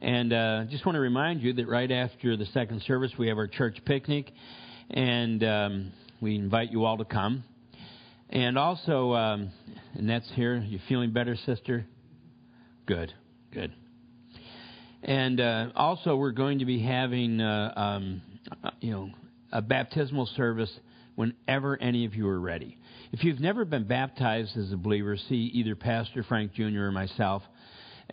And 0.00 0.32
uh, 0.32 0.64
just 0.68 0.84
want 0.84 0.96
to 0.96 1.00
remind 1.00 1.42
you 1.42 1.54
that 1.54 1.66
right 1.66 1.90
after 1.90 2.36
the 2.36 2.46
second 2.46 2.82
service, 2.82 3.12
we 3.18 3.28
have 3.28 3.38
our 3.38 3.46
church 3.46 3.78
picnic, 3.84 4.30
and 4.90 5.42
um, 5.42 5.92
we 6.20 6.34
invite 6.36 6.70
you 6.70 6.84
all 6.84 6.98
to 6.98 7.04
come. 7.04 7.44
And 8.28 8.58
also, 8.58 9.14
um, 9.14 9.50
Annette's 9.94 10.30
here. 10.34 10.56
You 10.56 10.80
feeling 10.88 11.12
better, 11.12 11.36
sister? 11.46 11.86
Good, 12.84 13.12
good. 13.52 13.72
And 15.02 15.40
uh, 15.40 15.68
also, 15.74 16.16
we're 16.16 16.32
going 16.32 16.58
to 16.58 16.66
be 16.66 16.82
having, 16.82 17.40
uh, 17.40 17.72
um, 17.76 18.22
you 18.80 18.90
know, 18.90 19.10
a 19.52 19.62
baptismal 19.62 20.26
service 20.36 20.72
whenever 21.14 21.80
any 21.80 22.04
of 22.04 22.14
you 22.14 22.28
are 22.28 22.40
ready. 22.40 22.76
If 23.12 23.24
you've 23.24 23.40
never 23.40 23.64
been 23.64 23.84
baptized 23.84 24.56
as 24.58 24.72
a 24.72 24.76
believer, 24.76 25.16
see 25.16 25.50
either 25.54 25.74
Pastor 25.74 26.22
Frank 26.22 26.52
Jr. 26.52 26.80
or 26.80 26.92
myself, 26.92 27.42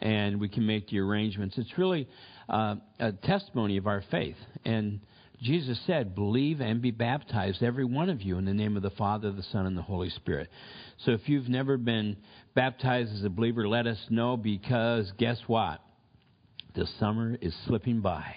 and 0.03 0.39
we 0.39 0.49
can 0.49 0.67
make 0.67 0.89
the 0.89 0.99
arrangements. 0.99 1.57
It's 1.57 1.77
really 1.77 2.07
uh, 2.49 2.75
a 2.99 3.13
testimony 3.13 3.77
of 3.77 3.87
our 3.87 4.03
faith. 4.11 4.35
And 4.65 4.99
Jesus 5.41 5.79
said, 5.87 6.13
Believe 6.13 6.59
and 6.59 6.81
be 6.81 6.91
baptized, 6.91 7.63
every 7.63 7.85
one 7.85 8.09
of 8.09 8.21
you, 8.21 8.37
in 8.37 8.45
the 8.45 8.53
name 8.53 8.75
of 8.75 8.83
the 8.83 8.91
Father, 8.91 9.31
the 9.31 9.43
Son, 9.43 9.65
and 9.65 9.77
the 9.77 9.81
Holy 9.81 10.09
Spirit. 10.09 10.49
So 11.05 11.11
if 11.11 11.27
you've 11.27 11.47
never 11.47 11.77
been 11.77 12.17
baptized 12.53 13.13
as 13.13 13.23
a 13.23 13.29
believer, 13.29 13.67
let 13.67 13.87
us 13.87 13.97
know 14.09 14.37
because 14.37 15.11
guess 15.17 15.39
what? 15.47 15.79
The 16.75 16.85
summer 16.99 17.37
is 17.41 17.55
slipping 17.65 18.01
by 18.01 18.35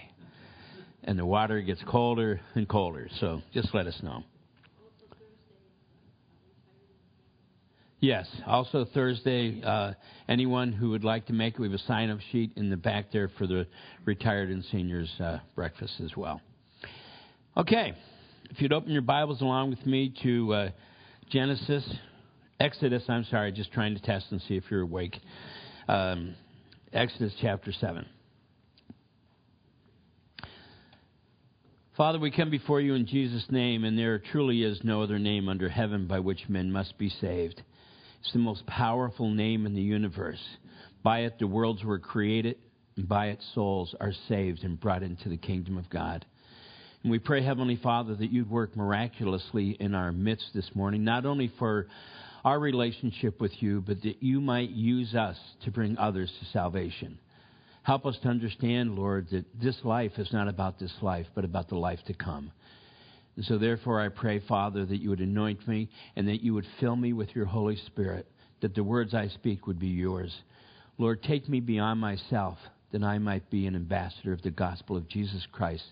and 1.03 1.17
the 1.17 1.25
water 1.25 1.61
gets 1.61 1.81
colder 1.87 2.39
and 2.55 2.67
colder. 2.67 3.09
So 3.19 3.41
just 3.53 3.73
let 3.73 3.87
us 3.87 3.99
know. 4.03 4.23
Yes. 7.99 8.27
Also 8.45 8.85
Thursday, 8.93 9.61
uh, 9.63 9.93
anyone 10.29 10.71
who 10.71 10.91
would 10.91 11.03
like 11.03 11.25
to 11.27 11.33
make 11.33 11.55
it, 11.55 11.59
we 11.59 11.67
have 11.67 11.73
a 11.73 11.83
sign-up 11.83 12.19
sheet 12.31 12.51
in 12.55 12.69
the 12.69 12.77
back 12.77 13.11
there 13.11 13.29
for 13.37 13.47
the 13.47 13.65
retired 14.05 14.49
and 14.49 14.63
seniors 14.65 15.09
uh, 15.19 15.39
breakfast 15.55 15.93
as 16.03 16.15
well. 16.15 16.39
Okay. 17.55 17.95
If 18.49 18.61
you'd 18.61 18.71
open 18.71 18.91
your 18.91 19.01
Bibles 19.01 19.41
along 19.41 19.71
with 19.71 19.85
me 19.85 20.13
to 20.23 20.53
uh, 20.53 20.69
Genesis, 21.29 21.83
Exodus. 22.59 23.03
I'm 23.09 23.25
sorry, 23.25 23.51
just 23.51 23.71
trying 23.71 23.95
to 23.95 24.01
test 24.01 24.27
and 24.31 24.41
see 24.47 24.55
if 24.55 24.63
you're 24.69 24.81
awake. 24.81 25.17
Um, 25.87 26.35
Exodus 26.93 27.33
chapter 27.41 27.71
seven. 27.73 28.05
Father, 31.97 32.19
we 32.19 32.29
come 32.29 32.51
before 32.51 32.79
you 32.79 32.93
in 32.93 33.07
Jesus' 33.07 33.45
name, 33.49 33.83
and 33.83 33.97
there 33.97 34.19
truly 34.19 34.61
is 34.63 34.79
no 34.83 35.01
other 35.01 35.17
name 35.17 35.49
under 35.49 35.67
heaven 35.67 36.07
by 36.07 36.19
which 36.19 36.47
men 36.47 36.71
must 36.71 36.97
be 36.97 37.09
saved. 37.09 37.63
It's 38.19 38.33
the 38.33 38.39
most 38.39 38.65
powerful 38.65 39.29
name 39.29 39.65
in 39.65 39.73
the 39.73 39.81
universe. 39.81 40.43
By 41.03 41.19
it, 41.19 41.39
the 41.39 41.47
worlds 41.47 41.83
were 41.83 41.99
created, 41.99 42.57
and 42.95 43.07
by 43.07 43.27
it, 43.27 43.41
souls 43.53 43.95
are 43.99 44.13
saved 44.27 44.63
and 44.63 44.79
brought 44.79 45.03
into 45.03 45.29
the 45.29 45.37
kingdom 45.37 45.77
of 45.77 45.89
God. 45.89 46.25
And 47.03 47.11
we 47.11 47.19
pray, 47.19 47.43
Heavenly 47.43 47.77
Father, 47.77 48.15
that 48.15 48.31
you'd 48.31 48.49
work 48.49 48.75
miraculously 48.75 49.77
in 49.79 49.95
our 49.95 50.11
midst 50.11 50.49
this 50.53 50.69
morning, 50.73 51.03
not 51.03 51.25
only 51.25 51.51
for 51.59 51.87
our 52.43 52.59
relationship 52.59 53.39
with 53.39 53.51
you, 53.61 53.81
but 53.81 54.01
that 54.01 54.21
you 54.21 54.41
might 54.41 54.71
use 54.71 55.15
us 55.15 55.37
to 55.63 55.71
bring 55.71 55.97
others 55.97 56.31
to 56.39 56.45
salvation. 56.47 57.19
Help 57.83 58.05
us 58.05 58.17
to 58.23 58.27
understand, 58.27 58.95
Lord, 58.95 59.27
that 59.31 59.45
this 59.61 59.77
life 59.83 60.13
is 60.17 60.33
not 60.33 60.49
about 60.49 60.79
this 60.79 60.93
life, 61.01 61.27
but 61.35 61.45
about 61.45 61.69
the 61.69 61.77
life 61.77 61.99
to 62.07 62.13
come. 62.13 62.51
And 63.37 63.45
so, 63.45 63.57
therefore, 63.59 64.01
I 64.01 64.09
pray, 64.09 64.39
Father, 64.39 64.83
that 64.85 64.97
you 64.97 65.11
would 65.11 65.21
anoint 65.21 65.67
me 65.67 65.89
and 66.15 66.27
that 66.27 66.41
you 66.41 66.55
would 66.55 66.65
fill 66.79 66.95
me 66.95 67.13
with 67.13 67.35
your 67.35 67.45
Holy 67.45 67.77
Spirit, 67.85 68.27
that 68.61 68.73
the 68.73 68.83
words 68.83 69.13
I 69.13 69.27
speak 69.27 69.67
would 69.67 69.79
be 69.79 69.87
yours. 69.87 70.35
Lord, 70.97 71.21
take 71.21 71.47
me 71.47 71.59
beyond 71.59 72.01
myself, 72.01 72.57
that 72.91 73.03
I 73.03 73.19
might 73.19 73.49
be 73.51 73.67
an 73.67 73.75
ambassador 73.75 74.33
of 74.33 74.41
the 74.41 74.49
gospel 74.49 74.97
of 74.97 75.07
Jesus 75.07 75.45
Christ 75.51 75.83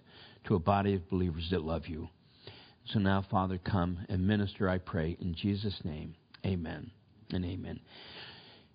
to 0.45 0.55
a 0.55 0.59
body 0.59 0.95
of 0.95 1.07
believers 1.09 1.47
that 1.51 1.63
love 1.63 1.85
you. 1.87 2.09
So 2.85 2.97
now, 2.97 3.23
Father, 3.29 3.59
come 3.59 3.99
and 4.09 4.27
minister, 4.27 4.67
I 4.67 4.79
pray, 4.79 5.15
in 5.19 5.35
Jesus' 5.35 5.79
name. 5.83 6.15
Amen 6.43 6.89
and 7.31 7.45
amen. 7.45 7.79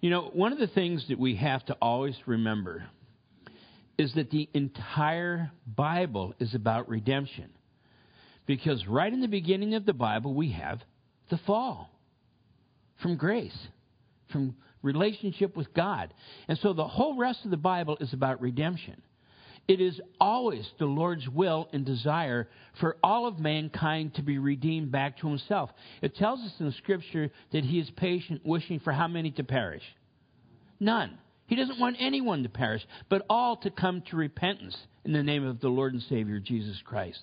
You 0.00 0.10
know, 0.10 0.30
one 0.32 0.52
of 0.52 0.58
the 0.60 0.68
things 0.68 1.04
that 1.08 1.18
we 1.18 1.34
have 1.36 1.64
to 1.66 1.76
always 1.82 2.16
remember 2.26 2.84
is 3.98 4.14
that 4.14 4.30
the 4.30 4.48
entire 4.54 5.50
Bible 5.66 6.34
is 6.38 6.54
about 6.54 6.88
redemption. 6.88 7.50
Because 8.46 8.86
right 8.86 9.12
in 9.12 9.20
the 9.20 9.28
beginning 9.28 9.74
of 9.74 9.86
the 9.86 9.92
Bible, 9.92 10.34
we 10.34 10.52
have 10.52 10.80
the 11.30 11.38
fall 11.46 11.90
from 13.00 13.16
grace, 13.16 13.56
from 14.30 14.56
relationship 14.82 15.56
with 15.56 15.72
God. 15.74 16.12
And 16.48 16.58
so 16.58 16.72
the 16.72 16.86
whole 16.86 17.16
rest 17.16 17.44
of 17.44 17.50
the 17.50 17.56
Bible 17.56 17.96
is 18.00 18.12
about 18.12 18.40
redemption. 18.40 19.00
It 19.68 19.80
is 19.80 20.00
always 20.20 20.68
the 20.78 20.86
Lord's 20.86 21.28
will 21.28 21.68
and 21.72 21.84
desire 21.84 22.48
for 22.80 22.96
all 23.04 23.26
of 23.26 23.38
mankind 23.38 24.14
to 24.14 24.22
be 24.22 24.38
redeemed 24.38 24.90
back 24.90 25.18
to 25.18 25.28
Himself. 25.28 25.70
It 26.02 26.16
tells 26.16 26.40
us 26.40 26.52
in 26.58 26.72
Scripture 26.72 27.30
that 27.52 27.64
He 27.64 27.78
is 27.78 27.88
patient, 27.90 28.44
wishing 28.44 28.80
for 28.80 28.92
how 28.92 29.06
many 29.06 29.30
to 29.32 29.44
perish? 29.44 29.84
None. 30.80 31.18
He 31.46 31.56
doesn't 31.56 31.78
want 31.78 31.96
anyone 32.00 32.42
to 32.42 32.48
perish, 32.48 32.82
but 33.08 33.26
all 33.28 33.58
to 33.58 33.70
come 33.70 34.02
to 34.10 34.16
repentance 34.16 34.76
in 35.04 35.12
the 35.12 35.22
name 35.22 35.44
of 35.44 35.60
the 35.60 35.68
Lord 35.68 35.92
and 35.92 36.02
Savior 36.02 36.40
Jesus 36.40 36.80
Christ. 36.84 37.20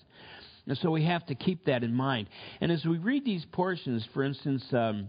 And 0.68 0.78
so 0.78 0.92
we 0.92 1.06
have 1.06 1.26
to 1.28 1.36
keep 1.36 1.66
that 1.66 1.84
in 1.84 1.94
mind. 1.94 2.30
And 2.62 2.72
as 2.72 2.86
we 2.86 2.98
read 2.98 3.26
these 3.26 3.46
portions, 3.52 4.06
for 4.14 4.24
instance, 4.24 4.64
um, 4.74 5.08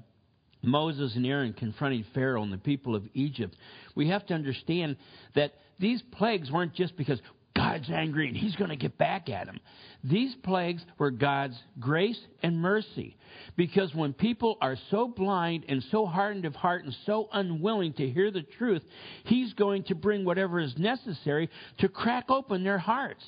Moses 0.63 1.15
and 1.17 1.27
Aaron 1.27 1.53
confronting 1.53 2.05
Pharaoh 2.15 2.43
and 2.43 2.53
the 2.53 2.59
people 2.59 2.95
of 2.95 3.05
Egypt, 3.15 3.57
we 3.95 4.09
have 4.09 4.25
to 4.27 4.35
understand 4.35 4.97
that 5.35 5.53
these 5.79 6.03
plagues 6.13 6.51
weren't 6.51 6.75
just 6.75 6.97
because 6.97 7.21
God's 7.55 7.91
angry 7.91 8.29
and 8.29 8.37
he's 8.37 8.55
going 8.55 8.71
to 8.71 8.77
get 8.77 8.97
back 8.99 9.29
at 9.29 9.47
them. 9.47 9.59
These 10.05 10.35
plagues 10.45 10.83
were 10.97 11.11
God's 11.11 11.59
grace 11.81 12.19
and 12.43 12.61
mercy. 12.61 13.17
Because 13.57 13.93
when 13.95 14.13
people 14.13 14.59
are 14.61 14.77
so 14.91 15.09
blind 15.09 15.65
and 15.69 15.83
so 15.91 16.07
hardened 16.07 16.45
of 16.45 16.55
heart 16.55 16.85
and 16.85 16.97
so 17.05 17.29
unwilling 17.33 17.95
to 17.95 18.09
hear 18.09 18.31
the 18.31 18.43
truth, 18.43 18.83
he's 19.25 19.53
going 19.55 19.83
to 19.85 19.97
bring 19.97 20.25
whatever 20.25 20.61
is 20.61 20.77
necessary 20.79 21.51
to 21.79 21.89
crack 21.89 22.31
open 22.31 22.63
their 22.63 22.79
hearts. 22.79 23.25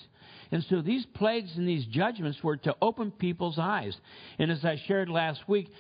And 0.53 0.65
so 0.69 0.83
these 0.83 1.07
plagues 1.15 1.57
and 1.57 1.67
these 1.67 1.87
judgments 1.87 2.43
were 2.43 2.57
to 2.59 2.77
open 2.83 3.11
people's 3.11 3.59
eyes. 3.59 3.97
And 4.39 4.51
as 4.51 4.65
I 4.65 4.81
shared 4.87 5.09
last 5.09 5.49
week, 5.49 5.71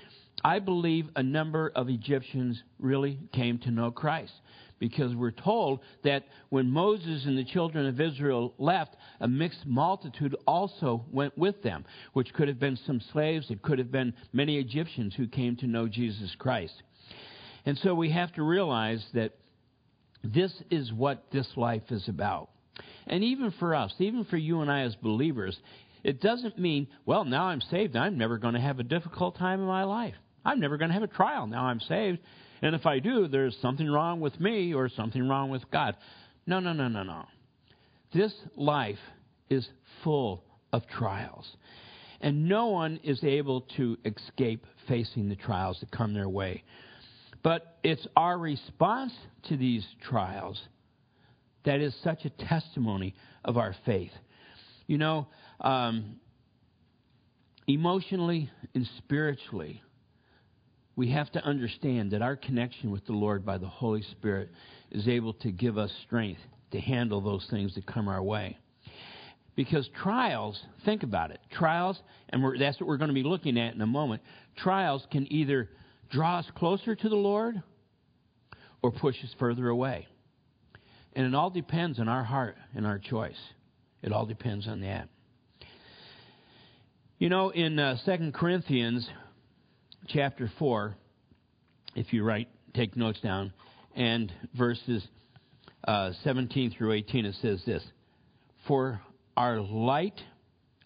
I 0.44 0.58
believe 0.58 1.08
a 1.16 1.22
number 1.22 1.70
of 1.75 1.88
Egyptians 1.88 2.62
really 2.78 3.19
came 3.32 3.59
to 3.59 3.70
know 3.70 3.91
Christ 3.91 4.32
because 4.78 5.14
we're 5.14 5.30
told 5.30 5.80
that 6.04 6.25
when 6.48 6.70
Moses 6.70 7.26
and 7.26 7.36
the 7.36 7.44
children 7.44 7.86
of 7.86 8.00
Israel 8.00 8.54
left, 8.59 8.97
a 9.20 9.28
mixed 9.28 9.66
multitude 9.66 10.34
also 10.47 11.04
went 11.12 11.36
with 11.36 11.62
them, 11.62 11.84
which 12.14 12.32
could 12.32 12.48
have 12.48 12.59
been 12.59 12.78
some 12.86 13.00
slaves, 13.12 13.50
it 13.50 13.62
could 13.62 13.78
have 13.78 13.92
been 13.92 14.14
many 14.32 14.59
Egyptians 14.59 15.14
who 15.14 15.28
came 15.28 15.56
to 15.56 15.66
know 15.66 15.86
Jesus 15.86 16.34
Christ. 16.38 16.82
And 17.66 17.78
so 17.78 17.94
we 17.94 18.10
have 18.10 18.32
to 18.34 18.42
realize 18.42 19.04
that 19.12 19.34
this 20.25 20.53
is 20.70 20.92
what 20.92 21.30
this 21.30 21.48
life 21.56 21.91
is 21.91 22.09
about. 22.09 22.50
And 23.10 23.25
even 23.25 23.53
for 23.59 23.75
us, 23.75 23.93
even 23.98 24.25
for 24.25 24.37
you 24.37 24.62
and 24.62 24.71
I 24.71 24.82
as 24.82 24.94
believers, 24.94 25.59
it 26.04 26.21
doesn't 26.22 26.59
mean, 26.59 26.87
well, 27.04 27.25
now 27.25 27.47
I'm 27.47 27.60
saved, 27.60 27.97
I'm 27.97 28.16
never 28.16 28.38
going 28.38 28.54
to 28.54 28.60
have 28.60 28.78
a 28.78 28.84
difficult 28.84 29.37
time 29.37 29.60
in 29.60 29.66
my 29.66 29.82
life. 29.82 30.15
I'm 30.44 30.60
never 30.60 30.78
going 30.78 30.88
to 30.88 30.94
have 30.94 31.03
a 31.03 31.09
trial. 31.09 31.47
Now 31.47 31.65
I'm 31.65 31.81
saved. 31.81 32.21
And 32.62 32.75
if 32.75 32.87
I 32.87 33.00
do, 33.00 33.26
there's 33.26 33.56
something 33.60 33.91
wrong 33.91 34.21
with 34.21 34.38
me 34.38 34.72
or 34.72 34.88
something 34.88 35.28
wrong 35.28 35.50
with 35.50 35.69
God. 35.72 35.97
No, 36.47 36.60
no, 36.60 36.72
no, 36.72 36.87
no, 36.87 37.03
no. 37.03 37.26
This 38.15 38.32
life 38.56 38.98
is 39.50 39.69
full 40.04 40.44
of 40.72 40.87
trials. 40.87 41.47
And 42.21 42.48
no 42.48 42.66
one 42.66 43.00
is 43.03 43.25
able 43.25 43.62
to 43.77 43.98
escape 44.04 44.65
facing 44.87 45.28
the 45.28 45.37
trials 45.37 45.78
that 45.81 45.91
come 45.91 46.15
their 46.15 46.28
way. 46.28 46.62
But 47.42 47.78
it's 47.82 48.06
our 48.15 48.38
response 48.38 49.12
to 49.48 49.56
these 49.56 49.84
trials 50.09 50.60
that 51.65 51.81
is 51.81 51.94
such 52.03 52.25
a 52.25 52.31
testimony 52.31 53.15
of 53.45 53.57
our 53.57 53.74
faith. 53.84 54.12
You 54.86 54.98
know, 54.98 55.28
um, 55.60 56.16
emotionally 57.66 58.51
and 58.74 58.89
spiritually, 58.98 59.83
we 60.97 61.10
have 61.10 61.30
to 61.33 61.45
understand 61.45 62.10
that 62.10 62.22
our 62.22 62.36
connection 62.36 62.91
with 62.91 63.07
the 63.07 63.12
Lord 63.12 63.45
by 63.45 63.59
the 63.59 63.68
Holy 63.68 64.03
Spirit 64.03 64.51
is 64.91 65.07
able 65.09 65.34
to 65.34 65.51
give 65.51 65.78
us 65.78 65.92
strength 66.07 66.41
to 66.72 66.80
handle 66.80 67.21
those 67.21 67.47
things 67.51 67.74
that 67.74 67.86
come 67.86 68.09
our 68.09 68.22
way. 68.22 68.59
Because 69.57 69.89
trials, 70.03 70.60
think 70.84 71.03
about 71.03 71.30
it, 71.30 71.41
trials, 71.51 72.01
and 72.30 72.42
that's 72.60 72.80
what 72.80 72.89
we're 72.89 72.97
going 72.97 73.09
to 73.09 73.15
be 73.15 73.22
looking 73.22 73.59
at 73.59 73.74
in 73.74 73.80
a 73.80 73.86
moment, 73.86 74.22
trials 74.57 75.07
can 75.10 75.30
either 75.33 75.68
draw 76.10 76.39
us 76.39 76.47
closer 76.57 76.95
to 76.95 77.09
the 77.09 77.16
Lord 77.16 77.62
or 78.83 78.91
push 78.91 79.16
us 79.22 79.34
further 79.39 79.68
away. 79.68 80.07
And 81.15 81.27
it 81.27 81.34
all 81.34 81.51
depends 81.51 81.98
on 81.98 82.09
our 82.09 82.24
heart 82.24 82.57
and 82.74 82.86
our 82.86 82.98
choice. 82.98 83.39
It 84.03 84.12
all 84.12 84.27
depends 84.27 84.68
on 84.68 84.80
that. 84.83 85.09
You 87.18 87.28
know, 87.28 87.51
in 87.51 87.78
uh, 87.78 87.97
2 88.04 88.33
Corinthians, 88.33 89.09
chapter 90.09 90.51
4, 90.59 90.95
if 91.95 92.12
you 92.12 92.24
write, 92.24 92.48
take 92.74 92.97
notes 92.97 93.21
down, 93.21 93.53
and 93.95 94.33
verses 94.57 95.07
uh, 95.84 96.12
17 96.24 96.71
through 96.71 96.92
18, 96.92 97.27
it 97.27 97.34
says 97.42 97.62
this 97.66 97.83
For 98.66 99.01
our 99.36 99.60
light 99.60 100.18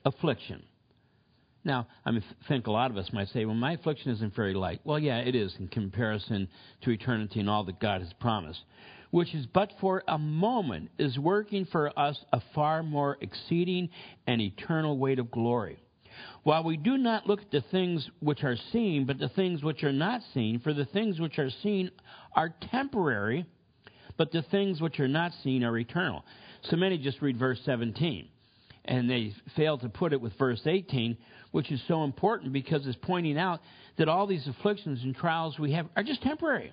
affliction. 0.05 0.63
Now, 1.65 1.87
I 2.05 2.11
think 2.49 2.67
a 2.67 2.71
lot 2.71 2.91
of 2.91 2.99
us 2.99 3.11
might 3.13 3.29
say, 3.29 3.47
well, 3.47 3.55
my 3.55 3.73
affliction 3.73 4.13
isn't 4.13 4.35
very 4.35 4.53
light. 4.53 4.81
Well, 4.85 4.99
yeah, 4.99 5.19
it 5.19 5.35
is 5.35 5.55
in 5.59 5.69
comparison 5.69 6.49
to 6.83 6.91
eternity 6.91 7.41
and 7.41 7.49
all 7.49 7.65
that 7.65 7.81
God 7.81 8.03
has 8.03 8.13
promised, 8.21 8.61
which 9.15 9.33
is 9.33 9.47
but 9.47 9.73
for 9.81 10.03
a 10.09 10.19
moment 10.19 10.91
is 10.99 11.17
working 11.17 11.65
for 11.67 11.97
us 11.97 12.19
a 12.33 12.43
far 12.53 12.83
more 12.83 13.17
exceeding 13.21 13.89
and 14.27 14.41
eternal 14.41 14.99
weight 14.99 15.21
of 15.21 15.31
glory. 15.31 15.79
While 16.43 16.65
we 16.65 16.77
do 16.77 16.99
not 16.99 17.25
look 17.25 17.41
at 17.41 17.53
the 17.53 17.61
things 17.71 18.11
which 18.19 18.43
are 18.43 18.57
seen, 18.73 19.07
but 19.07 19.21
the 19.21 19.29
things 19.29 19.63
which 19.63 19.85
are 19.85 19.93
not 19.93 20.21
seen, 20.35 20.59
for 20.59 20.75
the 20.75 20.87
things 20.87 21.21
which 21.21 21.39
are 21.39 21.51
seen 21.63 21.93
are 22.35 22.53
temporary, 22.73 23.47
but 24.17 24.33
the 24.33 24.43
things 24.51 24.81
which 24.81 24.99
are 24.99 25.07
not 25.07 25.31
seen 25.45 25.63
are 25.63 25.79
eternal. 25.79 26.25
So 26.63 26.75
many 26.75 26.99
just 26.99 27.23
read 27.23 27.39
verse 27.39 27.61
17, 27.65 28.27
and 28.87 29.09
they 29.09 29.33
fail 29.55 29.79
to 29.79 29.89
put 29.89 30.13
it 30.13 30.21
with 30.21 30.37
verse 30.37 30.63
18, 30.67 31.17
which 31.53 31.71
is 31.71 31.81
so 31.87 32.03
important 32.03 32.53
because 32.53 32.85
it's 32.85 32.99
pointing 33.01 33.39
out 33.39 33.61
that 33.97 34.09
all 34.09 34.27
these 34.27 34.49
afflictions 34.49 35.05
and 35.05 35.15
trials 35.15 35.57
we 35.57 35.71
have 35.71 35.87
are 35.95 36.03
just 36.03 36.21
temporary. 36.23 36.73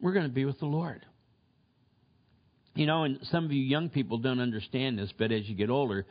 We're 0.00 0.12
going 0.12 0.26
to 0.26 0.32
be 0.32 0.44
with 0.44 0.58
the 0.58 0.66
Lord. 0.66 1.04
You 2.74 2.86
know, 2.86 3.04
and 3.04 3.18
some 3.32 3.44
of 3.44 3.52
you 3.52 3.60
young 3.60 3.88
people 3.88 4.18
don't 4.18 4.40
understand 4.40 4.98
this, 4.98 5.10
but 5.18 5.32
as 5.32 5.48
you 5.48 5.56
get 5.56 5.70
older, 5.70 6.06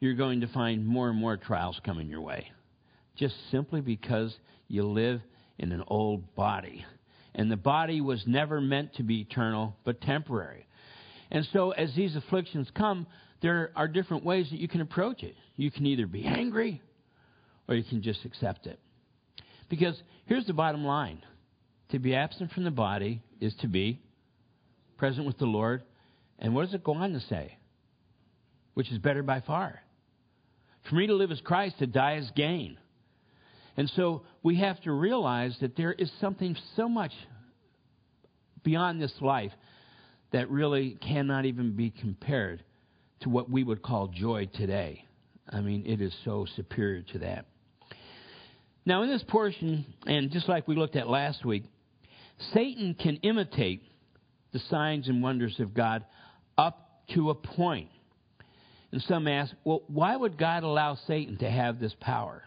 you're 0.00 0.14
going 0.14 0.40
to 0.40 0.48
find 0.48 0.84
more 0.84 1.08
and 1.08 1.18
more 1.18 1.36
trials 1.36 1.80
coming 1.84 2.08
your 2.08 2.20
way. 2.20 2.50
Just 3.16 3.34
simply 3.50 3.80
because 3.80 4.34
you 4.66 4.84
live 4.84 5.20
in 5.58 5.70
an 5.70 5.84
old 5.86 6.34
body. 6.34 6.84
And 7.34 7.50
the 7.50 7.56
body 7.56 8.00
was 8.00 8.22
never 8.26 8.60
meant 8.60 8.94
to 8.96 9.04
be 9.04 9.20
eternal, 9.20 9.76
but 9.84 10.00
temporary. 10.00 10.66
And 11.30 11.46
so, 11.52 11.70
as 11.70 11.94
these 11.94 12.16
afflictions 12.16 12.68
come, 12.74 13.06
there 13.40 13.70
are 13.76 13.88
different 13.88 14.24
ways 14.24 14.48
that 14.50 14.58
you 14.58 14.68
can 14.68 14.80
approach 14.80 15.22
it. 15.22 15.34
You 15.56 15.70
can 15.70 15.86
either 15.86 16.06
be 16.06 16.24
angry 16.24 16.82
or 17.68 17.74
you 17.74 17.84
can 17.84 18.02
just 18.02 18.24
accept 18.24 18.66
it. 18.66 18.78
Because 19.68 19.94
here's 20.26 20.46
the 20.46 20.52
bottom 20.52 20.84
line 20.84 21.22
to 21.92 21.98
be 21.98 22.14
absent 22.14 22.52
from 22.52 22.64
the 22.64 22.70
body 22.70 23.22
is 23.40 23.54
to 23.60 23.68
be 23.68 24.00
present 24.96 25.26
with 25.26 25.38
the 25.38 25.46
Lord. 25.46 25.82
And 26.38 26.54
what 26.54 26.64
does 26.64 26.74
it 26.74 26.84
go 26.84 26.94
on 26.94 27.12
to 27.12 27.20
say? 27.20 27.56
Which 28.74 28.90
is 28.90 28.98
better 28.98 29.22
by 29.22 29.40
far. 29.40 29.80
For 30.88 30.96
me 30.96 31.06
to 31.06 31.14
live 31.14 31.30
as 31.30 31.40
Christ, 31.40 31.78
to 31.78 31.86
die 31.86 32.16
as 32.16 32.30
gain. 32.34 32.78
And 33.76 33.90
so 33.94 34.22
we 34.42 34.56
have 34.56 34.80
to 34.82 34.92
realize 34.92 35.56
that 35.60 35.76
there 35.76 35.92
is 35.92 36.10
something 36.20 36.56
so 36.76 36.88
much 36.88 37.12
beyond 38.64 39.00
this 39.00 39.14
life 39.20 39.52
that 40.32 40.50
really 40.50 40.98
cannot 41.00 41.44
even 41.44 41.76
be 41.76 41.90
compared 41.90 42.64
to 43.20 43.28
what 43.28 43.50
we 43.50 43.62
would 43.62 43.82
call 43.82 44.08
joy 44.08 44.48
today. 44.54 45.04
I 45.48 45.60
mean, 45.60 45.84
it 45.86 46.00
is 46.00 46.14
so 46.24 46.46
superior 46.56 47.02
to 47.12 47.18
that. 47.20 47.46
Now, 48.84 49.02
in 49.02 49.10
this 49.10 49.22
portion, 49.28 49.86
and 50.06 50.30
just 50.30 50.48
like 50.48 50.66
we 50.66 50.74
looked 50.74 50.96
at 50.96 51.08
last 51.08 51.44
week, 51.44 51.64
Satan 52.52 52.94
can 52.94 53.16
imitate 53.16 53.82
the 54.52 54.58
signs 54.70 55.08
and 55.08 55.22
wonders 55.22 55.58
of 55.60 55.74
God 55.74 56.04
up 56.58 57.02
to 57.14 57.30
a 57.30 57.34
point. 57.34 57.88
And 58.90 59.02
some 59.02 59.26
ask, 59.26 59.54
well, 59.64 59.82
why 59.86 60.14
would 60.14 60.36
God 60.36 60.62
allow 60.64 60.96
Satan 61.06 61.38
to 61.38 61.50
have 61.50 61.80
this 61.80 61.94
power? 62.00 62.42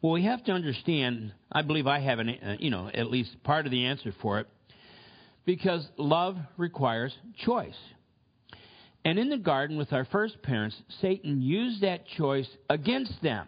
Well, 0.00 0.12
we 0.12 0.24
have 0.24 0.44
to 0.44 0.52
understand, 0.52 1.32
I 1.50 1.62
believe 1.62 1.86
I 1.86 1.98
have 2.00 2.18
an, 2.18 2.28
uh, 2.28 2.56
you 2.60 2.70
know, 2.70 2.88
at 2.92 3.10
least 3.10 3.42
part 3.42 3.66
of 3.66 3.72
the 3.72 3.86
answer 3.86 4.14
for 4.22 4.40
it, 4.40 4.46
because 5.44 5.86
love 5.96 6.36
requires 6.56 7.12
choice. 7.44 7.74
And 9.04 9.18
in 9.18 9.28
the 9.28 9.38
garden 9.38 9.76
with 9.76 9.92
our 9.92 10.04
first 10.04 10.42
parents, 10.42 10.76
Satan 11.00 11.40
used 11.40 11.82
that 11.82 12.06
choice 12.16 12.48
against 12.68 13.22
them. 13.22 13.46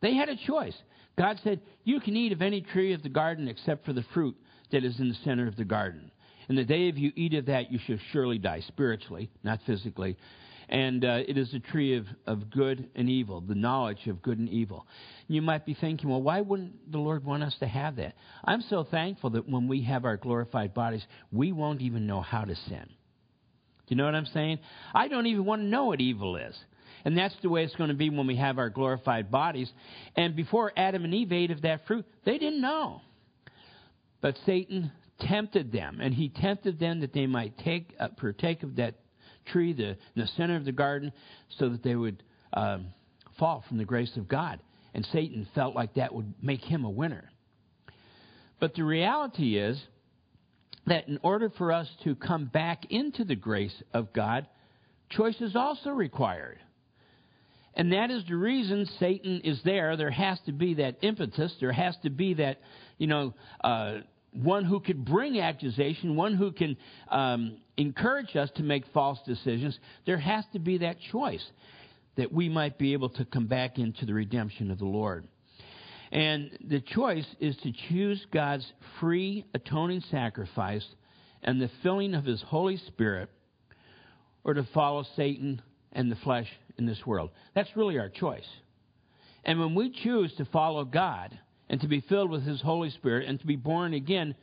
They 0.00 0.14
had 0.14 0.28
a 0.28 0.36
choice. 0.36 0.76
God 1.18 1.40
said, 1.42 1.60
You 1.84 2.00
can 2.00 2.16
eat 2.16 2.32
of 2.32 2.42
any 2.42 2.60
tree 2.60 2.92
of 2.92 3.02
the 3.02 3.08
garden 3.08 3.48
except 3.48 3.84
for 3.84 3.92
the 3.92 4.04
fruit 4.14 4.36
that 4.72 4.84
is 4.84 4.98
in 5.00 5.08
the 5.08 5.16
center 5.24 5.46
of 5.46 5.56
the 5.56 5.64
garden. 5.64 6.10
And 6.48 6.56
the 6.56 6.64
day 6.64 6.88
of 6.88 6.98
you 6.98 7.12
eat 7.16 7.34
of 7.34 7.46
that, 7.46 7.72
you 7.72 7.78
shall 7.86 7.98
surely 8.12 8.38
die 8.38 8.60
spiritually, 8.68 9.30
not 9.42 9.60
physically. 9.66 10.16
And 10.68 11.04
uh, 11.04 11.20
it 11.26 11.38
is 11.38 11.52
a 11.54 11.60
tree 11.60 11.96
of, 11.96 12.06
of 12.26 12.50
good 12.50 12.88
and 12.94 13.08
evil, 13.08 13.40
the 13.40 13.54
knowledge 13.54 14.06
of 14.08 14.20
good 14.20 14.38
and 14.38 14.48
evil. 14.48 14.86
You 15.28 15.42
might 15.42 15.64
be 15.64 15.74
thinking, 15.74 16.08
well, 16.08 16.22
why 16.22 16.40
wouldn't 16.40 16.90
the 16.90 16.98
Lord 16.98 17.24
want 17.24 17.44
us 17.44 17.54
to 17.60 17.66
have 17.66 17.96
that? 17.96 18.14
I'm 18.44 18.62
so 18.62 18.84
thankful 18.84 19.30
that 19.30 19.48
when 19.48 19.68
we 19.68 19.82
have 19.82 20.04
our 20.04 20.16
glorified 20.16 20.74
bodies, 20.74 21.04
we 21.30 21.52
won't 21.52 21.82
even 21.82 22.06
know 22.06 22.20
how 22.20 22.44
to 22.44 22.54
sin. 22.68 22.86
Do 23.86 23.94
you 23.94 23.96
know 23.96 24.06
what 24.06 24.16
I'm 24.16 24.26
saying? 24.26 24.58
I 24.92 25.06
don't 25.06 25.26
even 25.26 25.44
want 25.44 25.62
to 25.62 25.66
know 25.66 25.86
what 25.86 26.00
evil 26.00 26.36
is. 26.36 26.56
And 27.06 27.16
that's 27.16 27.36
the 27.40 27.48
way 27.48 27.62
it's 27.62 27.76
going 27.76 27.90
to 27.90 27.94
be 27.94 28.10
when 28.10 28.26
we 28.26 28.34
have 28.34 28.58
our 28.58 28.68
glorified 28.68 29.30
bodies. 29.30 29.70
And 30.16 30.34
before 30.34 30.72
Adam 30.76 31.04
and 31.04 31.14
Eve 31.14 31.30
ate 31.30 31.52
of 31.52 31.62
that 31.62 31.86
fruit, 31.86 32.04
they 32.24 32.36
didn't 32.36 32.60
know. 32.60 33.00
But 34.20 34.36
Satan 34.44 34.90
tempted 35.20 35.70
them, 35.70 36.00
and 36.00 36.12
he 36.12 36.30
tempted 36.30 36.80
them 36.80 36.98
that 37.02 37.12
they 37.12 37.28
might 37.28 37.56
take 37.58 37.94
uh, 38.00 38.08
partake 38.08 38.64
of 38.64 38.74
that 38.76 38.96
tree, 39.46 39.72
the, 39.72 39.90
in 39.90 39.96
the 40.16 40.26
center 40.36 40.56
of 40.56 40.64
the 40.64 40.72
garden, 40.72 41.12
so 41.60 41.68
that 41.68 41.84
they 41.84 41.94
would 41.94 42.24
um, 42.54 42.88
fall 43.38 43.62
from 43.68 43.78
the 43.78 43.84
grace 43.84 44.16
of 44.16 44.26
God. 44.26 44.58
And 44.92 45.06
Satan 45.12 45.46
felt 45.54 45.76
like 45.76 45.94
that 45.94 46.12
would 46.12 46.34
make 46.42 46.64
him 46.64 46.84
a 46.84 46.90
winner. 46.90 47.30
But 48.58 48.74
the 48.74 48.82
reality 48.82 49.56
is 49.56 49.80
that 50.88 51.06
in 51.06 51.20
order 51.22 51.50
for 51.50 51.70
us 51.70 51.88
to 52.02 52.16
come 52.16 52.46
back 52.46 52.86
into 52.90 53.22
the 53.22 53.36
grace 53.36 53.80
of 53.94 54.12
God, 54.12 54.48
choice 55.08 55.40
is 55.40 55.54
also 55.54 55.90
required. 55.90 56.58
And 57.76 57.92
that 57.92 58.10
is 58.10 58.24
the 58.26 58.36
reason 58.36 58.88
Satan 58.98 59.42
is 59.44 59.60
there. 59.62 59.96
There 59.96 60.10
has 60.10 60.40
to 60.46 60.52
be 60.52 60.74
that 60.74 60.96
impetus. 61.02 61.54
There 61.60 61.72
has 61.72 61.94
to 62.02 62.10
be 62.10 62.34
that, 62.34 62.58
you 62.96 63.06
know, 63.06 63.34
uh, 63.62 63.98
one 64.32 64.64
who 64.64 64.80
could 64.80 65.04
bring 65.04 65.38
accusation, 65.40 66.16
one 66.16 66.34
who 66.34 66.52
can 66.52 66.76
um, 67.10 67.58
encourage 67.76 68.34
us 68.34 68.50
to 68.56 68.62
make 68.62 68.84
false 68.94 69.18
decisions, 69.26 69.78
there 70.06 70.18
has 70.18 70.44
to 70.54 70.58
be 70.58 70.78
that 70.78 70.96
choice 71.12 71.44
that 72.16 72.32
we 72.32 72.48
might 72.48 72.78
be 72.78 72.94
able 72.94 73.10
to 73.10 73.24
come 73.26 73.46
back 73.46 73.78
into 73.78 74.06
the 74.06 74.14
redemption 74.14 74.70
of 74.70 74.78
the 74.78 74.86
Lord. 74.86 75.28
And 76.12 76.50
the 76.66 76.80
choice 76.80 77.26
is 77.40 77.56
to 77.58 77.72
choose 77.88 78.24
God's 78.32 78.66
free 79.00 79.44
atoning 79.54 80.02
sacrifice 80.10 80.86
and 81.42 81.60
the 81.60 81.70
filling 81.82 82.14
of 82.14 82.24
His 82.24 82.42
Holy 82.42 82.78
Spirit, 82.78 83.28
or 84.44 84.54
to 84.54 84.66
follow 84.72 85.04
Satan 85.14 85.60
and 85.92 86.10
the 86.10 86.16
flesh 86.16 86.48
in 86.78 86.86
this 86.86 87.04
world. 87.06 87.30
That's 87.54 87.74
really 87.76 87.98
our 87.98 88.08
choice. 88.08 88.46
And 89.44 89.60
when 89.60 89.74
we 89.74 89.90
choose 89.90 90.32
to 90.34 90.44
follow 90.46 90.84
God, 90.84 91.38
and 91.68 91.80
to 91.80 91.88
be 91.88 92.00
filled 92.00 92.30
with 92.30 92.44
His 92.44 92.60
Holy 92.60 92.90
Spirit 92.90 93.28
and 93.28 93.40
to 93.40 93.46
be 93.46 93.56
born 93.56 93.94
again, 93.94 94.34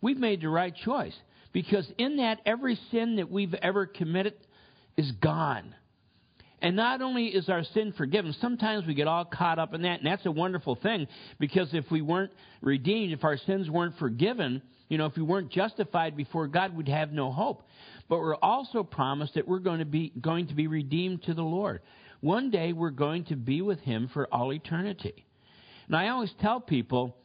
we've 0.00 0.18
made 0.18 0.40
the 0.40 0.48
right 0.48 0.74
choice. 0.74 1.14
Because 1.52 1.90
in 1.98 2.18
that, 2.18 2.40
every 2.46 2.78
sin 2.90 3.16
that 3.16 3.30
we've 3.30 3.54
ever 3.54 3.86
committed 3.86 4.34
is 4.96 5.10
gone. 5.12 5.74
And 6.62 6.76
not 6.76 7.00
only 7.00 7.26
is 7.26 7.48
our 7.48 7.64
sin 7.64 7.92
forgiven, 7.96 8.34
sometimes 8.40 8.86
we 8.86 8.94
get 8.94 9.08
all 9.08 9.24
caught 9.24 9.58
up 9.58 9.74
in 9.74 9.82
that, 9.82 10.00
and 10.00 10.06
that's 10.06 10.26
a 10.26 10.30
wonderful 10.30 10.76
thing 10.76 11.08
because 11.38 11.72
if 11.72 11.90
we 11.90 12.02
weren't 12.02 12.32
redeemed, 12.60 13.12
if 13.12 13.24
our 13.24 13.38
sins 13.38 13.70
weren't 13.70 13.98
forgiven, 13.98 14.60
you 14.90 14.98
know, 14.98 15.06
if 15.06 15.16
we 15.16 15.22
weren't 15.22 15.50
justified 15.50 16.16
before 16.16 16.48
God, 16.48 16.76
we'd 16.76 16.88
have 16.88 17.12
no 17.12 17.30
hope. 17.30 17.62
But 18.08 18.18
we're 18.18 18.34
also 18.34 18.82
promised 18.82 19.34
that 19.34 19.46
we're 19.46 19.60
going 19.60 19.78
to 19.78 19.84
be 19.84 20.12
going 20.20 20.48
to 20.48 20.54
be 20.54 20.66
redeemed 20.66 21.22
to 21.22 21.32
the 21.32 21.44
Lord. 21.44 21.80
One 22.20 22.50
day 22.50 22.72
we're 22.72 22.90
going 22.90 23.24
to 23.26 23.36
be 23.36 23.62
with 23.62 23.78
Him 23.80 24.10
for 24.12 24.26
all 24.34 24.52
eternity. 24.52 25.24
And 25.86 25.96
I 25.96 26.08
always 26.08 26.32
tell 26.40 26.60
people 26.60 27.16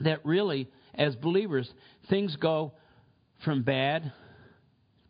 that 0.00 0.24
really, 0.24 0.70
as 0.94 1.14
believers, 1.16 1.70
things 2.08 2.34
go 2.36 2.72
from 3.44 3.62
bad 3.62 4.10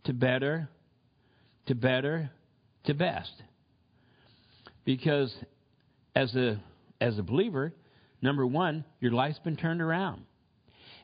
to 0.04 0.12
better 0.12 0.68
to 1.66 1.74
better 1.76 2.30
to 2.84 2.94
best. 2.94 3.32
Because 4.84 5.32
as 6.16 6.34
a 6.34 6.60
as 7.00 7.16
a 7.16 7.22
believer, 7.22 7.72
number 8.20 8.44
one, 8.44 8.84
your 8.98 9.12
life's 9.12 9.38
been 9.38 9.56
turned 9.56 9.80
around. 9.80 10.22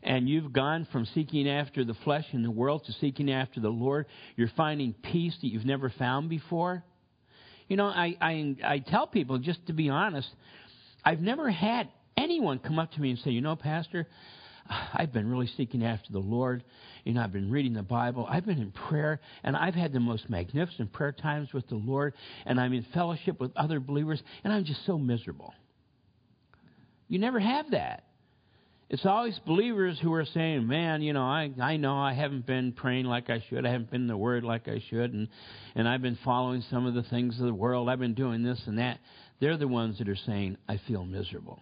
And 0.02 0.28
you've 0.28 0.52
gone 0.52 0.86
from 0.90 1.06
seeking 1.14 1.48
after 1.48 1.84
the 1.84 1.94
flesh 2.04 2.24
and 2.32 2.44
the 2.44 2.50
world 2.50 2.84
to 2.86 2.92
seeking 2.94 3.30
after 3.30 3.60
the 3.60 3.68
Lord. 3.68 4.06
You're 4.36 4.50
finding 4.56 4.94
peace 4.94 5.36
that 5.40 5.48
you've 5.48 5.64
never 5.64 5.90
found 5.90 6.28
before. 6.28 6.82
You 7.68 7.76
know, 7.76 7.86
I, 7.86 8.16
I, 8.20 8.56
I 8.64 8.78
tell 8.80 9.06
people, 9.06 9.38
just 9.38 9.64
to 9.68 9.72
be 9.72 9.88
honest, 9.88 10.28
I've 11.04 11.20
never 11.20 11.50
had 11.50 11.88
anyone 12.16 12.58
come 12.58 12.78
up 12.78 12.92
to 12.92 13.00
me 13.00 13.10
and 13.10 13.18
say, 13.20 13.30
you 13.30 13.40
know, 13.40 13.56
Pastor, 13.56 14.08
I've 14.68 15.12
been 15.12 15.28
really 15.28 15.50
seeking 15.56 15.84
after 15.84 16.12
the 16.12 16.18
Lord. 16.18 16.64
You 17.04 17.14
know, 17.14 17.22
I've 17.22 17.32
been 17.32 17.50
reading 17.50 17.74
the 17.74 17.82
Bible. 17.82 18.26
I've 18.28 18.46
been 18.46 18.60
in 18.60 18.70
prayer, 18.70 19.20
and 19.42 19.56
I've 19.56 19.74
had 19.74 19.92
the 19.92 20.00
most 20.00 20.28
magnificent 20.30 20.92
prayer 20.92 21.12
times 21.12 21.52
with 21.52 21.68
the 21.68 21.76
Lord, 21.76 22.14
and 22.46 22.60
I'm 22.60 22.72
in 22.72 22.86
fellowship 22.94 23.40
with 23.40 23.52
other 23.56 23.80
believers, 23.80 24.22
and 24.44 24.52
I'm 24.52 24.64
just 24.64 24.84
so 24.86 24.98
miserable. 24.98 25.54
You 27.08 27.18
never 27.18 27.40
have 27.40 27.70
that. 27.72 28.04
It's 28.92 29.06
always 29.06 29.38
believers 29.46 29.98
who 30.02 30.12
are 30.12 30.26
saying, 30.26 30.66
"Man, 30.66 31.00
you 31.00 31.14
know, 31.14 31.24
I 31.24 31.50
I 31.58 31.78
know 31.78 31.96
I 31.96 32.12
haven't 32.12 32.44
been 32.44 32.72
praying 32.72 33.06
like 33.06 33.30
I 33.30 33.42
should. 33.48 33.64
I 33.64 33.70
haven't 33.70 33.90
been 33.90 34.02
in 34.02 34.06
the 34.06 34.16
Word 34.18 34.44
like 34.44 34.68
I 34.68 34.80
should, 34.90 35.14
and 35.14 35.28
and 35.74 35.88
I've 35.88 36.02
been 36.02 36.18
following 36.22 36.60
some 36.70 36.84
of 36.84 36.92
the 36.92 37.02
things 37.02 37.40
of 37.40 37.46
the 37.46 37.54
world. 37.54 37.88
I've 37.88 37.98
been 37.98 38.14
doing 38.14 38.42
this 38.42 38.60
and 38.66 38.78
that." 38.78 39.00
They're 39.40 39.56
the 39.56 39.66
ones 39.66 39.98
that 39.98 40.08
are 40.10 40.14
saying, 40.14 40.58
"I 40.68 40.76
feel 40.76 41.04
miserable." 41.06 41.58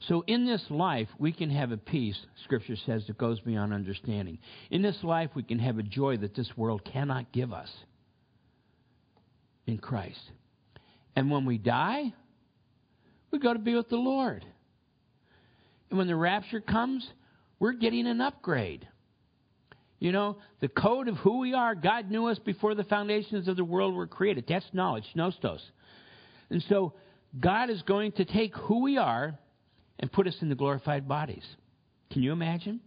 So 0.00 0.22
in 0.26 0.44
this 0.44 0.62
life, 0.70 1.08
we 1.18 1.32
can 1.32 1.48
have 1.50 1.72
a 1.72 1.76
peace, 1.76 2.18
Scripture 2.44 2.76
says, 2.76 3.06
that 3.06 3.16
goes 3.18 3.40
beyond 3.40 3.72
understanding. 3.72 4.38
In 4.70 4.82
this 4.82 5.02
life, 5.04 5.30
we 5.34 5.44
can 5.44 5.60
have 5.60 5.78
a 5.78 5.82
joy 5.82 6.16
that 6.18 6.34
this 6.34 6.56
world 6.56 6.84
cannot 6.84 7.30
give 7.32 7.52
us 7.52 7.70
in 9.66 9.78
Christ. 9.78 10.20
And 11.14 11.30
when 11.30 11.44
we 11.44 11.56
die, 11.56 12.12
we 13.30 13.38
go 13.38 13.52
to 13.52 13.60
be 13.60 13.76
with 13.76 13.88
the 13.88 13.96
Lord. 13.96 14.44
And 15.92 15.98
when 15.98 16.06
the 16.06 16.16
rapture 16.16 16.62
comes, 16.62 17.06
we're 17.58 17.74
getting 17.74 18.06
an 18.06 18.22
upgrade. 18.22 18.88
You 19.98 20.10
know, 20.10 20.38
the 20.62 20.68
code 20.68 21.06
of 21.06 21.16
who 21.18 21.40
we 21.40 21.52
are, 21.52 21.74
God 21.74 22.10
knew 22.10 22.28
us 22.28 22.38
before 22.38 22.74
the 22.74 22.84
foundations 22.84 23.46
of 23.46 23.56
the 23.56 23.64
world 23.64 23.94
were 23.94 24.06
created. 24.06 24.46
That's 24.48 24.64
knowledge, 24.72 25.04
gnosis. 25.14 25.60
And 26.48 26.64
so 26.70 26.94
God 27.38 27.68
is 27.68 27.82
going 27.82 28.12
to 28.12 28.24
take 28.24 28.56
who 28.56 28.80
we 28.80 28.96
are 28.96 29.38
and 29.98 30.10
put 30.10 30.26
us 30.26 30.34
in 30.40 30.48
the 30.48 30.54
glorified 30.54 31.06
bodies. 31.06 31.44
Can 32.10 32.22
you 32.22 32.32
imagine? 32.32 32.80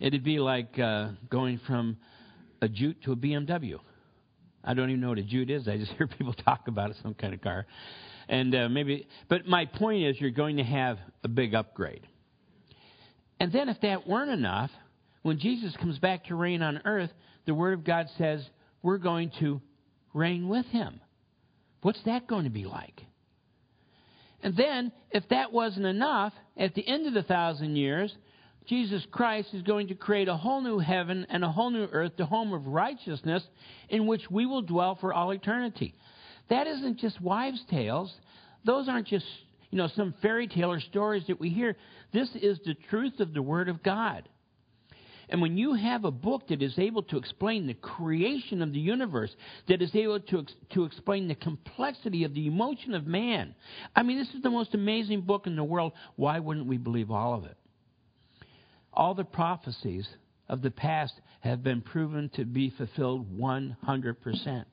It'd 0.00 0.24
be 0.24 0.38
like 0.38 0.78
uh, 0.78 1.10
going 1.28 1.60
from 1.66 1.98
a 2.62 2.70
Jute 2.70 3.02
to 3.02 3.12
a 3.12 3.16
BMW. 3.16 3.78
I 4.64 4.72
don't 4.72 4.88
even 4.88 5.02
know 5.02 5.10
what 5.10 5.18
a 5.18 5.22
Jute 5.22 5.50
is. 5.50 5.68
I 5.68 5.76
just 5.76 5.92
hear 5.98 6.06
people 6.06 6.32
talk 6.32 6.68
about 6.68 6.88
it, 6.88 6.96
some 7.02 7.12
kind 7.12 7.34
of 7.34 7.42
car. 7.42 7.66
And 8.28 8.54
uh, 8.54 8.68
maybe, 8.68 9.06
but 9.28 9.46
my 9.46 9.66
point 9.66 10.04
is, 10.04 10.20
you're 10.20 10.30
going 10.30 10.56
to 10.56 10.64
have 10.64 10.98
a 11.22 11.28
big 11.28 11.54
upgrade. 11.54 12.06
And 13.38 13.52
then, 13.52 13.68
if 13.68 13.80
that 13.82 14.06
weren't 14.06 14.30
enough, 14.30 14.70
when 15.22 15.38
Jesus 15.38 15.76
comes 15.76 15.98
back 15.98 16.24
to 16.26 16.34
reign 16.34 16.62
on 16.62 16.82
earth, 16.84 17.10
the 17.44 17.54
Word 17.54 17.74
of 17.74 17.84
God 17.84 18.06
says 18.18 18.44
we're 18.82 18.98
going 18.98 19.30
to 19.40 19.60
reign 20.14 20.48
with 20.48 20.66
Him. 20.66 21.00
What's 21.82 22.02
that 22.04 22.26
going 22.26 22.44
to 22.44 22.50
be 22.50 22.64
like? 22.64 23.02
And 24.42 24.56
then, 24.56 24.92
if 25.10 25.28
that 25.30 25.52
wasn't 25.52 25.86
enough, 25.86 26.32
at 26.56 26.74
the 26.74 26.86
end 26.86 27.06
of 27.06 27.14
the 27.14 27.22
thousand 27.22 27.76
years, 27.76 28.14
Jesus 28.66 29.06
Christ 29.10 29.48
is 29.52 29.62
going 29.62 29.88
to 29.88 29.94
create 29.94 30.28
a 30.28 30.36
whole 30.36 30.60
new 30.60 30.78
heaven 30.78 31.26
and 31.30 31.44
a 31.44 31.50
whole 31.50 31.70
new 31.70 31.86
earth, 31.92 32.12
the 32.16 32.26
home 32.26 32.52
of 32.52 32.66
righteousness, 32.66 33.44
in 33.88 34.06
which 34.06 34.22
we 34.30 34.46
will 34.46 34.62
dwell 34.62 34.96
for 34.96 35.14
all 35.14 35.30
eternity. 35.30 35.94
That 36.48 36.66
isn't 36.66 36.98
just 36.98 37.20
wives' 37.20 37.62
tales. 37.70 38.12
Those 38.64 38.88
aren't 38.88 39.08
just, 39.08 39.26
you 39.70 39.78
know, 39.78 39.88
some 39.88 40.14
fairy 40.22 40.46
tale 40.46 40.70
or 40.70 40.80
stories 40.80 41.24
that 41.28 41.40
we 41.40 41.50
hear. 41.50 41.76
This 42.12 42.28
is 42.34 42.58
the 42.64 42.74
truth 42.88 43.20
of 43.20 43.34
the 43.34 43.42
Word 43.42 43.68
of 43.68 43.82
God. 43.82 44.28
And 45.28 45.42
when 45.42 45.58
you 45.58 45.74
have 45.74 46.04
a 46.04 46.10
book 46.10 46.48
that 46.48 46.62
is 46.62 46.78
able 46.78 47.02
to 47.04 47.16
explain 47.16 47.66
the 47.66 47.74
creation 47.74 48.62
of 48.62 48.72
the 48.72 48.78
universe, 48.78 49.34
that 49.68 49.82
is 49.82 49.94
able 49.94 50.20
to, 50.20 50.46
to 50.70 50.84
explain 50.84 51.26
the 51.26 51.34
complexity 51.34 52.22
of 52.22 52.32
the 52.32 52.46
emotion 52.46 52.94
of 52.94 53.06
man, 53.06 53.54
I 53.94 54.04
mean, 54.04 54.18
this 54.18 54.32
is 54.34 54.42
the 54.42 54.50
most 54.50 54.74
amazing 54.74 55.22
book 55.22 55.48
in 55.48 55.56
the 55.56 55.64
world. 55.64 55.92
Why 56.14 56.38
wouldn't 56.38 56.66
we 56.66 56.78
believe 56.78 57.10
all 57.10 57.34
of 57.34 57.44
it? 57.44 57.56
All 58.92 59.14
the 59.14 59.24
prophecies 59.24 60.08
of 60.48 60.62
the 60.62 60.70
past 60.70 61.14
have 61.40 61.62
been 61.62 61.80
proven 61.80 62.30
to 62.34 62.44
be 62.44 62.70
fulfilled 62.70 63.36
100% 63.36 64.64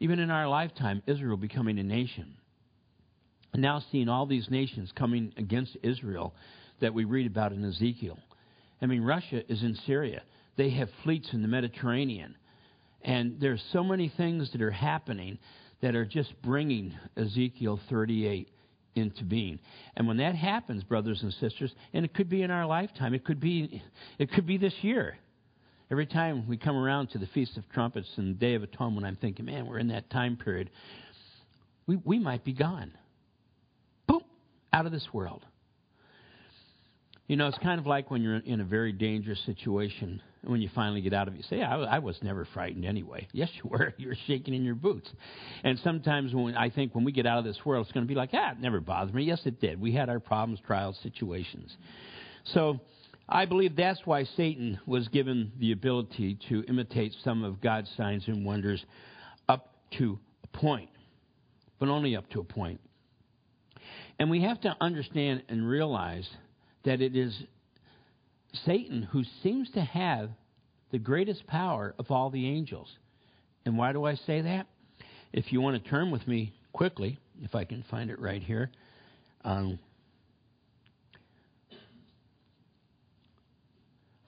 even 0.00 0.18
in 0.18 0.30
our 0.30 0.48
lifetime, 0.48 1.02
Israel 1.06 1.36
becoming 1.36 1.78
a 1.78 1.82
nation. 1.82 2.36
And 3.52 3.62
now 3.62 3.82
seeing 3.90 4.08
all 4.08 4.26
these 4.26 4.50
nations 4.50 4.92
coming 4.94 5.32
against 5.36 5.76
Israel 5.82 6.34
that 6.80 6.94
we 6.94 7.04
read 7.04 7.26
about 7.26 7.52
in 7.52 7.64
Ezekiel. 7.64 8.18
I 8.80 8.86
mean, 8.86 9.02
Russia 9.02 9.42
is 9.50 9.62
in 9.62 9.74
Syria. 9.86 10.22
They 10.56 10.70
have 10.70 10.88
fleets 11.02 11.32
in 11.32 11.42
the 11.42 11.48
Mediterranean. 11.48 12.36
And 13.02 13.38
there's 13.40 13.62
so 13.72 13.82
many 13.82 14.12
things 14.16 14.52
that 14.52 14.62
are 14.62 14.70
happening 14.70 15.38
that 15.80 15.94
are 15.94 16.04
just 16.04 16.40
bringing 16.42 16.94
Ezekiel 17.16 17.80
38 17.88 18.48
into 18.94 19.24
being. 19.24 19.58
And 19.96 20.06
when 20.06 20.16
that 20.18 20.34
happens, 20.34 20.82
brothers 20.82 21.22
and 21.22 21.32
sisters, 21.34 21.72
and 21.92 22.04
it 22.04 22.14
could 22.14 22.28
be 22.28 22.42
in 22.42 22.50
our 22.50 22.66
lifetime, 22.66 23.14
it 23.14 23.24
could 23.24 23.40
be 23.40 23.82
it 24.18 24.32
could 24.32 24.46
be 24.46 24.58
this 24.58 24.74
year. 24.82 25.16
Every 25.90 26.06
time 26.06 26.46
we 26.46 26.58
come 26.58 26.76
around 26.76 27.10
to 27.10 27.18
the 27.18 27.26
Feast 27.28 27.56
of 27.56 27.64
Trumpets 27.72 28.08
and 28.16 28.34
the 28.34 28.38
Day 28.38 28.54
of 28.54 28.62
Atonement, 28.62 29.06
I'm 29.06 29.16
thinking, 29.16 29.46
man, 29.46 29.66
we're 29.66 29.78
in 29.78 29.88
that 29.88 30.10
time 30.10 30.36
period. 30.36 30.70
We, 31.86 31.96
we 31.96 32.18
might 32.18 32.44
be 32.44 32.52
gone. 32.52 32.92
Boom! 34.06 34.20
Out 34.72 34.84
of 34.84 34.92
this 34.92 35.08
world. 35.14 35.44
You 37.26 37.36
know, 37.36 37.46
it's 37.46 37.58
kind 37.58 37.78
of 37.78 37.86
like 37.86 38.10
when 38.10 38.22
you're 38.22 38.36
in 38.36 38.60
a 38.60 38.64
very 38.64 38.92
dangerous 38.92 39.38
situation, 39.46 40.22
and 40.42 40.50
when 40.50 40.60
you 40.60 40.70
finally 40.74 41.00
get 41.00 41.12
out 41.14 41.28
of 41.28 41.34
it, 41.34 41.38
you 41.38 41.42
say, 41.44 41.62
I, 41.62 41.76
I 41.76 41.98
was 41.98 42.16
never 42.22 42.46
frightened 42.52 42.84
anyway. 42.84 43.26
Yes, 43.32 43.50
you 43.54 43.70
were. 43.70 43.94
You 43.98 44.08
were 44.08 44.16
shaking 44.26 44.54
in 44.54 44.64
your 44.64 44.74
boots. 44.74 45.08
And 45.64 45.78
sometimes 45.80 46.34
when 46.34 46.54
I 46.54 46.68
think 46.70 46.94
when 46.94 47.04
we 47.04 47.12
get 47.12 47.26
out 47.26 47.38
of 47.38 47.44
this 47.44 47.58
world, 47.64 47.86
it's 47.86 47.92
going 47.92 48.06
to 48.06 48.08
be 48.08 48.14
like, 48.14 48.30
ah, 48.32 48.52
it 48.52 48.60
never 48.60 48.80
bothered 48.80 49.14
me. 49.14 49.24
Yes, 49.24 49.40
it 49.44 49.60
did. 49.60 49.80
We 49.80 49.92
had 49.92 50.08
our 50.08 50.20
problems, 50.20 50.60
trials, 50.66 50.98
situations. 51.02 51.74
So, 52.52 52.80
I 53.28 53.44
believe 53.44 53.76
that's 53.76 54.00
why 54.06 54.24
Satan 54.24 54.80
was 54.86 55.08
given 55.08 55.52
the 55.58 55.72
ability 55.72 56.38
to 56.48 56.64
imitate 56.66 57.14
some 57.22 57.44
of 57.44 57.60
God's 57.60 57.90
signs 57.96 58.26
and 58.26 58.44
wonders 58.44 58.82
up 59.48 59.74
to 59.98 60.18
a 60.44 60.46
point, 60.56 60.88
but 61.78 61.88
only 61.88 62.16
up 62.16 62.28
to 62.30 62.40
a 62.40 62.44
point. 62.44 62.80
And 64.18 64.30
we 64.30 64.42
have 64.42 64.60
to 64.62 64.74
understand 64.80 65.42
and 65.48 65.68
realize 65.68 66.28
that 66.84 67.02
it 67.02 67.14
is 67.14 67.36
Satan 68.64 69.02
who 69.02 69.22
seems 69.42 69.70
to 69.72 69.82
have 69.82 70.30
the 70.90 70.98
greatest 70.98 71.46
power 71.46 71.94
of 71.98 72.10
all 72.10 72.30
the 72.30 72.46
angels. 72.46 72.88
And 73.66 73.76
why 73.76 73.92
do 73.92 74.04
I 74.04 74.14
say 74.14 74.40
that? 74.40 74.66
If 75.32 75.52
you 75.52 75.60
want 75.60 75.82
to 75.82 75.90
turn 75.90 76.10
with 76.10 76.26
me 76.26 76.54
quickly, 76.72 77.18
if 77.42 77.54
I 77.54 77.64
can 77.64 77.84
find 77.90 78.10
it 78.10 78.18
right 78.18 78.42
here. 78.42 78.70
Um, 79.44 79.78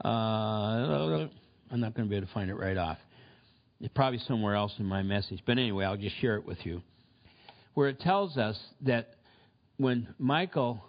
Uh, 0.04 1.28
I'm 1.70 1.80
not 1.80 1.94
going 1.94 2.06
to 2.06 2.10
be 2.10 2.16
able 2.16 2.26
to 2.26 2.32
find 2.32 2.50
it 2.50 2.54
right 2.54 2.76
off. 2.76 2.98
It's 3.80 3.92
probably 3.94 4.18
somewhere 4.26 4.54
else 4.54 4.72
in 4.78 4.86
my 4.86 5.02
message. 5.02 5.40
But 5.46 5.52
anyway, 5.52 5.84
I'll 5.84 5.96
just 5.96 6.18
share 6.20 6.36
it 6.36 6.44
with 6.44 6.58
you. 6.64 6.82
Where 7.74 7.88
it 7.88 8.00
tells 8.00 8.36
us 8.36 8.58
that 8.82 9.14
when 9.76 10.08
Michael, 10.18 10.82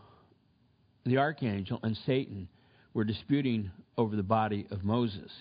the 1.05 1.17
archangel, 1.17 1.79
and 1.83 1.97
Satan 2.05 2.47
were 2.93 3.03
disputing 3.03 3.71
over 3.97 4.15
the 4.15 4.23
body 4.23 4.67
of 4.71 4.83
Moses. 4.83 5.31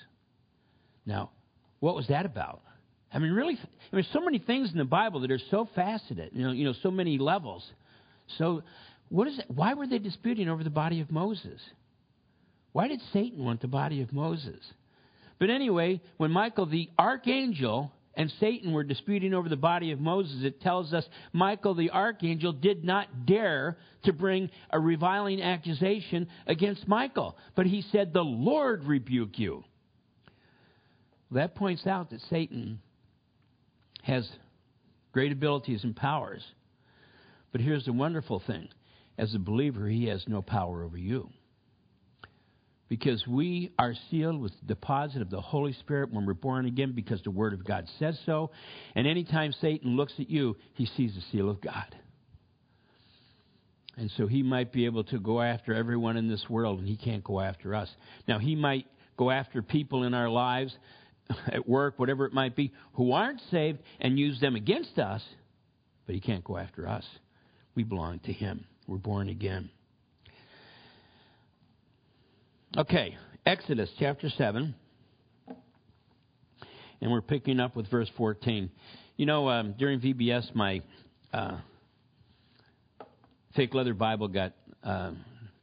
Now, 1.06 1.30
what 1.80 1.96
was 1.96 2.06
that 2.08 2.26
about? 2.26 2.60
I 3.12 3.18
mean, 3.18 3.32
really, 3.32 3.58
I 3.92 3.96
mean, 3.96 4.06
so 4.12 4.20
many 4.20 4.38
things 4.38 4.70
in 4.70 4.78
the 4.78 4.84
Bible 4.84 5.20
that 5.20 5.30
are 5.32 5.40
so 5.50 5.68
faceted, 5.74 6.30
you 6.32 6.44
know, 6.44 6.52
you 6.52 6.64
know, 6.64 6.74
so 6.82 6.90
many 6.90 7.18
levels. 7.18 7.68
So, 8.38 8.62
what 9.08 9.26
is 9.26 9.38
it? 9.38 9.46
Why 9.48 9.74
were 9.74 9.88
they 9.88 9.98
disputing 9.98 10.48
over 10.48 10.62
the 10.62 10.70
body 10.70 11.00
of 11.00 11.10
Moses? 11.10 11.60
Why 12.72 12.88
did 12.88 13.00
Satan 13.12 13.44
want 13.44 13.60
the 13.60 13.68
body 13.68 14.02
of 14.02 14.12
Moses? 14.12 14.60
But 15.38 15.50
anyway, 15.50 16.00
when 16.18 16.30
Michael 16.30 16.66
the 16.66 16.90
archangel 16.98 17.92
and 18.14 18.32
Satan 18.38 18.72
were 18.72 18.84
disputing 18.84 19.34
over 19.34 19.48
the 19.48 19.56
body 19.56 19.92
of 19.92 20.00
Moses, 20.00 20.42
it 20.42 20.60
tells 20.60 20.92
us 20.92 21.04
Michael 21.32 21.74
the 21.74 21.90
archangel 21.90 22.52
did 22.52 22.84
not 22.84 23.26
dare 23.26 23.78
to 24.04 24.12
bring 24.12 24.50
a 24.70 24.78
reviling 24.78 25.42
accusation 25.42 26.28
against 26.46 26.86
Michael, 26.86 27.36
but 27.54 27.66
he 27.66 27.82
said, 27.90 28.12
The 28.12 28.22
Lord 28.22 28.84
rebuke 28.84 29.38
you. 29.38 29.64
That 31.30 31.54
points 31.54 31.86
out 31.86 32.10
that 32.10 32.20
Satan 32.28 32.80
has 34.02 34.28
great 35.12 35.32
abilities 35.32 35.84
and 35.84 35.94
powers. 35.94 36.44
But 37.52 37.60
here's 37.60 37.84
the 37.84 37.92
wonderful 37.92 38.42
thing 38.46 38.68
as 39.16 39.34
a 39.34 39.38
believer, 39.38 39.88
he 39.88 40.06
has 40.06 40.24
no 40.26 40.42
power 40.42 40.82
over 40.82 40.96
you 40.96 41.30
because 42.90 43.24
we 43.24 43.72
are 43.78 43.94
sealed 44.10 44.40
with 44.40 44.52
the 44.60 44.66
deposit 44.66 45.22
of 45.22 45.30
the 45.30 45.40
Holy 45.40 45.72
Spirit 45.74 46.12
when 46.12 46.26
we're 46.26 46.34
born 46.34 46.66
again 46.66 46.92
because 46.92 47.22
the 47.22 47.30
Word 47.30 47.52
of 47.52 47.64
God 47.64 47.88
says 48.00 48.18
so. 48.26 48.50
And 48.96 49.06
anytime 49.06 49.52
Satan 49.60 49.96
looks 49.96 50.12
at 50.18 50.28
you, 50.28 50.56
he 50.74 50.86
sees 50.96 51.14
the 51.14 51.22
seal 51.30 51.48
of 51.48 51.60
God. 51.60 51.96
And 53.96 54.10
so 54.16 54.26
he 54.26 54.42
might 54.42 54.72
be 54.72 54.86
able 54.86 55.04
to 55.04 55.20
go 55.20 55.40
after 55.40 55.72
everyone 55.72 56.16
in 56.16 56.28
this 56.28 56.44
world, 56.50 56.80
and 56.80 56.88
he 56.88 56.96
can't 56.96 57.22
go 57.22 57.38
after 57.38 57.76
us. 57.76 57.88
Now, 58.26 58.40
he 58.40 58.56
might 58.56 58.86
go 59.16 59.30
after 59.30 59.62
people 59.62 60.02
in 60.02 60.12
our 60.12 60.28
lives, 60.28 60.76
at 61.52 61.68
work, 61.68 61.96
whatever 61.96 62.26
it 62.26 62.32
might 62.32 62.56
be, 62.56 62.72
who 62.94 63.12
aren't 63.12 63.40
saved 63.52 63.78
and 64.00 64.18
use 64.18 64.40
them 64.40 64.56
against 64.56 64.98
us, 64.98 65.22
but 66.06 66.16
he 66.16 66.20
can't 66.20 66.42
go 66.42 66.56
after 66.56 66.88
us. 66.88 67.04
We 67.76 67.84
belong 67.84 68.18
to 68.20 68.32
him. 68.32 68.64
We're 68.88 68.96
born 68.96 69.28
again. 69.28 69.70
Okay, 72.80 73.14
Exodus 73.44 73.90
chapter 73.98 74.30
7. 74.30 74.74
And 77.02 77.10
we're 77.10 77.20
picking 77.20 77.60
up 77.60 77.76
with 77.76 77.90
verse 77.90 78.08
14. 78.16 78.70
You 79.18 79.26
know, 79.26 79.50
um, 79.50 79.74
during 79.78 80.00
VBS, 80.00 80.54
my 80.54 80.80
uh, 81.30 81.58
fake 83.54 83.74
leather 83.74 83.92
Bible 83.92 84.28
got 84.28 84.54
uh, 84.82 85.10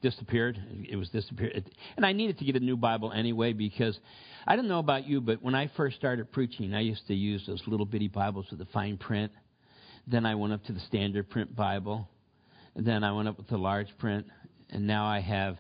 disappeared. 0.04 0.60
It 0.88 0.96
was 0.96 1.10
disappeared. 1.10 1.68
And 1.96 2.06
I 2.06 2.14
needed 2.14 2.38
to 2.38 2.46
get 2.46 2.56
a 2.56 2.60
new 2.60 2.78
Bible 2.78 3.12
anyway 3.12 3.52
because 3.52 3.98
I 4.46 4.56
don't 4.56 4.68
know 4.68 4.78
about 4.78 5.08
you, 5.08 5.20
but 5.20 5.42
when 5.42 5.56
I 5.56 5.72
first 5.76 5.96
started 5.96 6.32
preaching, 6.32 6.76
I 6.76 6.82
used 6.82 7.08
to 7.08 7.16
use 7.16 7.44
those 7.48 7.64
little 7.66 7.88
bitty 7.88 8.10
Bibles 8.10 8.46
with 8.52 8.60
the 8.60 8.68
fine 8.68 8.96
print. 8.96 9.32
Then 10.06 10.28
I 10.28 10.36
went 10.36 10.54
up 10.54 10.64
to 10.66 10.72
the 10.72 10.82
standard 10.82 11.32
print 11.32 11.56
Bible. 11.56 12.08
Then 12.76 13.04
I 13.04 13.12
went 13.12 13.28
up 13.28 13.38
with 13.38 13.48
the 13.48 13.58
large 13.58 13.90
print. 13.98 14.28
And 14.70 14.86
now 14.86 15.08
I 15.08 15.20
have 15.22 15.58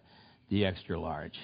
the 0.50 0.66
extra 0.66 1.00
large. 1.00 1.38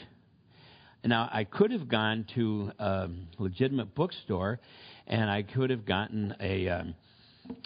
Now, 1.05 1.29
I 1.31 1.43
could 1.43 1.71
have 1.71 1.89
gone 1.89 2.25
to 2.35 2.71
a 2.79 3.09
legitimate 3.37 3.93
bookstore 3.93 4.59
and 5.05 5.29
I 5.29 5.43
could 5.43 5.69
have 5.69 5.85
gotten 5.85 6.33
a, 6.39 6.69
um, 6.69 6.95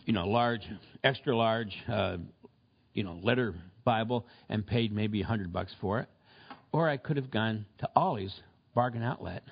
you 0.05 0.13
know, 0.13 0.27
large, 0.27 0.61
extra 1.03 1.37
large, 1.37 1.75
uh, 1.87 2.17
you 2.93 3.03
know, 3.03 3.19
letter 3.21 3.53
Bible 3.83 4.25
and 4.49 4.65
paid 4.65 4.91
maybe 4.91 5.21
a 5.21 5.25
hundred 5.25 5.53
bucks 5.53 5.71
for 5.79 5.99
it. 5.99 6.09
Or 6.71 6.89
I 6.89 6.97
could 6.97 7.15
have 7.17 7.29
gone 7.29 7.65
to 7.79 7.89
Ollie's 7.95 8.33
bargain 8.73 9.03
outlet. 9.03 9.43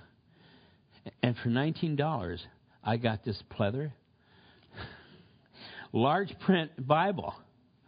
And 1.22 1.36
for 1.38 1.50
$19, 1.50 2.40
I 2.84 2.98
got 2.98 3.24
this 3.24 3.42
pleather, 3.56 3.92
large 5.94 6.38
print 6.40 6.72
Bible. 6.88 7.36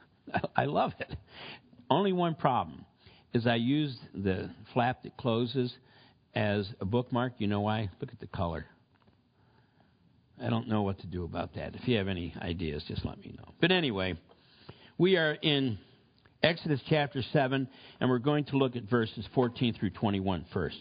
I 0.56 0.66
love 0.66 0.94
it. 1.00 1.16
Only 1.90 2.14
one 2.14 2.36
problem 2.36 2.86
is 3.38 3.48
I 3.48 3.56
used 3.56 4.00
the 4.14 4.50
flap 4.74 5.04
that 5.04 5.16
closes 5.16 5.74
as 6.36 6.68
a 6.82 6.86
bookmark. 6.86 7.34
You 7.38 7.48
know 7.48 7.62
why? 7.62 7.90
Look 8.02 8.12
at 8.12 8.20
the 8.20 8.28
color. 8.28 8.66
I 10.44 10.50
don't 10.50 10.68
know 10.68 10.82
what 10.82 11.00
to 11.00 11.08
do 11.08 11.24
about 11.24 11.54
that. 11.56 11.76
If 11.76 11.88
you 11.88 11.98
have 11.98 12.08
any 12.08 12.34
ideas, 12.42 12.84
just 12.88 13.06
let 13.06 13.20
me 13.20 13.36
know. 13.38 13.54
But 13.62 13.72
anyway, 13.72 14.16
we 14.98 15.18
are 15.18 15.34
in 15.34 15.78
Exodus 16.42 16.82
chapter 16.90 17.22
7, 17.32 17.68
and 18.00 18.10
we're 18.10 18.20
going 18.20 18.46
to 18.46 18.58
look 18.58 18.76
at 18.76 18.84
verses 18.84 19.26
14 19.34 19.76
through 19.76 19.92
21 19.92 20.46
first. 20.52 20.78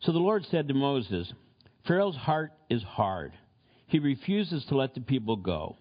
So 0.00 0.12
the 0.12 0.18
Lord 0.18 0.44
said 0.50 0.68
to 0.68 0.74
Moses, 0.74 1.30
Pharaoh's 1.86 2.16
heart 2.16 2.52
is 2.70 2.82
hard. 2.82 3.32
He 3.86 3.98
refuses 3.98 4.64
to 4.66 4.76
let 4.76 4.94
the 4.94 5.00
people 5.00 5.36
go. 5.36 5.76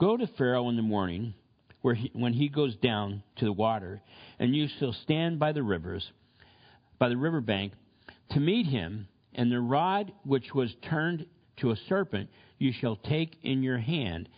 Go 0.00 0.16
to 0.16 0.26
Pharaoh 0.38 0.68
in 0.68 0.76
the 0.76 0.82
morning 0.82 1.34
where 1.82 1.94
he, 1.94 2.10
when 2.14 2.32
he 2.32 2.48
goes 2.48 2.74
down 2.76 3.22
to 3.36 3.44
the 3.44 3.52
water, 3.52 4.00
and 4.38 4.56
you 4.56 4.68
shall 4.78 4.92
stand 4.92 5.38
by 5.38 5.52
the 5.52 5.62
rivers, 5.62 6.10
by 6.98 7.08
the 7.08 7.16
river 7.16 7.40
bank, 7.40 7.72
to 8.30 8.40
meet 8.40 8.66
him, 8.66 9.08
and 9.34 9.50
the 9.50 9.60
rod 9.60 10.12
which 10.24 10.54
was 10.54 10.74
turned 10.88 11.26
to 11.58 11.70
a 11.70 11.76
serpent 11.88 12.30
you 12.58 12.72
shall 12.72 12.96
take 12.96 13.36
in 13.42 13.62
your 13.62 13.78
hand, 13.78 14.28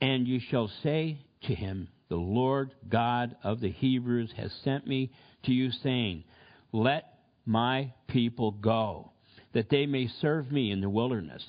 and 0.00 0.28
you 0.28 0.40
shall 0.50 0.70
say 0.82 1.18
to 1.42 1.54
him, 1.54 1.88
The 2.08 2.16
Lord 2.16 2.74
God 2.88 3.36
of 3.42 3.60
the 3.60 3.70
Hebrews 3.70 4.32
has 4.36 4.52
sent 4.62 4.86
me 4.86 5.10
to 5.44 5.52
you, 5.52 5.70
saying, 5.70 6.24
Let 6.72 7.04
my 7.46 7.94
people 8.08 8.52
go, 8.52 9.12
that 9.54 9.70
they 9.70 9.86
may 9.86 10.08
serve 10.20 10.52
me 10.52 10.70
in 10.70 10.80
the 10.80 10.90
wilderness. 10.90 11.44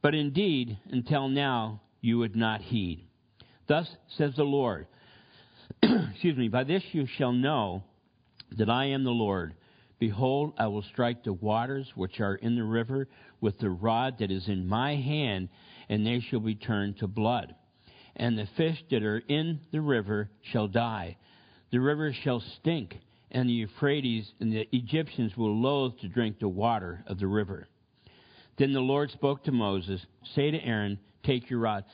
But 0.00 0.14
indeed, 0.14 0.78
until 0.90 1.28
now, 1.28 1.82
you 2.00 2.18
would 2.18 2.36
not 2.36 2.60
heed. 2.60 3.06
Thus 3.66 3.88
says 4.16 4.34
the 4.36 4.44
Lord, 4.44 4.86
excuse 5.82 6.36
me, 6.36 6.48
by 6.48 6.64
this 6.64 6.82
you 6.92 7.06
shall 7.06 7.32
know 7.32 7.82
that 8.56 8.68
I 8.68 8.86
am 8.86 9.04
the 9.04 9.10
Lord. 9.10 9.54
Behold, 9.98 10.52
I 10.58 10.66
will 10.66 10.82
strike 10.82 11.24
the 11.24 11.32
waters 11.32 11.90
which 11.94 12.20
are 12.20 12.34
in 12.34 12.56
the 12.56 12.64
river 12.64 13.08
with 13.40 13.58
the 13.58 13.70
rod 13.70 14.18
that 14.18 14.30
is 14.30 14.48
in 14.48 14.68
my 14.68 14.96
hand, 14.96 15.48
and 15.88 16.06
they 16.06 16.20
shall 16.20 16.40
be 16.40 16.54
turned 16.54 16.98
to 16.98 17.06
blood. 17.06 17.54
And 18.16 18.38
the 18.38 18.48
fish 18.56 18.82
that 18.90 19.02
are 19.02 19.22
in 19.28 19.60
the 19.72 19.80
river 19.80 20.30
shall 20.42 20.68
die. 20.68 21.16
The 21.72 21.80
river 21.80 22.12
shall 22.22 22.40
stink, 22.60 22.96
and 23.30 23.48
the 23.48 23.54
Euphrates 23.54 24.30
and 24.40 24.52
the 24.52 24.68
Egyptians 24.72 25.36
will 25.36 25.56
loathe 25.60 25.98
to 26.00 26.08
drink 26.08 26.38
the 26.38 26.48
water 26.48 27.02
of 27.06 27.18
the 27.18 27.26
river. 27.26 27.66
Then 28.58 28.72
the 28.72 28.80
Lord 28.80 29.10
spoke 29.10 29.44
to 29.44 29.52
Moses, 29.52 30.04
Say 30.34 30.50
to 30.50 30.58
Aaron, 30.58 30.98
Take 31.24 31.50
your 31.50 31.60
rod. 31.60 31.84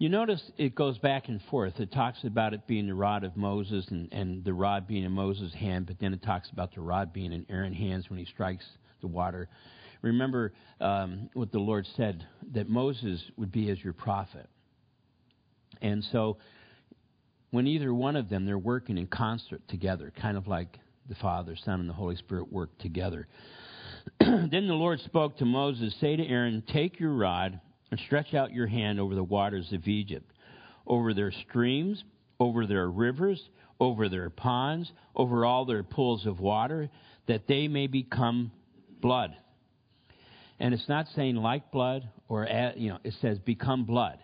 You 0.00 0.08
notice 0.08 0.40
it 0.56 0.74
goes 0.74 0.96
back 0.96 1.28
and 1.28 1.42
forth. 1.50 1.78
It 1.78 1.92
talks 1.92 2.24
about 2.24 2.54
it 2.54 2.66
being 2.66 2.86
the 2.86 2.94
rod 2.94 3.22
of 3.22 3.36
Moses 3.36 3.86
and, 3.90 4.10
and 4.12 4.42
the 4.42 4.54
rod 4.54 4.86
being 4.88 5.04
in 5.04 5.12
Moses' 5.12 5.52
hand, 5.52 5.84
but 5.84 5.98
then 6.00 6.14
it 6.14 6.22
talks 6.22 6.48
about 6.48 6.74
the 6.74 6.80
rod 6.80 7.12
being 7.12 7.34
in 7.34 7.44
Aaron's 7.50 7.76
hands 7.76 8.08
when 8.08 8.18
he 8.18 8.24
strikes 8.24 8.64
the 9.02 9.08
water. 9.08 9.46
Remember 10.00 10.54
um, 10.80 11.28
what 11.34 11.52
the 11.52 11.58
Lord 11.58 11.86
said 11.98 12.26
that 12.54 12.66
Moses 12.66 13.22
would 13.36 13.52
be 13.52 13.68
as 13.68 13.84
your 13.84 13.92
prophet. 13.92 14.48
And 15.82 16.02
so, 16.12 16.38
when 17.50 17.66
either 17.66 17.92
one 17.92 18.16
of 18.16 18.30
them, 18.30 18.46
they're 18.46 18.56
working 18.56 18.96
in 18.96 19.06
concert 19.06 19.60
together, 19.68 20.14
kind 20.18 20.38
of 20.38 20.48
like 20.48 20.78
the 21.10 21.14
Father, 21.16 21.56
Son, 21.62 21.78
and 21.78 21.90
the 21.90 21.92
Holy 21.92 22.16
Spirit 22.16 22.50
work 22.50 22.70
together. 22.78 23.28
then 24.18 24.48
the 24.50 24.72
Lord 24.72 24.98
spoke 25.00 25.36
to 25.36 25.44
Moses 25.44 25.94
Say 26.00 26.16
to 26.16 26.26
Aaron, 26.26 26.62
Take 26.72 26.98
your 26.98 27.12
rod 27.12 27.60
and 27.90 28.00
stretch 28.06 28.34
out 28.34 28.52
your 28.52 28.66
hand 28.66 29.00
over 29.00 29.14
the 29.14 29.24
waters 29.24 29.72
of 29.72 29.86
Egypt, 29.86 30.30
over 30.86 31.14
their 31.14 31.32
streams, 31.48 32.02
over 32.38 32.66
their 32.66 32.88
rivers, 32.88 33.42
over 33.78 34.08
their 34.08 34.30
ponds, 34.30 34.90
over 35.16 35.44
all 35.44 35.64
their 35.64 35.82
pools 35.82 36.26
of 36.26 36.40
water, 36.40 36.90
that 37.26 37.46
they 37.46 37.68
may 37.68 37.86
become 37.86 38.52
blood. 39.00 39.34
And 40.58 40.74
it's 40.74 40.88
not 40.88 41.06
saying 41.16 41.36
like 41.36 41.70
blood 41.70 42.08
or, 42.28 42.46
you 42.76 42.90
know, 42.90 42.98
it 43.02 43.14
says 43.20 43.38
become 43.38 43.84
blood. 43.84 44.18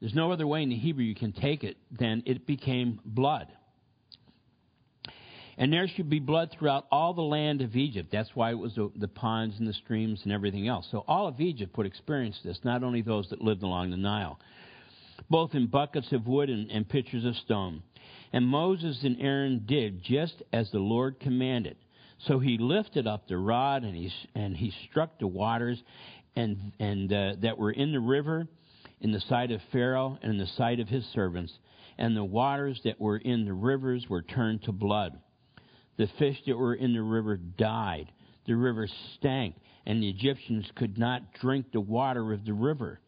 There's 0.00 0.14
no 0.14 0.32
other 0.32 0.46
way 0.46 0.62
in 0.62 0.68
the 0.68 0.76
Hebrew 0.76 1.04
you 1.04 1.14
can 1.14 1.32
take 1.32 1.64
it 1.64 1.76
than 1.90 2.22
it 2.24 2.46
became 2.46 3.00
blood. 3.04 3.48
And 5.60 5.72
there 5.72 5.88
should 5.88 6.08
be 6.08 6.20
blood 6.20 6.54
throughout 6.56 6.86
all 6.92 7.14
the 7.14 7.20
land 7.20 7.62
of 7.62 7.74
Egypt. 7.74 8.10
That's 8.12 8.30
why 8.34 8.52
it 8.52 8.58
was 8.58 8.76
the, 8.76 8.92
the, 8.94 9.08
ponds 9.08 9.58
and 9.58 9.66
the 9.66 9.72
streams 9.72 10.20
and 10.22 10.32
everything 10.32 10.68
else. 10.68 10.86
So 10.92 11.04
all 11.08 11.26
of 11.26 11.40
Egypt 11.40 11.76
would 11.76 11.86
experience 11.86 12.38
this, 12.44 12.60
not 12.62 12.84
only 12.84 13.02
those 13.02 13.28
that 13.30 13.42
lived 13.42 13.64
along 13.64 13.90
the 13.90 13.96
Nile, 13.96 14.38
both 15.28 15.56
in 15.56 15.66
buckets 15.66 16.12
of 16.12 16.28
wood 16.28 16.48
and, 16.48 16.70
and 16.70 16.88
pitchers 16.88 17.24
of 17.24 17.34
stone. 17.34 17.82
And 18.32 18.46
Moses 18.46 19.00
and 19.02 19.20
Aaron 19.20 19.64
did 19.66 20.04
just 20.04 20.40
as 20.52 20.70
the 20.70 20.78
Lord 20.78 21.18
commanded. 21.18 21.76
So 22.28 22.38
he 22.38 22.56
lifted 22.56 23.08
up 23.08 23.26
the 23.26 23.36
rod 23.36 23.82
and 23.82 23.96
he, 23.96 24.12
and 24.36 24.56
he 24.56 24.72
struck 24.88 25.18
the 25.18 25.26
waters 25.26 25.82
and, 26.36 26.72
and 26.78 27.12
uh, 27.12 27.32
that 27.40 27.58
were 27.58 27.72
in 27.72 27.90
the 27.90 28.00
river, 28.00 28.46
in 29.00 29.10
the 29.10 29.20
sight 29.22 29.50
of 29.50 29.60
Pharaoh 29.72 30.18
and 30.22 30.30
in 30.30 30.38
the 30.38 30.46
sight 30.46 30.78
of 30.78 30.88
his 30.88 31.04
servants. 31.06 31.52
And 31.98 32.16
the 32.16 32.22
waters 32.22 32.80
that 32.84 33.00
were 33.00 33.16
in 33.16 33.44
the 33.44 33.52
rivers 33.52 34.06
were 34.08 34.22
turned 34.22 34.62
to 34.62 34.72
blood 34.72 35.18
the 35.98 36.08
fish 36.18 36.38
that 36.46 36.56
were 36.56 36.74
in 36.74 36.94
the 36.94 37.02
river 37.02 37.36
died. 37.36 38.10
The 38.46 38.54
river 38.54 38.88
stank, 39.16 39.56
and 39.84 40.02
the 40.02 40.08
Egyptians 40.08 40.70
could 40.76 40.96
not 40.96 41.34
drink 41.34 41.66
the 41.72 41.80
water 41.80 42.32
of 42.32 42.46
the 42.46 42.54
river. 42.54 43.00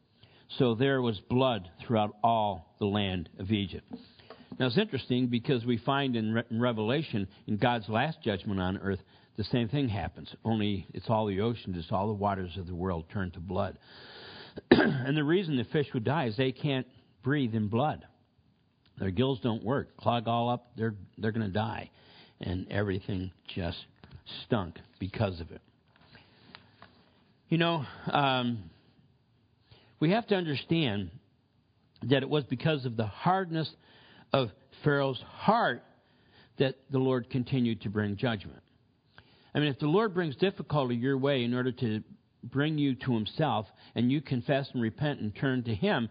So 0.59 0.75
there 0.75 1.01
was 1.01 1.19
blood 1.31 1.71
throughout 1.81 2.17
all 2.23 2.75
the 2.79 2.87
land 2.87 3.31
of 3.39 3.51
Egypt. 3.51 3.91
Now 4.59 4.67
it's 4.67 4.77
interesting 4.77 5.29
because 5.29 5.65
we 5.65 5.79
find 5.79 6.17
in, 6.17 6.35
Re- 6.35 6.43
in 6.51 6.61
Revelation, 6.61 7.29
in 7.47 7.57
God's 7.57 7.89
last 7.89 8.21
judgment 8.23 8.61
on 8.61 8.77
earth, 8.79 8.99
the 9.37 9.45
same 9.45 9.69
thing 9.69 9.89
happens. 9.89 10.35
Only 10.45 10.87
it's 10.93 11.09
all 11.09 11.27
the 11.27 11.41
oceans, 11.41 11.79
it's 11.79 11.93
all 11.93 12.09
the 12.09 12.13
waters 12.13 12.57
of 12.59 12.67
the 12.67 12.75
world 12.75 13.07
turned 13.11 13.35
to 13.35 13.41
blood. 13.41 13.79
and 14.71 15.17
the 15.17 15.25
reason 15.25 15.57
the 15.57 15.65
fish 15.65 15.87
would 15.95 16.05
die 16.05 16.27
is 16.27 16.37
they 16.37 16.53
can't 16.53 16.87
breathe 17.23 17.55
in 17.55 17.69
blood. 17.69 18.05
Their 18.99 19.13
gills 19.13 19.41
don't 19.41 19.65
work, 19.65 19.97
clog 19.97 20.27
all 20.27 20.51
up, 20.51 20.73
they're, 20.77 20.97
they're 21.17 21.33
going 21.33 21.47
to 21.47 21.53
die 21.53 21.91
and 22.41 22.71
everything 22.71 23.31
just 23.55 23.79
stunk 24.45 24.77
because 24.99 25.41
of 25.41 25.51
it. 25.51 25.61
You 27.49 27.59
know, 27.59 27.85
um, 28.11 28.71
we 29.99 30.11
have 30.13 30.27
to 30.29 30.37
understand 30.37 31.11
that 32.03 32.23
it 32.23 32.29
was 32.29 32.45
because 32.45 32.87
of 32.87 32.97
the 32.97 33.07
hardness 33.07 33.71
of 34.33 34.51
Pharaoh's 34.85 35.23
heart 35.27 35.83
that 36.59 36.77
the 36.91 36.99
Lord 36.99 37.29
continued 37.31 37.83
to 37.83 37.91
bring 37.91 38.17
judgment. 38.17 38.63
I 39.55 39.59
mean, 39.59 39.69
if 39.69 39.79
the 39.79 39.87
Lord 39.87 40.15
brings 40.15 40.37
difficulty 40.37 40.95
your 40.95 41.19
way 41.19 41.43
in 41.43 41.55
order 41.55 41.73
to 41.73 42.03
bring 42.45 42.79
you 42.79 42.95
to 42.95 43.13
Himself, 43.13 43.67
and 43.95 44.11
you 44.11 44.21
confess 44.21 44.71
and 44.73 44.81
repent 44.81 45.21
and 45.21 45.35
turn 45.35 45.65
to 45.65 45.75
Him, 45.75 46.09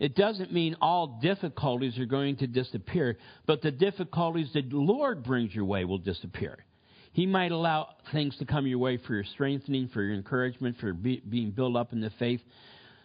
it 0.00 0.16
doesn't 0.16 0.50
mean 0.50 0.76
all 0.80 1.20
difficulties 1.22 1.98
are 1.98 2.06
going 2.06 2.36
to 2.38 2.46
disappear, 2.46 3.18
but 3.46 3.60
the 3.60 3.70
difficulties 3.70 4.48
the 4.54 4.64
Lord 4.72 5.22
brings 5.22 5.54
your 5.54 5.66
way 5.66 5.84
will 5.84 5.98
disappear. 5.98 6.64
He 7.12 7.26
might 7.26 7.52
allow 7.52 7.88
things 8.10 8.34
to 8.38 8.46
come 8.46 8.66
your 8.66 8.78
way 8.78 8.96
for 8.96 9.14
your 9.14 9.24
strengthening, 9.24 9.88
for 9.92 10.02
your 10.02 10.14
encouragement, 10.14 10.78
for 10.80 10.94
be, 10.94 11.22
being 11.28 11.50
built 11.50 11.76
up 11.76 11.92
in 11.92 12.00
the 12.00 12.10
faith, 12.18 12.40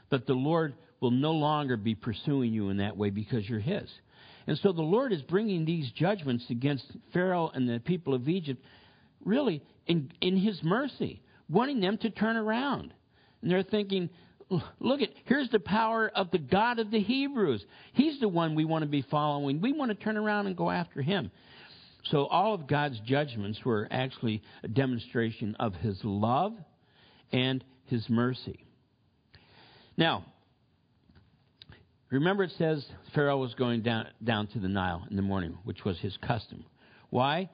but 0.10 0.26
the 0.26 0.34
Lord 0.34 0.74
will 1.02 1.12
no 1.12 1.34
longer 1.34 1.76
be 1.76 1.96
pursuing 1.96 2.54
you 2.54 2.70
in 2.70 2.78
that 2.78 2.96
way 2.96 3.10
because 3.10 3.48
you're 3.50 3.60
His. 3.60 3.90
And 4.48 4.58
so 4.60 4.72
the 4.72 4.82
Lord 4.82 5.12
is 5.12 5.22
bringing 5.24 5.66
these 5.66 5.92
judgments 5.92 6.46
against 6.50 6.86
Pharaoh 7.12 7.52
and 7.54 7.68
the 7.68 7.80
people 7.80 8.14
of 8.14 8.30
Egypt 8.30 8.64
really 9.26 9.62
in, 9.86 10.14
in 10.22 10.38
His 10.38 10.64
mercy, 10.64 11.22
wanting 11.50 11.82
them 11.82 11.98
to 11.98 12.10
turn 12.10 12.38
around. 12.38 12.94
And 13.42 13.52
they're 13.52 13.64
thinking, 13.64 14.10
look 14.50 15.02
at 15.02 15.10
here's 15.26 15.50
the 15.50 15.60
power 15.60 16.12
of 16.14 16.32
the 16.32 16.38
God 16.38 16.80
of 16.80 16.92
the 16.92 17.00
Hebrews. 17.00 17.64
He's 17.94 18.20
the 18.20 18.28
one 18.28 18.56
we 18.56 18.66
want 18.66 18.84
to 18.84 18.90
be 18.90 19.02
following. 19.04 19.62
We 19.62 19.74
want 19.74 19.90
to 19.90 19.96
turn 19.96 20.18
around 20.18 20.48
and 20.48 20.56
go 20.56 20.70
after 20.70 21.02
him. 21.02 21.32
So 22.06 22.26
all 22.28 22.54
of 22.54 22.68
God's 22.68 23.00
judgments 23.00 23.60
were 23.66 23.88
actually 23.90 24.44
a 24.64 24.68
demonstration 24.68 25.56
of 25.60 25.74
his 25.76 26.00
love 26.04 26.54
and 27.32 27.64
his 27.86 28.08
mercy. 28.10 28.64
Now, 29.98 30.26
remember 32.12 32.44
it 32.44 32.52
says 32.58 32.86
Pharaoh 33.16 33.38
was 33.38 33.56
going 33.56 33.82
down, 33.82 34.08
down 34.24 34.48
to 34.48 34.60
the 34.60 34.68
Nile 34.68 35.06
in 35.10 35.16
the 35.16 35.24
morning, 35.24 35.58
which 35.64 35.84
was 35.84 35.98
his 36.00 36.16
custom. 36.18 36.66
Why? 37.10 37.50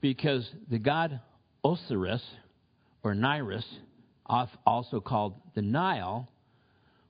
Because 0.00 0.48
the 0.70 0.78
god 0.78 1.20
Osiris, 1.64 2.22
or 3.02 3.14
Nilus, 3.14 3.64
also 4.26 5.00
called 5.00 5.34
the 5.54 5.62
Nile, 5.62 6.28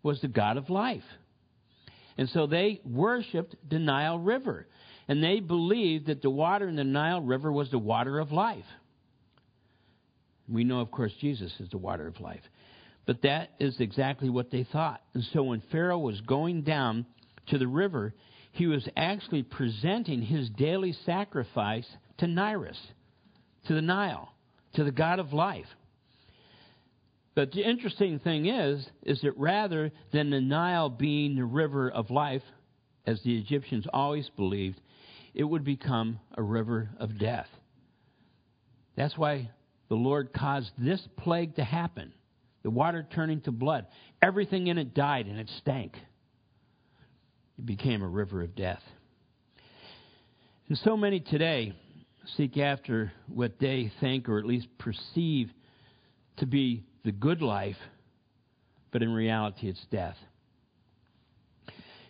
was 0.02 0.20
the 0.20 0.28
god 0.28 0.56
of 0.56 0.70
life. 0.70 1.04
And 2.16 2.28
so 2.28 2.46
they 2.46 2.80
worshiped 2.84 3.56
the 3.68 3.78
Nile 3.78 4.18
River. 4.18 4.66
And 5.08 5.22
they 5.22 5.40
believed 5.40 6.06
that 6.06 6.22
the 6.22 6.30
water 6.30 6.68
in 6.68 6.76
the 6.76 6.84
Nile 6.84 7.20
River 7.20 7.52
was 7.52 7.70
the 7.70 7.78
water 7.78 8.18
of 8.18 8.32
life. 8.32 8.64
We 10.48 10.64
know, 10.64 10.80
of 10.80 10.90
course, 10.90 11.12
Jesus 11.20 11.52
is 11.58 11.70
the 11.70 11.78
water 11.78 12.06
of 12.06 12.20
life. 12.20 12.42
But 13.06 13.22
that 13.22 13.50
is 13.58 13.80
exactly 13.80 14.30
what 14.30 14.50
they 14.50 14.64
thought. 14.64 15.02
And 15.14 15.24
so 15.32 15.42
when 15.42 15.62
Pharaoh 15.70 15.98
was 15.98 16.20
going 16.22 16.62
down 16.62 17.06
to 17.48 17.58
the 17.58 17.66
river, 17.66 18.14
he 18.52 18.66
was 18.66 18.88
actually 18.96 19.42
presenting 19.42 20.22
his 20.22 20.48
daily 20.50 20.94
sacrifice 21.04 21.86
to 22.18 22.26
Nilus, 22.26 22.78
to 23.66 23.74
the 23.74 23.82
Nile, 23.82 24.32
to 24.74 24.84
the 24.84 24.92
God 24.92 25.18
of 25.18 25.32
life. 25.32 25.66
But 27.34 27.52
the 27.52 27.62
interesting 27.62 28.20
thing 28.20 28.46
is, 28.46 28.86
is 29.02 29.20
that 29.22 29.36
rather 29.36 29.90
than 30.12 30.30
the 30.30 30.40
Nile 30.40 30.88
being 30.88 31.34
the 31.34 31.44
river 31.44 31.90
of 31.90 32.10
life, 32.10 32.42
as 33.06 33.20
the 33.22 33.36
Egyptians 33.36 33.86
always 33.92 34.30
believed, 34.36 34.80
it 35.34 35.44
would 35.44 35.64
become 35.64 36.20
a 36.36 36.42
river 36.42 36.90
of 36.98 37.18
death. 37.18 37.48
That's 38.96 39.18
why 39.18 39.50
the 39.88 39.96
Lord 39.96 40.32
caused 40.32 40.70
this 40.78 41.00
plague 41.18 41.56
to 41.56 41.64
happen 41.64 42.12
the 42.62 42.70
water 42.70 43.06
turning 43.14 43.42
to 43.42 43.52
blood. 43.52 43.86
Everything 44.22 44.68
in 44.68 44.78
it 44.78 44.94
died 44.94 45.26
and 45.26 45.38
it 45.38 45.50
stank. 45.58 45.94
It 47.58 47.66
became 47.66 48.02
a 48.02 48.08
river 48.08 48.42
of 48.42 48.56
death. 48.56 48.82
And 50.68 50.78
so 50.78 50.96
many 50.96 51.20
today 51.20 51.74
seek 52.38 52.56
after 52.56 53.12
what 53.28 53.58
they 53.60 53.92
think 54.00 54.30
or 54.30 54.38
at 54.38 54.46
least 54.46 54.66
perceive 54.78 55.50
to 56.38 56.46
be 56.46 56.84
the 57.04 57.12
good 57.12 57.42
life, 57.42 57.76
but 58.90 59.02
in 59.02 59.12
reality 59.12 59.68
it's 59.68 59.84
death. 59.90 60.16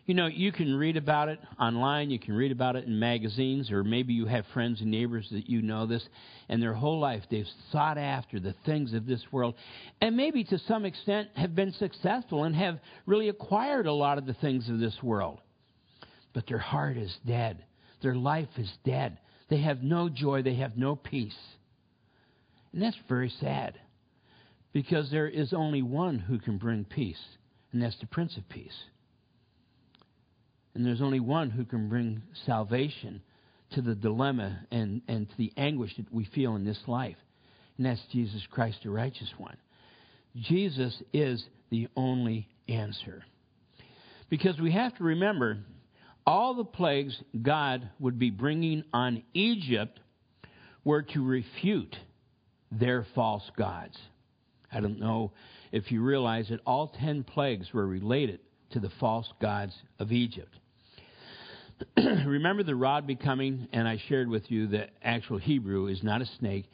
You 0.07 0.13
know, 0.13 0.27
you 0.27 0.53
can 0.53 0.75
read 0.75 0.99
about 0.99 1.31
it 1.31 1.41
online, 1.59 2.11
you 2.11 2.19
can 2.19 2.35
read 2.35 2.53
about 2.53 2.77
it 2.77 2.85
in 2.85 2.99
magazines, 2.99 3.71
or 3.71 3.83
maybe 3.83 4.13
you 4.13 4.27
have 4.27 4.45
friends 4.53 4.83
and 4.83 4.91
neighbors 4.91 5.27
that 5.33 5.49
you 5.49 5.63
know 5.63 5.87
this, 5.87 6.07
and 6.51 6.63
their 6.63 6.75
whole 6.75 7.01
life 7.01 7.23
they've 7.31 7.49
sought 7.73 7.97
after 7.97 8.39
the 8.39 8.55
things 8.67 8.93
of 8.93 9.07
this 9.07 9.23
world, 9.33 9.55
and 10.03 10.15
maybe 10.15 10.45
to 10.45 10.59
some 10.69 10.85
extent 10.85 11.31
have 11.35 11.55
been 11.55 11.73
successful 11.73 12.45
and 12.45 12.55
have 12.55 12.79
really 13.07 13.31
acquired 13.31 13.87
a 13.87 13.93
lot 13.93 14.19
of 14.19 14.27
the 14.27 14.35
things 14.35 14.69
of 14.69 14.79
this 14.79 15.03
world. 15.03 15.41
But 16.35 16.47
their 16.47 16.59
heart 16.59 16.99
is 16.99 17.17
dead, 17.27 17.65
their 18.03 18.15
life 18.15 18.49
is 18.59 18.71
dead. 18.85 19.19
They 19.49 19.61
have 19.61 19.83
no 19.83 20.09
joy, 20.09 20.43
they 20.43 20.57
have 20.57 20.77
no 20.77 20.97
peace. 20.97 21.37
And 22.73 22.83
that's 22.83 22.97
very 23.09 23.33
sad 23.41 23.79
because 24.75 25.09
there 25.11 25.29
is 25.29 25.55
only 25.55 25.81
one 25.81 26.19
who 26.19 26.39
can 26.39 26.59
bring 26.59 26.85
peace, 26.85 27.23
and 27.73 27.81
that's 27.81 27.99
the 28.01 28.07
Prince 28.07 28.37
of 28.37 28.47
Peace. 28.51 28.77
And 30.75 30.85
there's 30.85 31.01
only 31.01 31.21
one 31.21 31.49
who 31.51 31.65
can 31.65 31.89
bring 31.89 32.23
salvation 32.45 33.23
to 33.71 33.81
the 33.81 33.95
dilemma 33.95 34.67
and, 34.73 35.01
and 35.07 35.29
to 35.31 35.35
the 35.39 35.53
anguish 35.57 35.97
that 35.97 36.13
we 36.13 36.25
feel 36.35 36.57
in 36.57 36.65
this 36.65 36.81
life. 36.89 37.17
And 37.77 37.87
that's 37.87 38.03
Jesus 38.13 38.43
Christ, 38.51 38.79
the 38.83 38.91
righteous 38.91 39.33
one. 39.39 39.57
Jesus 40.37 41.01
is 41.13 41.45
the 41.71 41.87
only 41.97 42.49
answer. 42.69 43.23
Because 44.29 44.59
we 44.61 44.73
have 44.73 44.97
to 44.97 45.05
remember 45.05 45.59
all 46.27 46.55
the 46.55 46.65
plagues 46.65 47.17
God 47.41 47.89
would 48.01 48.19
be 48.19 48.31
bringing 48.31 48.83
on 48.93 49.23
Egypt 49.35 50.01
were 50.83 51.03
to 51.03 51.25
refute 51.25 51.97
their 52.73 53.07
false 53.15 53.49
gods. 53.57 53.97
I 54.75 54.81
don't 54.81 54.99
know 54.99 55.33
if 55.73 55.91
you 55.91 56.03
realize 56.03 56.49
that 56.49 56.61
all 56.67 56.89
ten 56.89 57.23
plagues 57.23 57.73
were 57.73 57.87
related 57.87 58.41
to 58.71 58.81
the 58.81 58.91
false 59.01 59.29
gods 59.41 59.75
of 59.99 60.13
Egypt. 60.13 60.55
Remember 61.97 62.63
the 62.63 62.75
rod 62.75 63.07
becoming, 63.07 63.69
and 63.73 63.87
I 63.87 64.01
shared 64.09 64.29
with 64.29 64.51
you 64.51 64.69
that 64.69 64.91
actual 65.03 65.39
Hebrew 65.39 65.87
is 65.87 66.03
not 66.03 66.23
a 66.23 66.27
snake, 66.39 66.67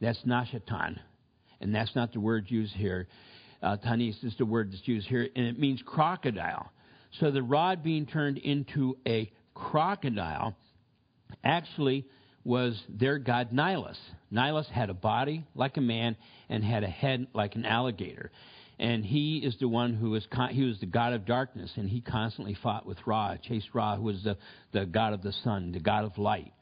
that's 0.00 0.18
nashatan, 0.26 0.98
and 1.60 1.74
that's 1.74 1.94
not 1.94 2.12
the 2.12 2.20
word 2.20 2.50
used 2.50 2.74
here. 2.74 3.06
Uh, 3.62 3.76
tannin 3.76 4.14
is 4.22 4.34
the 4.38 4.44
word 4.44 4.72
that's 4.72 4.86
used 4.86 5.06
here, 5.06 5.28
and 5.36 5.46
it 5.46 5.58
means 5.58 5.82
crocodile. 5.86 6.70
So 7.20 7.30
the 7.30 7.42
rod 7.42 7.82
being 7.82 8.06
turned 8.06 8.38
into 8.38 8.96
a 9.06 9.30
crocodile 9.54 10.56
actually 11.44 12.06
was 12.44 12.80
their 12.88 13.18
god 13.18 13.52
Nilus. 13.52 13.98
Nilus 14.32 14.66
had 14.68 14.90
a 14.90 14.94
body 14.94 15.44
like 15.54 15.76
a 15.76 15.80
man 15.80 16.16
and 16.48 16.64
had 16.64 16.84
a 16.84 16.88
head 16.88 17.26
like 17.34 17.54
an 17.54 17.64
alligator 17.64 18.30
and 18.82 19.04
he 19.04 19.38
is 19.38 19.56
the 19.60 19.68
one 19.68 19.94
who 19.94 20.10
was 20.10 20.26
con- 20.32 20.50
he 20.50 20.64
was 20.64 20.78
the 20.80 20.86
god 20.86 21.12
of 21.12 21.24
darkness, 21.24 21.70
and 21.76 21.88
he 21.88 22.00
constantly 22.00 22.56
fought 22.62 22.84
with 22.84 22.98
Ra, 23.06 23.36
chased 23.36 23.68
Ra, 23.74 23.96
who 23.96 24.02
was 24.02 24.24
the, 24.24 24.36
the 24.72 24.84
god 24.84 25.12
of 25.12 25.22
the 25.22 25.32
sun, 25.44 25.70
the 25.70 25.78
god 25.78 26.04
of 26.04 26.18
light. 26.18 26.52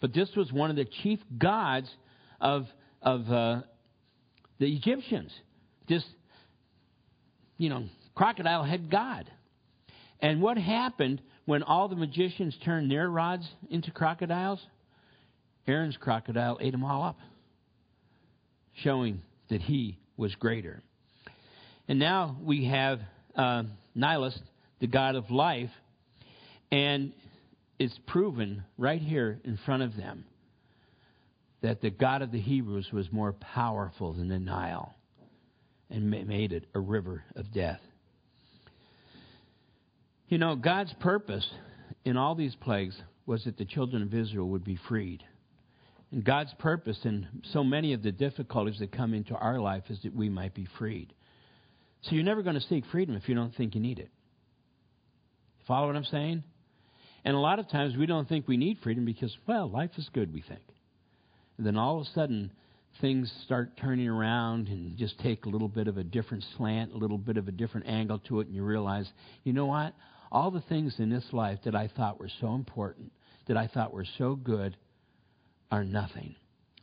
But 0.00 0.14
this 0.14 0.30
was 0.34 0.50
one 0.50 0.70
of 0.70 0.76
the 0.76 0.86
chief 1.02 1.18
gods 1.36 1.90
of 2.40 2.66
of 3.02 3.30
uh, 3.30 3.60
the 4.58 4.74
Egyptians. 4.74 5.32
This, 5.86 6.02
you 7.58 7.68
know, 7.68 7.84
crocodile 8.14 8.64
head 8.64 8.90
god. 8.90 9.30
And 10.20 10.40
what 10.40 10.56
happened 10.56 11.20
when 11.44 11.62
all 11.62 11.88
the 11.88 11.96
magicians 11.96 12.56
turned 12.64 12.90
their 12.90 13.10
rods 13.10 13.46
into 13.68 13.90
crocodiles? 13.90 14.60
Aaron's 15.66 15.96
crocodile 15.96 16.58
ate 16.60 16.72
them 16.72 16.84
all 16.84 17.02
up, 17.02 17.18
showing 18.82 19.22
that 19.48 19.60
he 19.60 19.98
was 20.16 20.34
greater. 20.34 20.82
And 21.88 21.98
now 21.98 22.36
we 22.42 22.66
have 22.66 23.00
uh, 23.34 23.64
Nilus, 23.94 24.38
the 24.80 24.86
God 24.86 25.16
of 25.16 25.30
life, 25.30 25.70
and 26.70 27.12
it's 27.78 27.98
proven 28.06 28.64
right 28.78 29.00
here 29.00 29.40
in 29.44 29.58
front 29.64 29.82
of 29.82 29.96
them 29.96 30.24
that 31.62 31.80
the 31.80 31.90
God 31.90 32.22
of 32.22 32.32
the 32.32 32.40
Hebrews 32.40 32.88
was 32.92 33.10
more 33.12 33.32
powerful 33.32 34.12
than 34.12 34.28
the 34.28 34.38
Nile 34.38 34.94
and 35.90 36.10
made 36.10 36.52
it 36.52 36.66
a 36.74 36.80
river 36.80 37.24
of 37.36 37.52
death. 37.52 37.80
You 40.28 40.38
know, 40.38 40.54
God's 40.54 40.94
purpose 41.00 41.48
in 42.04 42.16
all 42.16 42.34
these 42.34 42.54
plagues 42.54 42.96
was 43.26 43.44
that 43.44 43.58
the 43.58 43.64
children 43.64 44.02
of 44.02 44.14
Israel 44.14 44.48
would 44.50 44.64
be 44.64 44.78
freed. 44.88 45.24
And 46.12 46.24
God's 46.24 46.52
purpose 46.58 46.98
in 47.04 47.26
so 47.52 47.62
many 47.62 47.92
of 47.92 48.02
the 48.02 48.12
difficulties 48.12 48.78
that 48.80 48.92
come 48.92 49.14
into 49.14 49.34
our 49.34 49.60
life 49.60 49.84
is 49.90 50.00
that 50.02 50.14
we 50.14 50.28
might 50.28 50.54
be 50.54 50.66
freed. 50.78 51.12
So 52.02 52.14
you're 52.14 52.24
never 52.24 52.42
going 52.42 52.54
to 52.54 52.60
seek 52.62 52.84
freedom 52.90 53.14
if 53.14 53.28
you 53.28 53.34
don't 53.34 53.54
think 53.54 53.74
you 53.74 53.80
need 53.80 53.98
it. 53.98 54.10
Follow 55.68 55.86
what 55.86 55.96
I'm 55.96 56.04
saying? 56.04 56.42
And 57.24 57.36
a 57.36 57.38
lot 57.38 57.58
of 57.58 57.68
times 57.68 57.96
we 57.96 58.06
don't 58.06 58.28
think 58.28 58.48
we 58.48 58.56
need 58.56 58.78
freedom 58.82 59.04
because, 59.04 59.36
well, 59.46 59.68
life 59.68 59.90
is 59.98 60.08
good, 60.12 60.32
we 60.32 60.40
think. 60.40 60.62
And 61.58 61.66
then 61.66 61.76
all 61.76 62.00
of 62.00 62.06
a 62.06 62.10
sudden, 62.10 62.50
things 63.00 63.30
start 63.44 63.76
turning 63.76 64.08
around 64.08 64.68
and 64.68 64.96
just 64.96 65.18
take 65.20 65.44
a 65.44 65.48
little 65.48 65.68
bit 65.68 65.86
of 65.86 65.98
a 65.98 66.02
different 66.02 66.44
slant, 66.56 66.92
a 66.92 66.96
little 66.96 67.18
bit 67.18 67.36
of 67.36 67.46
a 67.46 67.52
different 67.52 67.86
angle 67.86 68.18
to 68.20 68.40
it, 68.40 68.46
and 68.46 68.56
you 68.56 68.64
realize, 68.64 69.06
you 69.44 69.52
know 69.52 69.66
what? 69.66 69.94
All 70.32 70.50
the 70.50 70.62
things 70.62 70.94
in 70.98 71.10
this 71.10 71.24
life 71.32 71.58
that 71.64 71.74
I 71.74 71.88
thought 71.94 72.18
were 72.18 72.30
so 72.40 72.54
important, 72.54 73.12
that 73.46 73.56
I 73.56 73.66
thought 73.66 73.92
were 73.92 74.06
so 74.16 74.34
good, 74.34 74.76
are 75.70 75.84
nothing. 75.84 76.36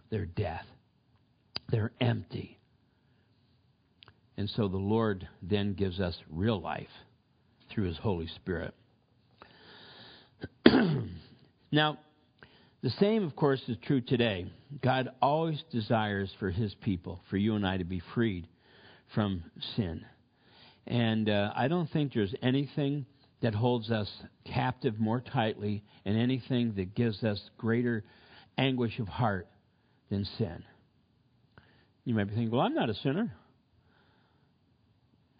They're 0.09 0.25
death. 0.25 0.65
They're 1.69 1.91
empty. 1.99 2.57
And 4.37 4.49
so 4.49 4.67
the 4.67 4.77
Lord 4.77 5.27
then 5.41 5.73
gives 5.73 5.99
us 5.99 6.15
real 6.29 6.61
life 6.61 6.87
through 7.69 7.85
His 7.85 7.97
Holy 7.97 8.27
Spirit. 8.27 8.73
now, 11.71 11.97
the 12.83 12.89
same, 12.91 13.23
of 13.23 13.35
course, 13.35 13.61
is 13.67 13.77
true 13.83 14.01
today. 14.01 14.51
God 14.81 15.09
always 15.21 15.63
desires 15.71 16.31
for 16.39 16.51
His 16.51 16.75
people, 16.75 17.21
for 17.29 17.37
you 17.37 17.55
and 17.55 17.65
I, 17.65 17.77
to 17.77 17.83
be 17.83 18.01
freed 18.13 18.47
from 19.15 19.43
sin. 19.75 20.05
And 20.85 21.29
uh, 21.29 21.51
I 21.55 21.67
don't 21.67 21.89
think 21.91 22.13
there's 22.13 22.35
anything 22.41 23.05
that 23.41 23.55
holds 23.55 23.91
us 23.91 24.09
captive 24.45 24.99
more 24.99 25.21
tightly 25.21 25.83
and 26.05 26.17
anything 26.17 26.73
that 26.75 26.95
gives 26.95 27.23
us 27.23 27.41
greater 27.57 28.03
anguish 28.57 28.99
of 28.99 29.07
heart 29.07 29.47
than 30.09 30.25
sin. 30.37 30.63
You 32.05 32.15
might 32.15 32.25
be 32.25 32.35
thinking, 32.35 32.51
well, 32.51 32.61
I'm 32.61 32.73
not 32.73 32.89
a 32.89 32.95
sinner. 32.95 33.33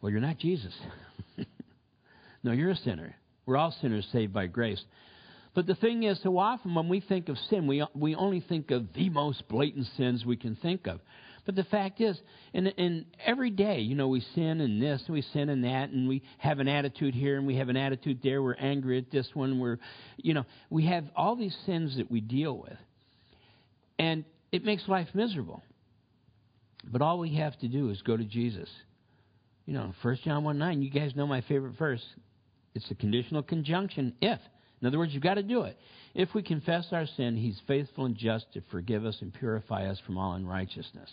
Well, 0.01 0.11
you're 0.11 0.21
not 0.21 0.37
Jesus. 0.37 0.73
no, 2.43 2.51
you're 2.51 2.71
a 2.71 2.75
sinner. 2.75 3.15
We're 3.45 3.57
all 3.57 3.73
sinners 3.81 4.07
saved 4.11 4.33
by 4.33 4.47
grace. 4.47 4.83
But 5.55 5.65
the 5.65 5.75
thing 5.75 6.03
is, 6.03 6.19
so 6.21 6.37
often 6.37 6.75
when 6.75 6.89
we 6.89 6.99
think 6.99 7.29
of 7.29 7.37
sin, 7.49 7.65
we, 7.65 7.83
we 7.95 8.13
only 8.13 8.41
think 8.41 8.69
of 8.69 8.93
the 8.93 9.09
most 9.09 9.47
blatant 9.47 9.87
sins 9.97 10.25
we 10.25 10.37
can 10.37 10.55
think 10.55 10.85
of. 10.87 10.99
But 11.47 11.55
the 11.55 11.63
fact 11.63 12.01
is, 12.01 12.19
in, 12.53 12.67
in 12.67 13.05
every 13.25 13.49
day, 13.49 13.79
you 13.79 13.95
know, 13.95 14.09
we 14.09 14.19
sin 14.35 14.59
in 14.59 14.79
this, 14.81 15.01
and 15.07 15.13
we 15.13 15.21
sin 15.21 15.47
in 15.47 15.61
that, 15.61 15.89
and 15.89 16.07
we 16.07 16.21
have 16.39 16.59
an 16.59 16.67
attitude 16.67 17.15
here, 17.15 17.37
and 17.37 17.47
we 17.47 17.55
have 17.55 17.69
an 17.69 17.77
attitude 17.77 18.19
there. 18.21 18.43
We're 18.43 18.55
angry 18.55 18.97
at 18.97 19.09
this 19.09 19.29
one. 19.33 19.57
We're, 19.57 19.79
you 20.17 20.33
know, 20.33 20.43
we 20.69 20.85
have 20.87 21.05
all 21.15 21.37
these 21.37 21.57
sins 21.65 21.95
that 21.97 22.11
we 22.11 22.19
deal 22.19 22.57
with. 22.57 22.77
And 23.99 24.25
it 24.51 24.63
makes 24.63 24.87
life 24.87 25.07
miserable. 25.13 25.61
But 26.83 27.01
all 27.01 27.19
we 27.19 27.35
have 27.35 27.57
to 27.59 27.67
do 27.67 27.89
is 27.89 28.01
go 28.01 28.15
to 28.15 28.23
Jesus. 28.23 28.69
You 29.65 29.73
know, 29.73 29.93
1 30.01 30.19
John 30.23 30.43
1 30.43 30.57
9, 30.57 30.81
you 30.81 30.89
guys 30.89 31.15
know 31.15 31.27
my 31.27 31.41
favorite 31.41 31.77
verse. 31.77 32.03
It's 32.73 32.89
a 32.91 32.95
conditional 32.95 33.43
conjunction, 33.43 34.13
if. 34.21 34.39
In 34.81 34.87
other 34.87 34.99
words, 34.99 35.13
you've 35.13 35.23
got 35.23 35.35
to 35.35 35.43
do 35.43 35.63
it. 35.63 35.77
If 36.13 36.33
we 36.33 36.43
confess 36.43 36.87
our 36.91 37.05
sin, 37.17 37.35
He's 37.35 37.59
faithful 37.67 38.05
and 38.05 38.15
just 38.15 38.53
to 38.53 38.61
forgive 38.71 39.05
us 39.05 39.17
and 39.21 39.33
purify 39.33 39.87
us 39.87 39.99
from 40.05 40.17
all 40.17 40.33
unrighteousness. 40.33 41.09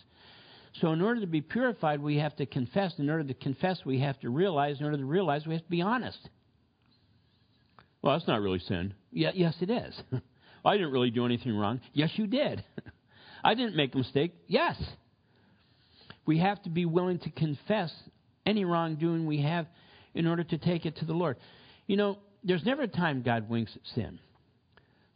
So, 0.81 0.93
in 0.93 1.01
order 1.01 1.21
to 1.21 1.27
be 1.27 1.41
purified, 1.41 2.01
we 2.01 2.19
have 2.19 2.37
to 2.37 2.47
confess. 2.47 2.95
In 2.99 3.09
order 3.09 3.25
to 3.25 3.35
confess, 3.35 3.81
we 3.85 4.01
have 4.01 4.19
to 4.21 4.31
realize. 4.31 4.81
In 4.81 4.85
order 4.87 4.99
to 4.99 5.05
realize, 5.05 5.47
we 5.47 5.55
have 5.55 5.65
to 5.65 5.71
be 5.71 5.83
honest. 5.83 6.19
Well, 8.03 8.17
that's 8.17 8.29
not 8.29 8.41
really 8.41 8.59
sin. 8.59 8.93
Yeah, 9.11 9.31
yes, 9.35 9.55
it 9.61 9.71
is. 9.71 9.95
I 10.65 10.77
didn't 10.77 10.93
really 10.93 11.11
do 11.11 11.27
anything 11.27 11.57
wrong. 11.57 11.81
Yes, 11.93 12.11
you 12.15 12.27
did. 12.27 12.65
I 13.45 13.55
didn't 13.55 13.77
make 13.77 13.95
a 13.95 13.99
mistake. 13.99 14.33
Yes. 14.47 14.83
We 16.27 16.39
have 16.39 16.63
to 16.63 16.71
be 16.71 16.87
willing 16.87 17.19
to 17.21 17.31
confess 17.31 17.93
any 18.47 18.65
wrongdoing 18.65 19.27
we 19.27 19.43
have 19.43 19.67
in 20.15 20.27
order 20.27 20.45
to 20.45 20.59
take 20.59 20.87
it 20.87 20.97
to 20.97 21.05
the 21.05 21.13
Lord. 21.13 21.37
You 21.87 21.97
know, 21.97 22.19
there's 22.43 22.65
never 22.65 22.83
a 22.83 22.89
time 22.89 23.23
God 23.23 23.49
winks 23.49 23.73
at 23.75 23.83
sin. 23.95 24.19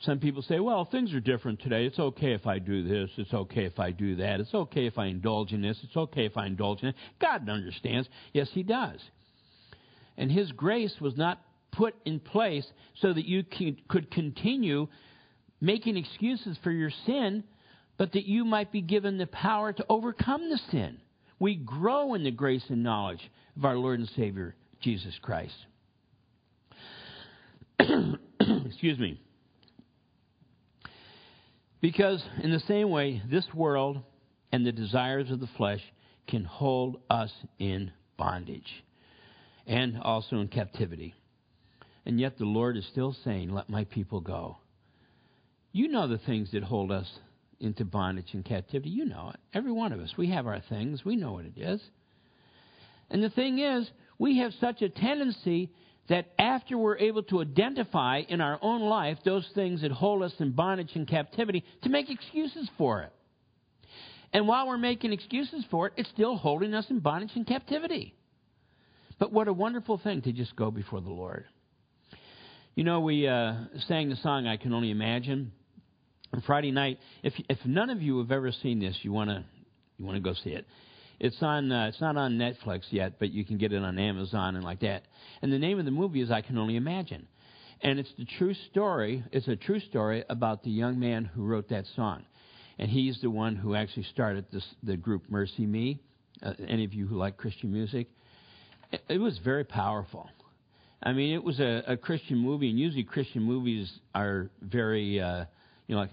Some 0.00 0.20
people 0.20 0.42
say, 0.42 0.60
well, 0.60 0.84
things 0.84 1.12
are 1.12 1.20
different 1.20 1.60
today. 1.60 1.84
It's 1.84 1.98
okay 1.98 2.32
if 2.32 2.46
I 2.46 2.60
do 2.60 2.84
this. 2.84 3.10
It's 3.16 3.34
okay 3.34 3.64
if 3.64 3.80
I 3.80 3.90
do 3.90 4.16
that. 4.16 4.38
It's 4.38 4.54
okay 4.54 4.86
if 4.86 4.96
I 4.96 5.06
indulge 5.06 5.52
in 5.52 5.60
this. 5.60 5.78
It's 5.82 5.96
okay 5.96 6.24
if 6.24 6.36
I 6.36 6.46
indulge 6.46 6.82
in 6.82 6.90
it. 6.90 6.94
God 7.20 7.48
understands. 7.48 8.08
Yes, 8.32 8.48
He 8.52 8.62
does. 8.62 9.00
And 10.16 10.30
His 10.30 10.52
grace 10.52 10.94
was 11.00 11.16
not 11.16 11.40
put 11.72 11.96
in 12.04 12.20
place 12.20 12.66
so 13.00 13.12
that 13.12 13.24
you 13.24 13.42
could 13.88 14.10
continue 14.10 14.86
making 15.60 15.96
excuses 15.96 16.56
for 16.62 16.70
your 16.70 16.90
sin, 17.06 17.44
but 17.96 18.12
that 18.12 18.24
you 18.24 18.44
might 18.44 18.70
be 18.70 18.80
given 18.80 19.18
the 19.18 19.26
power 19.26 19.72
to 19.72 19.86
overcome 19.88 20.50
the 20.50 20.60
sin. 20.70 20.98
We 21.38 21.56
grow 21.56 22.14
in 22.14 22.24
the 22.24 22.30
grace 22.30 22.64
and 22.68 22.82
knowledge 22.82 23.20
of 23.56 23.64
our 23.64 23.76
Lord 23.76 24.00
and 24.00 24.08
Savior, 24.16 24.54
Jesus 24.80 25.14
Christ. 25.20 25.54
Excuse 27.80 28.98
me. 28.98 29.20
Because, 31.80 32.22
in 32.42 32.50
the 32.50 32.60
same 32.60 32.90
way, 32.90 33.22
this 33.30 33.46
world 33.54 34.02
and 34.50 34.66
the 34.66 34.72
desires 34.72 35.30
of 35.30 35.38
the 35.38 35.48
flesh 35.56 35.80
can 36.26 36.44
hold 36.44 37.00
us 37.08 37.30
in 37.58 37.92
bondage 38.16 38.84
and 39.66 39.98
also 40.00 40.36
in 40.36 40.48
captivity. 40.48 41.14
And 42.04 42.18
yet, 42.18 42.38
the 42.38 42.44
Lord 42.44 42.76
is 42.76 42.86
still 42.90 43.14
saying, 43.24 43.50
Let 43.50 43.68
my 43.68 43.84
people 43.84 44.20
go. 44.20 44.58
You 45.78 45.86
know 45.86 46.08
the 46.08 46.18
things 46.18 46.50
that 46.50 46.64
hold 46.64 46.90
us 46.90 47.08
into 47.60 47.84
bondage 47.84 48.30
and 48.32 48.44
captivity. 48.44 48.90
You 48.90 49.04
know 49.04 49.30
it. 49.32 49.38
Every 49.54 49.70
one 49.70 49.92
of 49.92 50.00
us. 50.00 50.12
We 50.18 50.28
have 50.30 50.48
our 50.48 50.60
things, 50.68 51.04
we 51.04 51.14
know 51.14 51.34
what 51.34 51.44
it 51.44 51.56
is. 51.56 51.80
And 53.10 53.22
the 53.22 53.30
thing 53.30 53.60
is, 53.60 53.88
we 54.18 54.38
have 54.38 54.50
such 54.60 54.82
a 54.82 54.88
tendency 54.88 55.70
that 56.08 56.32
after 56.36 56.76
we're 56.76 56.98
able 56.98 57.22
to 57.22 57.42
identify 57.42 58.22
in 58.28 58.40
our 58.40 58.58
own 58.60 58.80
life 58.80 59.18
those 59.24 59.48
things 59.54 59.82
that 59.82 59.92
hold 59.92 60.24
us 60.24 60.32
in 60.40 60.50
bondage 60.50 60.90
and 60.96 61.06
captivity, 61.06 61.62
to 61.84 61.88
make 61.90 62.10
excuses 62.10 62.68
for 62.76 63.02
it. 63.02 63.12
And 64.32 64.48
while 64.48 64.66
we're 64.66 64.78
making 64.78 65.12
excuses 65.12 65.64
for 65.70 65.86
it, 65.86 65.92
it's 65.96 66.08
still 66.08 66.36
holding 66.36 66.74
us 66.74 66.86
in 66.90 66.98
bondage 66.98 67.36
and 67.36 67.46
captivity. 67.46 68.16
But 69.20 69.32
what 69.32 69.46
a 69.46 69.52
wonderful 69.52 69.98
thing 69.98 70.22
to 70.22 70.32
just 70.32 70.56
go 70.56 70.72
before 70.72 71.00
the 71.00 71.10
Lord. 71.10 71.44
You 72.74 72.82
know, 72.82 72.98
we 72.98 73.28
uh, 73.28 73.54
sang 73.86 74.08
the 74.08 74.16
song 74.16 74.48
"I 74.48 74.56
Can 74.56 74.72
Only 74.72 74.90
Imagine" 74.90 75.52
on 76.32 76.42
Friday 76.42 76.70
night. 76.70 76.98
If 77.22 77.34
if 77.48 77.58
none 77.64 77.90
of 77.90 78.02
you 78.02 78.18
have 78.18 78.32
ever 78.32 78.52
seen 78.52 78.80
this, 78.80 78.96
you 79.02 79.12
want 79.12 79.30
to 79.30 79.44
you 79.96 80.04
want 80.04 80.16
to 80.16 80.22
go 80.22 80.34
see 80.34 80.50
it. 80.50 80.66
It's 81.20 81.36
on. 81.42 81.72
Uh, 81.72 81.86
it's 81.86 82.00
not 82.00 82.16
on 82.16 82.38
Netflix 82.38 82.82
yet, 82.90 83.18
but 83.18 83.30
you 83.30 83.44
can 83.44 83.58
get 83.58 83.72
it 83.72 83.82
on 83.82 83.98
Amazon 83.98 84.54
and 84.54 84.64
like 84.64 84.80
that. 84.80 85.02
And 85.42 85.52
the 85.52 85.58
name 85.58 85.78
of 85.78 85.84
the 85.84 85.90
movie 85.90 86.20
is 86.20 86.30
I 86.30 86.42
Can 86.42 86.56
Only 86.58 86.76
Imagine, 86.76 87.26
and 87.80 87.98
it's 87.98 88.12
the 88.18 88.26
true 88.38 88.54
story. 88.70 89.24
It's 89.32 89.48
a 89.48 89.56
true 89.56 89.80
story 89.80 90.24
about 90.28 90.62
the 90.62 90.70
young 90.70 91.00
man 91.00 91.24
who 91.24 91.44
wrote 91.44 91.68
that 91.70 91.86
song, 91.96 92.24
and 92.78 92.88
he's 92.88 93.20
the 93.20 93.30
one 93.30 93.56
who 93.56 93.74
actually 93.74 94.04
started 94.04 94.44
this, 94.52 94.64
the 94.82 94.96
group 94.96 95.24
MercyMe. 95.30 95.98
Uh, 96.40 96.52
any 96.68 96.84
of 96.84 96.94
you 96.94 97.04
who 97.04 97.16
like 97.16 97.36
Christian 97.36 97.72
music, 97.72 98.06
it, 98.92 99.02
it 99.08 99.18
was 99.18 99.36
very 99.38 99.64
powerful. 99.64 100.30
I 101.02 101.12
mean, 101.12 101.34
it 101.34 101.42
was 101.42 101.58
a, 101.58 101.82
a 101.88 101.96
Christian 101.96 102.38
movie, 102.38 102.70
and 102.70 102.78
usually 102.78 103.02
Christian 103.02 103.42
movies 103.42 103.90
are 104.14 104.50
very, 104.60 105.20
uh, 105.20 105.46
you 105.88 105.96
know, 105.96 106.02
like, 106.02 106.10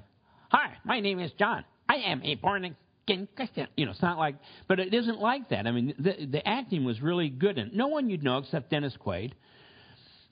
"Hi, 0.49 0.77
my 0.83 0.99
name 0.99 1.19
is 1.19 1.31
John. 1.37 1.63
I 1.87 1.97
am 1.97 2.23
a 2.23 2.35
born 2.35 2.75
again 3.07 3.27
Christian. 3.35 3.67
you 3.77 3.85
know, 3.85 3.91
it's 3.91 4.01
not 4.01 4.17
like, 4.17 4.35
but 4.67 4.79
it 4.79 4.93
isn't 4.93 5.19
like 5.19 5.49
that. 5.49 5.67
I 5.67 5.71
mean, 5.71 5.93
the, 5.99 6.25
the 6.25 6.47
acting 6.47 6.83
was 6.83 7.01
really 7.01 7.29
good, 7.29 7.57
and 7.59 7.73
no 7.73 7.87
one 7.87 8.09
you'd 8.09 8.23
know 8.23 8.39
except 8.39 8.71
Dennis 8.71 8.93
Quaid 9.05 9.33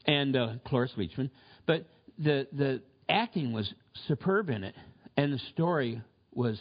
and 0.05 0.35
uh, 0.35 0.53
Cloris 0.65 0.91
Leachman, 0.97 1.29
but 1.65 1.85
the 2.17 2.47
the 2.51 2.81
acting 3.07 3.53
was 3.53 3.71
superb 4.07 4.49
in 4.49 4.63
it, 4.63 4.75
and 5.15 5.33
the 5.33 5.39
story 5.53 6.01
was 6.33 6.59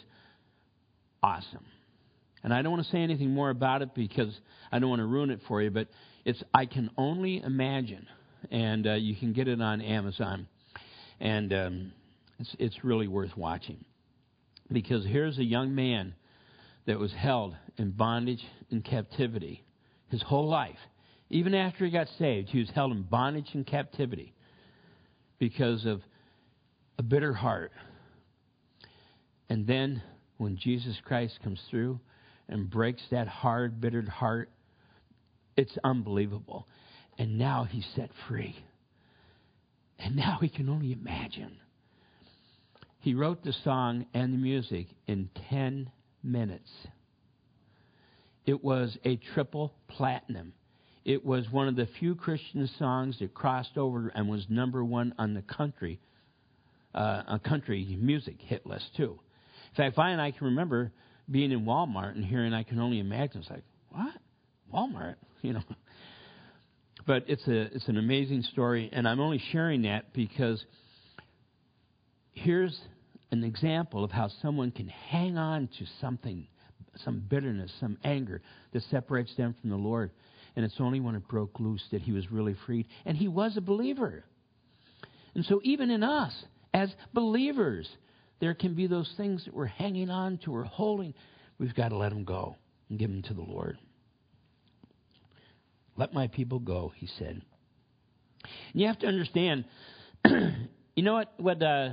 awesome. 1.21 1.65
And 2.43 2.53
I 2.53 2.61
don't 2.61 2.73
want 2.73 2.85
to 2.85 2.91
say 2.91 2.99
anything 2.99 3.31
more 3.31 3.49
about 3.49 3.81
it 3.81 3.95
because 3.95 4.33
I 4.71 4.79
don't 4.79 4.89
want 4.89 4.99
to 4.99 5.05
ruin 5.05 5.29
it 5.29 5.39
for 5.47 5.61
you, 5.61 5.71
but 5.71 5.87
it's 6.25 6.43
I 6.53 6.65
can 6.65 6.89
only 6.97 7.41
imagine, 7.41 8.05
and 8.51 8.85
uh, 8.85 8.93
you 8.93 9.15
can 9.15 9.33
get 9.33 9.47
it 9.47 9.61
on 9.61 9.81
Amazon, 9.81 10.47
and 11.19 11.53
um, 11.53 11.91
it's 12.43 12.55
it's 12.59 12.83
really 12.83 13.07
worth 13.07 13.35
watching. 13.37 13.85
Because 14.71 15.05
here's 15.05 15.37
a 15.37 15.43
young 15.43 15.75
man 15.75 16.13
that 16.85 16.99
was 16.99 17.13
held 17.13 17.55
in 17.77 17.91
bondage 17.91 18.43
and 18.69 18.83
captivity 18.83 19.63
his 20.09 20.21
whole 20.21 20.49
life. 20.49 20.77
Even 21.29 21.55
after 21.55 21.85
he 21.85 21.91
got 21.91 22.07
saved, 22.19 22.49
he 22.49 22.59
was 22.59 22.69
held 22.69 22.91
in 22.91 23.03
bondage 23.03 23.49
and 23.53 23.65
captivity 23.65 24.33
because 25.39 25.85
of 25.85 26.01
a 26.99 27.03
bitter 27.03 27.33
heart. 27.33 27.71
And 29.49 29.65
then 29.65 30.03
when 30.37 30.57
Jesus 30.57 30.97
Christ 31.05 31.39
comes 31.43 31.61
through 31.69 31.99
and 32.49 32.69
breaks 32.69 33.01
that 33.11 33.27
hard, 33.27 33.79
bittered 33.79 34.09
heart, 34.09 34.49
it's 35.55 35.77
unbelievable. 35.83 36.67
And 37.17 37.37
now 37.37 37.63
he's 37.63 37.87
set 37.95 38.09
free. 38.27 38.55
And 39.97 40.15
now 40.15 40.39
he 40.41 40.49
can 40.49 40.69
only 40.69 40.91
imagine 40.91 41.57
he 43.03 43.13
wrote 43.13 43.43
the 43.43 43.51
song 43.65 44.05
and 44.13 44.33
the 44.33 44.37
music 44.37 44.87
in 45.07 45.29
10 45.49 45.91
minutes. 46.23 46.69
It 48.45 48.63
was 48.63 48.97
a 49.03 49.17
triple 49.33 49.73
platinum. 49.89 50.53
It 51.03 51.25
was 51.25 51.45
one 51.51 51.67
of 51.67 51.75
the 51.75 51.89
few 51.99 52.15
Christian 52.15 52.69
songs 52.79 53.19
that 53.19 53.33
crossed 53.33 53.77
over 53.77 54.07
and 54.15 54.29
was 54.29 54.45
number 54.47 54.85
one 54.85 55.13
on 55.17 55.33
the 55.33 55.41
country, 55.41 55.99
uh, 56.95 57.23
a 57.27 57.39
country 57.39 57.97
music 57.99 58.37
hit 58.39 58.65
list 58.65 58.85
too. 58.95 59.19
In 59.71 59.75
fact, 59.75 59.99
I 59.99 60.11
and 60.11 60.21
I 60.21 60.31
can 60.31 60.47
remember 60.47 60.93
being 61.29 61.51
in 61.51 61.65
Walmart 61.65 62.15
and 62.15 62.23
hearing 62.23 62.53
"I 62.53 62.63
Can 62.63 62.79
Only 62.79 62.99
Imagine." 62.99 63.41
It's 63.41 63.49
like, 63.49 63.63
what? 63.89 64.13
Walmart, 64.73 65.15
you 65.41 65.51
know. 65.51 65.63
But 67.05 67.25
it's 67.27 67.45
a 67.49 67.63
it's 67.75 67.89
an 67.89 67.97
amazing 67.97 68.43
story, 68.43 68.89
and 68.93 69.05
I'm 69.05 69.19
only 69.19 69.43
sharing 69.51 69.81
that 69.81 70.13
because 70.13 70.63
here's 72.33 72.79
an 73.31 73.43
example 73.43 74.03
of 74.03 74.11
how 74.11 74.29
someone 74.41 74.71
can 74.71 74.87
hang 74.87 75.37
on 75.37 75.67
to 75.79 75.85
something, 75.99 76.47
some 77.03 77.23
bitterness, 77.27 77.71
some 77.79 77.97
anger 78.03 78.41
that 78.73 78.83
separates 78.91 79.35
them 79.35 79.55
from 79.59 79.69
the 79.69 79.75
Lord. 79.75 80.11
And 80.55 80.63
it's 80.63 80.79
only 80.79 80.99
when 80.99 81.15
it 81.15 81.27
broke 81.27 81.59
loose 81.59 81.83
that 81.91 82.01
he 82.01 82.11
was 82.11 82.31
really 82.31 82.55
freed. 82.65 82.87
And 83.05 83.17
he 83.17 83.27
was 83.27 83.57
a 83.57 83.61
believer. 83.61 84.23
And 85.33 85.43
so, 85.45 85.59
even 85.63 85.89
in 85.89 86.03
us, 86.03 86.31
as 86.73 86.93
believers, 87.11 87.89
there 88.39 88.53
can 88.53 88.75
be 88.75 88.85
those 88.85 89.11
things 89.17 89.45
that 89.45 89.53
we're 89.53 89.65
hanging 89.65 90.09
on 90.09 90.37
to 90.45 90.55
or 90.55 90.63
holding. 90.63 91.13
We've 91.57 91.73
got 91.73 91.89
to 91.89 91.97
let 91.97 92.09
them 92.09 92.23
go 92.23 92.55
and 92.89 92.99
give 92.99 93.09
them 93.09 93.23
to 93.23 93.33
the 93.33 93.41
Lord. 93.41 93.77
Let 95.95 96.13
my 96.13 96.27
people 96.27 96.59
go, 96.59 96.91
he 96.95 97.07
said. 97.17 97.41
And 98.43 98.81
you 98.81 98.87
have 98.87 98.99
to 98.99 99.07
understand, 99.07 99.65
you 100.25 101.03
know 101.03 101.13
what? 101.13 101.33
What 101.37 101.63
uh, 101.63 101.89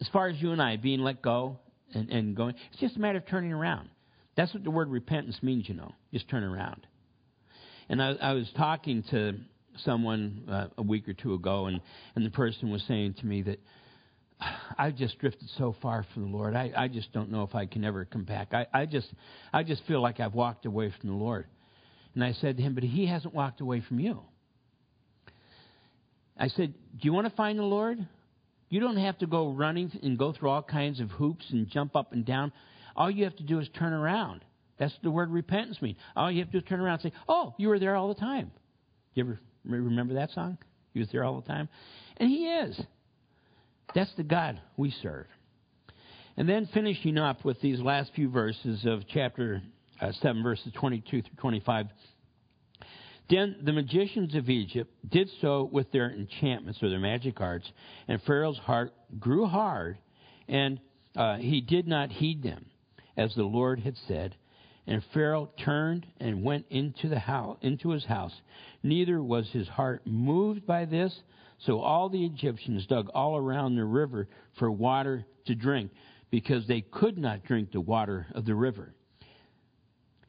as 0.00 0.08
far 0.08 0.28
as 0.28 0.40
you 0.40 0.52
and 0.52 0.62
I 0.62 0.76
being 0.76 1.00
let 1.00 1.22
go 1.22 1.58
and, 1.94 2.08
and 2.10 2.36
going, 2.36 2.54
it's 2.72 2.80
just 2.80 2.96
a 2.96 3.00
matter 3.00 3.18
of 3.18 3.26
turning 3.26 3.52
around. 3.52 3.88
That's 4.36 4.54
what 4.54 4.64
the 4.64 4.70
word 4.70 4.88
repentance 4.88 5.38
means, 5.42 5.68
you 5.68 5.74
know. 5.74 5.92
Just 6.12 6.28
turn 6.28 6.44
around. 6.44 6.86
And 7.88 8.02
I, 8.02 8.12
I 8.12 8.32
was 8.32 8.48
talking 8.56 9.02
to 9.10 9.34
someone 9.84 10.44
uh, 10.50 10.68
a 10.78 10.82
week 10.82 11.08
or 11.08 11.12
two 11.12 11.34
ago, 11.34 11.66
and, 11.66 11.80
and 12.14 12.24
the 12.24 12.30
person 12.30 12.70
was 12.70 12.82
saying 12.86 13.14
to 13.20 13.26
me 13.26 13.42
that 13.42 13.58
I've 14.78 14.96
just 14.96 15.18
drifted 15.18 15.48
so 15.58 15.74
far 15.82 16.06
from 16.14 16.30
the 16.30 16.36
Lord. 16.36 16.54
I, 16.54 16.72
I 16.76 16.88
just 16.88 17.12
don't 17.12 17.30
know 17.30 17.42
if 17.42 17.54
I 17.54 17.66
can 17.66 17.84
ever 17.84 18.04
come 18.04 18.24
back. 18.24 18.54
I, 18.54 18.66
I 18.72 18.86
just 18.86 19.08
I 19.52 19.62
just 19.62 19.84
feel 19.86 20.00
like 20.00 20.20
I've 20.20 20.34
walked 20.34 20.66
away 20.66 20.92
from 21.00 21.10
the 21.10 21.16
Lord. 21.16 21.46
And 22.14 22.24
I 22.24 22.32
said 22.32 22.56
to 22.56 22.62
him, 22.62 22.74
But 22.74 22.84
he 22.84 23.06
hasn't 23.06 23.34
walked 23.34 23.60
away 23.60 23.82
from 23.86 24.00
you. 24.00 24.20
I 26.36 26.48
said, 26.48 26.72
Do 26.72 27.00
you 27.02 27.12
want 27.12 27.28
to 27.28 27.36
find 27.36 27.58
the 27.58 27.64
Lord? 27.64 27.98
You 28.70 28.80
don't 28.80 28.96
have 28.96 29.18
to 29.18 29.26
go 29.26 29.50
running 29.50 29.90
and 30.02 30.16
go 30.16 30.32
through 30.32 30.48
all 30.48 30.62
kinds 30.62 31.00
of 31.00 31.10
hoops 31.10 31.44
and 31.50 31.68
jump 31.68 31.96
up 31.96 32.12
and 32.12 32.24
down. 32.24 32.52
All 32.96 33.10
you 33.10 33.24
have 33.24 33.36
to 33.36 33.42
do 33.42 33.58
is 33.58 33.68
turn 33.76 33.92
around. 33.92 34.44
That's 34.78 34.94
the 35.02 35.10
word 35.10 35.30
repentance 35.30 35.82
means. 35.82 35.98
All 36.16 36.30
you 36.30 36.38
have 36.38 36.50
to 36.52 36.52
do 36.52 36.64
is 36.64 36.68
turn 36.68 36.80
around 36.80 37.00
and 37.02 37.12
say, 37.12 37.18
Oh, 37.28 37.54
you 37.58 37.68
were 37.68 37.78
there 37.78 37.96
all 37.96 38.08
the 38.08 38.14
time. 38.14 38.52
You 39.14 39.24
ever 39.24 39.40
remember 39.64 40.14
that 40.14 40.30
song? 40.30 40.56
He 40.94 41.00
was 41.00 41.08
there 41.12 41.24
all 41.24 41.40
the 41.40 41.46
time. 41.46 41.68
And 42.16 42.30
he 42.30 42.46
is. 42.46 42.80
That's 43.94 44.12
the 44.16 44.22
God 44.22 44.60
we 44.76 44.90
serve. 45.02 45.26
And 46.36 46.48
then 46.48 46.68
finishing 46.72 47.18
up 47.18 47.44
with 47.44 47.60
these 47.60 47.80
last 47.80 48.12
few 48.14 48.30
verses 48.30 48.86
of 48.86 49.02
chapter 49.08 49.62
uh, 50.00 50.12
7, 50.12 50.42
verses 50.42 50.72
22 50.78 51.22
through 51.22 51.36
25. 51.38 51.86
Then 53.30 53.56
the 53.62 53.72
magicians 53.72 54.34
of 54.34 54.50
Egypt 54.50 54.92
did 55.08 55.30
so 55.40 55.68
with 55.70 55.92
their 55.92 56.10
enchantments 56.10 56.82
or 56.82 56.90
their 56.90 56.98
magic 56.98 57.40
arts, 57.40 57.70
and 58.08 58.20
Pharaoh's 58.22 58.58
heart 58.58 58.92
grew 59.20 59.46
hard, 59.46 59.98
and 60.48 60.80
uh, 61.14 61.36
he 61.36 61.60
did 61.60 61.86
not 61.86 62.10
heed 62.10 62.42
them, 62.42 62.66
as 63.16 63.32
the 63.34 63.44
Lord 63.44 63.80
had 63.80 63.96
said. 64.08 64.34
And 64.86 65.04
Pharaoh 65.14 65.50
turned 65.64 66.06
and 66.18 66.42
went 66.42 66.66
into 66.70 67.08
the 67.08 67.20
house, 67.20 67.58
into 67.60 67.90
his 67.90 68.04
house. 68.04 68.32
Neither 68.82 69.22
was 69.22 69.48
his 69.50 69.68
heart 69.68 70.04
moved 70.04 70.66
by 70.66 70.84
this, 70.84 71.16
so 71.58 71.78
all 71.78 72.08
the 72.08 72.24
Egyptians 72.24 72.86
dug 72.86 73.08
all 73.14 73.36
around 73.36 73.76
the 73.76 73.84
river 73.84 74.26
for 74.58 74.72
water 74.72 75.24
to 75.46 75.54
drink, 75.54 75.92
because 76.30 76.66
they 76.66 76.80
could 76.80 77.16
not 77.16 77.44
drink 77.44 77.70
the 77.70 77.80
water 77.80 78.26
of 78.34 78.44
the 78.44 78.54
river. 78.54 78.92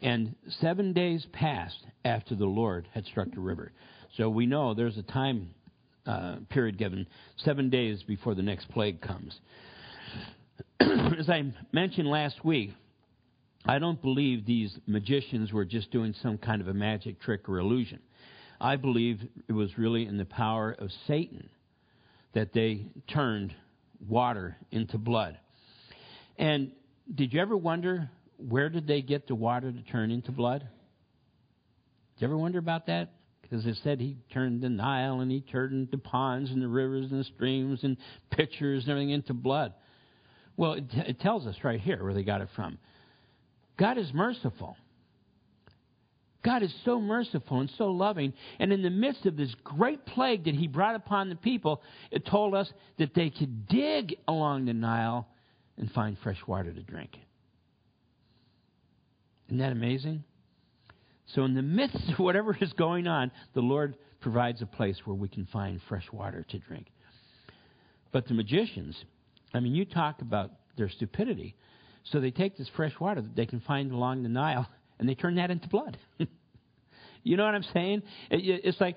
And 0.02 0.36
seven 0.60 0.94
days 0.94 1.26
passed 1.32 1.86
after 2.04 2.36
the 2.36 2.46
Lord 2.46 2.88
had 2.94 3.06
struck 3.06 3.32
the 3.32 3.40
river. 3.40 3.72
So 4.18 4.30
we 4.30 4.46
know 4.46 4.74
there's 4.74 4.98
a 4.98 5.04
time 5.04 5.52
uh, 6.06 6.38
period 6.50 6.78
given, 6.78 7.06
seven 7.38 7.70
days 7.70 8.02
before 8.04 8.34
the 8.34 8.42
next 8.42 8.70
plague 8.72 9.02
comes. 9.02 9.40
As 10.80 11.30
I 11.30 11.54
mentioned 11.72 12.08
last 12.08 12.44
week, 12.44 12.72
I 13.66 13.78
don't 13.78 14.02
believe 14.02 14.46
these 14.46 14.76
magicians 14.88 15.54
were 15.54 15.66
just 15.66 15.92
doing 15.92 16.16
some 16.22 16.40
kind 16.40 16.62
of 16.62 16.68
a 16.68 16.74
magic 16.74 17.22
trick 17.22 17.48
or 17.48 17.60
illusion. 17.60 18.00
I 18.60 18.76
believe 18.76 19.22
it 19.48 19.54
was 19.54 19.78
really 19.78 20.08
in 20.08 20.18
the 20.18 20.26
power 20.26 20.76
of 20.78 20.90
Satan 21.08 21.50
that 22.34 22.54
they 22.54 22.88
turned 23.12 23.54
water 24.08 24.58
into 24.72 24.98
blood. 24.98 25.38
And 26.38 26.72
did 27.14 27.34
you 27.34 27.42
ever 27.42 27.56
wonder 27.56 28.10
where 28.48 28.70
did 28.70 28.88
they 28.88 29.02
get 29.02 29.28
the 29.28 29.36
water 29.36 29.72
to 29.72 29.82
turn 29.84 30.12
into 30.12 30.32
blood? 30.32 30.62
Did 32.16 32.22
you 32.22 32.28
ever 32.28 32.38
wonder 32.38 32.60
about 32.60 32.88
that? 32.88 33.14
Because 33.42 33.66
it 33.66 33.78
said 33.84 34.00
he 34.00 34.18
turned 34.32 34.62
the 34.62 34.70
Nile 34.70 35.20
and 35.20 35.32
he 35.32 35.42
turned 35.42 35.90
the 35.92 35.98
ponds 35.98 36.52
and 36.52 36.62
the 36.62 36.68
rivers 36.68 37.12
and 37.12 37.20
the 37.20 37.26
streams 37.26 37.84
and 37.84 37.98
pitchers 38.30 38.84
and 38.84 38.92
everything 38.92 39.10
into 39.10 39.34
blood. 39.34 39.74
Well, 40.58 40.74
it, 40.74 40.86
it 40.94 41.20
tells 41.20 41.48
us 41.48 41.56
right 41.64 41.80
here 41.80 42.04
where 42.04 42.14
they 42.14 42.24
got 42.24 42.42
it 42.42 42.50
from. 42.56 42.78
God 43.78 43.98
is 43.98 44.14
merciful. 44.14 44.78
God 46.44 46.64
is 46.64 46.74
so 46.86 47.00
merciful 47.00 47.60
and 47.60 47.72
so 47.78 47.88
loving. 47.88 48.34
And 48.60 48.74
in 48.74 48.82
the 48.82 48.90
midst 48.90 49.26
of 49.26 49.38
this 49.38 49.54
great 49.64 50.06
plague 50.06 50.46
that 50.46 50.56
he 50.56 50.68
brought 50.68 50.96
upon 50.96 51.30
the 51.30 51.36
people, 51.36 51.82
it 52.10 52.26
told 52.26 52.56
us 52.56 52.72
that 52.98 53.14
they 53.14 53.30
could 53.30 53.68
dig 53.68 54.16
along 54.28 54.66
the 54.66 54.74
Nile 54.74 55.28
and 55.78 55.92
find 55.92 56.18
fresh 56.24 56.40
water 56.48 56.72
to 56.72 56.82
drink. 56.82 57.18
Isn't 59.52 59.60
that 59.60 59.74
amazing? 59.74 60.24
So, 61.36 61.44
in 61.44 61.56
the 61.56 61.62
midst 61.62 61.98
of 62.10 62.20
whatever 62.20 62.58
is 62.62 62.72
going 62.72 63.06
on, 63.06 63.32
the 63.54 63.60
Lord 63.60 63.98
provides 64.22 64.62
a 64.62 64.66
place 64.66 64.98
where 65.04 65.14
we 65.14 65.28
can 65.28 65.46
find 65.52 65.82
fresh 65.90 66.06
water 66.14 66.46
to 66.48 66.58
drink. 66.60 66.88
But 68.14 68.30
the 68.30 68.34
magicians, 68.34 68.96
I 69.54 69.60
mean, 69.60 69.76
you 69.76 69.84
talk 69.84 70.22
about 70.22 70.52
their 70.78 70.88
stupidity. 70.88 71.58
So 72.06 72.22
they 72.22 72.32
take 72.32 72.58
this 72.58 72.70
fresh 72.78 72.94
water 72.98 73.20
that 73.20 73.36
they 73.36 73.46
can 73.46 73.60
find 73.60 73.92
along 73.92 74.24
the 74.24 74.30
Nile 74.30 74.70
and 75.00 75.10
they 75.10 75.16
turn 75.16 75.36
that 75.36 75.52
into 75.52 75.68
blood. 75.68 75.98
you 77.24 77.36
know 77.36 77.44
what 77.44 77.54
I'm 77.54 77.66
saying? 77.74 78.04
It's 78.30 78.80
like, 78.80 78.96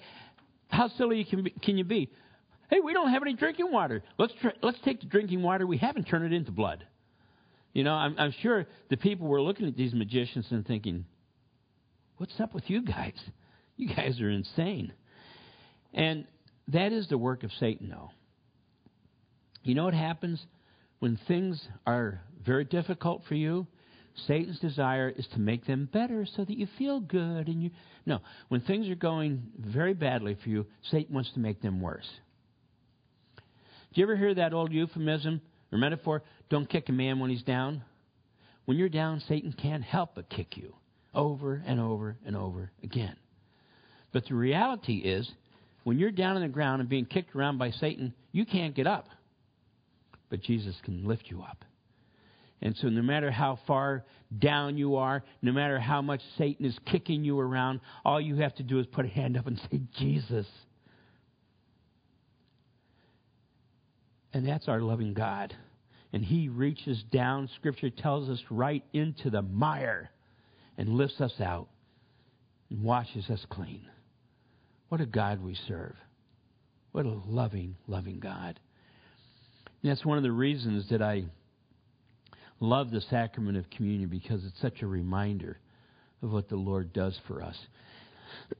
how 0.68 0.86
silly 0.96 1.24
can, 1.24 1.48
can 1.62 1.76
you 1.76 1.84
be? 1.84 2.12
Hey, 2.70 2.78
we 2.78 2.92
don't 2.92 3.10
have 3.10 3.22
any 3.22 3.34
drinking 3.34 3.72
water. 3.72 4.04
Let's 4.18 4.32
tr- 4.40 4.56
let's 4.62 4.78
take 4.84 5.00
the 5.00 5.06
drinking 5.06 5.42
water 5.42 5.66
we 5.66 5.78
have 5.78 5.96
and 5.96 6.06
turn 6.06 6.24
it 6.24 6.32
into 6.32 6.52
blood. 6.52 6.86
You 7.74 7.82
know, 7.84 7.92
I'm, 7.92 8.14
I'm 8.18 8.34
sure 8.40 8.66
the 8.88 8.96
people 8.96 9.26
were 9.26 9.42
looking 9.42 9.66
at 9.68 9.76
these 9.76 9.92
magicians 9.92 10.46
and 10.50 10.66
thinking, 10.66 11.04
"What's 12.16 12.38
up 12.40 12.54
with 12.54 12.70
you 12.70 12.82
guys? 12.82 13.18
You 13.76 13.94
guys 13.94 14.20
are 14.20 14.30
insane." 14.30 14.92
And 15.92 16.26
that 16.68 16.92
is 16.92 17.08
the 17.08 17.18
work 17.18 17.42
of 17.42 17.50
Satan, 17.60 17.90
though. 17.90 18.10
You 19.64 19.74
know 19.74 19.84
what 19.84 19.94
happens 19.94 20.40
when 21.00 21.18
things 21.28 21.60
are 21.86 22.20
very 22.44 22.64
difficult 22.64 23.22
for 23.28 23.34
you? 23.34 23.66
Satan's 24.28 24.60
desire 24.60 25.08
is 25.08 25.26
to 25.32 25.40
make 25.40 25.66
them 25.66 25.88
better 25.92 26.24
so 26.36 26.44
that 26.44 26.56
you 26.56 26.68
feel 26.78 27.00
good 27.00 27.48
and 27.48 27.60
you 27.60 27.70
No, 28.06 28.20
when 28.48 28.60
things 28.60 28.88
are 28.88 28.94
going 28.94 29.42
very 29.58 29.94
badly 29.94 30.36
for 30.40 30.48
you, 30.48 30.66
Satan 30.90 31.14
wants 31.14 31.32
to 31.32 31.40
make 31.40 31.60
them 31.60 31.80
worse. 31.80 32.08
Do 33.36 34.00
you 34.00 34.04
ever 34.04 34.16
hear 34.16 34.34
that 34.34 34.52
old 34.52 34.72
euphemism 34.72 35.40
or 35.74 35.78
metaphor? 35.78 36.22
Don't 36.48 36.68
kick 36.68 36.88
a 36.88 36.92
man 36.92 37.18
when 37.18 37.30
he's 37.30 37.42
down. 37.42 37.82
When 38.64 38.78
you're 38.78 38.88
down, 38.88 39.20
Satan 39.28 39.52
can't 39.52 39.82
help 39.82 40.14
but 40.14 40.30
kick 40.30 40.56
you 40.56 40.74
over 41.12 41.62
and 41.66 41.80
over 41.80 42.16
and 42.24 42.36
over 42.36 42.70
again. 42.82 43.16
But 44.12 44.26
the 44.26 44.34
reality 44.34 44.98
is, 44.98 45.28
when 45.82 45.98
you're 45.98 46.12
down 46.12 46.36
on 46.36 46.42
the 46.42 46.48
ground 46.48 46.80
and 46.80 46.88
being 46.88 47.04
kicked 47.04 47.34
around 47.34 47.58
by 47.58 47.70
Satan, 47.72 48.14
you 48.32 48.46
can't 48.46 48.74
get 48.74 48.86
up. 48.86 49.08
But 50.30 50.40
Jesus 50.40 50.74
can 50.84 51.06
lift 51.06 51.24
you 51.26 51.42
up. 51.42 51.64
And 52.62 52.74
so, 52.76 52.88
no 52.88 53.02
matter 53.02 53.30
how 53.30 53.58
far 53.66 54.04
down 54.38 54.78
you 54.78 54.96
are, 54.96 55.22
no 55.42 55.52
matter 55.52 55.78
how 55.78 56.00
much 56.00 56.22
Satan 56.38 56.64
is 56.64 56.78
kicking 56.90 57.24
you 57.24 57.38
around, 57.38 57.80
all 58.04 58.20
you 58.20 58.36
have 58.36 58.54
to 58.54 58.62
do 58.62 58.78
is 58.78 58.86
put 58.86 59.04
a 59.04 59.08
hand 59.08 59.36
up 59.36 59.46
and 59.46 59.60
say, 59.70 59.82
Jesus. 59.98 60.46
And 64.34 64.46
that's 64.46 64.68
our 64.68 64.80
loving 64.80 65.14
God. 65.14 65.54
And 66.12 66.24
He 66.24 66.48
reaches 66.48 67.02
down, 67.04 67.48
Scripture 67.56 67.90
tells 67.90 68.28
us, 68.28 68.40
right 68.50 68.84
into 68.92 69.30
the 69.30 69.42
mire 69.42 70.10
and 70.76 70.88
lifts 70.90 71.20
us 71.20 71.40
out 71.40 71.68
and 72.68 72.82
washes 72.82 73.30
us 73.30 73.46
clean. 73.48 73.86
What 74.88 75.00
a 75.00 75.06
God 75.06 75.42
we 75.42 75.56
serve. 75.66 75.94
What 76.92 77.06
a 77.06 77.20
loving, 77.26 77.76
loving 77.86 78.20
God. 78.20 78.58
And 79.82 79.90
that's 79.90 80.04
one 80.04 80.18
of 80.18 80.24
the 80.24 80.32
reasons 80.32 80.88
that 80.90 81.00
I 81.00 81.24
love 82.58 82.90
the 82.90 83.00
sacrament 83.02 83.56
of 83.56 83.70
communion 83.70 84.08
because 84.08 84.44
it's 84.44 84.60
such 84.60 84.82
a 84.82 84.86
reminder 84.86 85.58
of 86.22 86.32
what 86.32 86.48
the 86.48 86.56
Lord 86.56 86.92
does 86.92 87.18
for 87.28 87.42
us. 87.42 87.56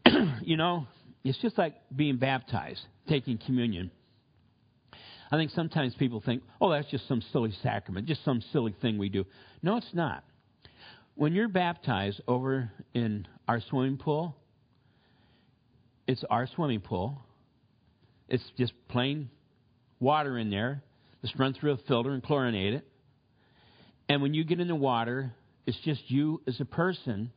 you 0.43 0.57
know, 0.57 0.87
it's 1.25 1.39
just 1.39 1.59
like 1.59 1.75
being 1.95 2.17
baptized, 2.17 2.81
taking 3.09 3.39
communion. 3.39 3.91
I 5.35 5.37
think 5.37 5.51
sometimes 5.51 5.97
people 5.97 6.23
think, 6.25 6.45
oh, 6.61 6.71
that's 6.71 6.89
just 6.93 7.09
some 7.09 7.21
silly 7.33 7.53
sacrament, 7.61 8.07
just 8.07 8.25
some 8.25 8.41
silly 8.53 8.73
thing 8.81 8.99
we 8.99 9.09
do. 9.09 9.25
No, 9.65 9.77
it's 9.77 9.93
not. 9.93 10.23
When 11.17 11.33
you're 11.33 11.49
baptized 11.49 12.21
over 12.29 12.71
in 12.95 13.27
our 13.49 13.61
swimming 13.69 13.97
pool, 13.97 14.37
it's 16.07 16.23
our 16.31 16.47
swimming 16.55 16.83
pool. 16.83 17.19
It's 18.29 18.45
just 18.57 18.75
plain 18.87 19.29
water 19.99 20.39
in 20.39 20.51
there. 20.51 20.85
Just 21.21 21.37
run 21.37 21.53
through 21.53 21.73
a 21.73 21.79
filter 21.79 22.13
and 22.13 22.23
chlorinate 22.23 22.75
it. 22.75 22.87
And 24.09 24.23
when 24.23 24.35
you 24.35 24.45
get 24.45 24.61
in 24.61 24.69
the 24.69 24.77
water, 24.77 25.33
it's 25.67 25.81
just 25.85 26.09
you 26.13 26.43
as 26.47 26.61
a 26.61 26.65
person. 26.65 27.33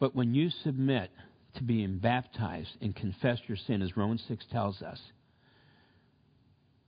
But 0.00 0.16
when 0.16 0.34
you 0.34 0.50
submit 0.64 1.12
to 1.54 1.62
being 1.62 1.98
baptized 1.98 2.70
and 2.80 2.96
confess 2.96 3.38
your 3.46 3.58
sin, 3.68 3.80
as 3.80 3.96
Romans 3.96 4.24
6 4.26 4.44
tells 4.50 4.82
us, 4.82 4.98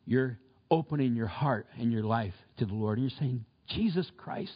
you're 0.08 0.38
opening 0.70 1.14
your 1.14 1.26
heart 1.26 1.66
and 1.78 1.92
your 1.92 2.02
life 2.02 2.32
to 2.56 2.64
the 2.64 2.74
Lord. 2.74 2.98
And 2.98 3.10
you're 3.10 3.18
saying, 3.20 3.44
Jesus 3.68 4.10
Christ, 4.16 4.54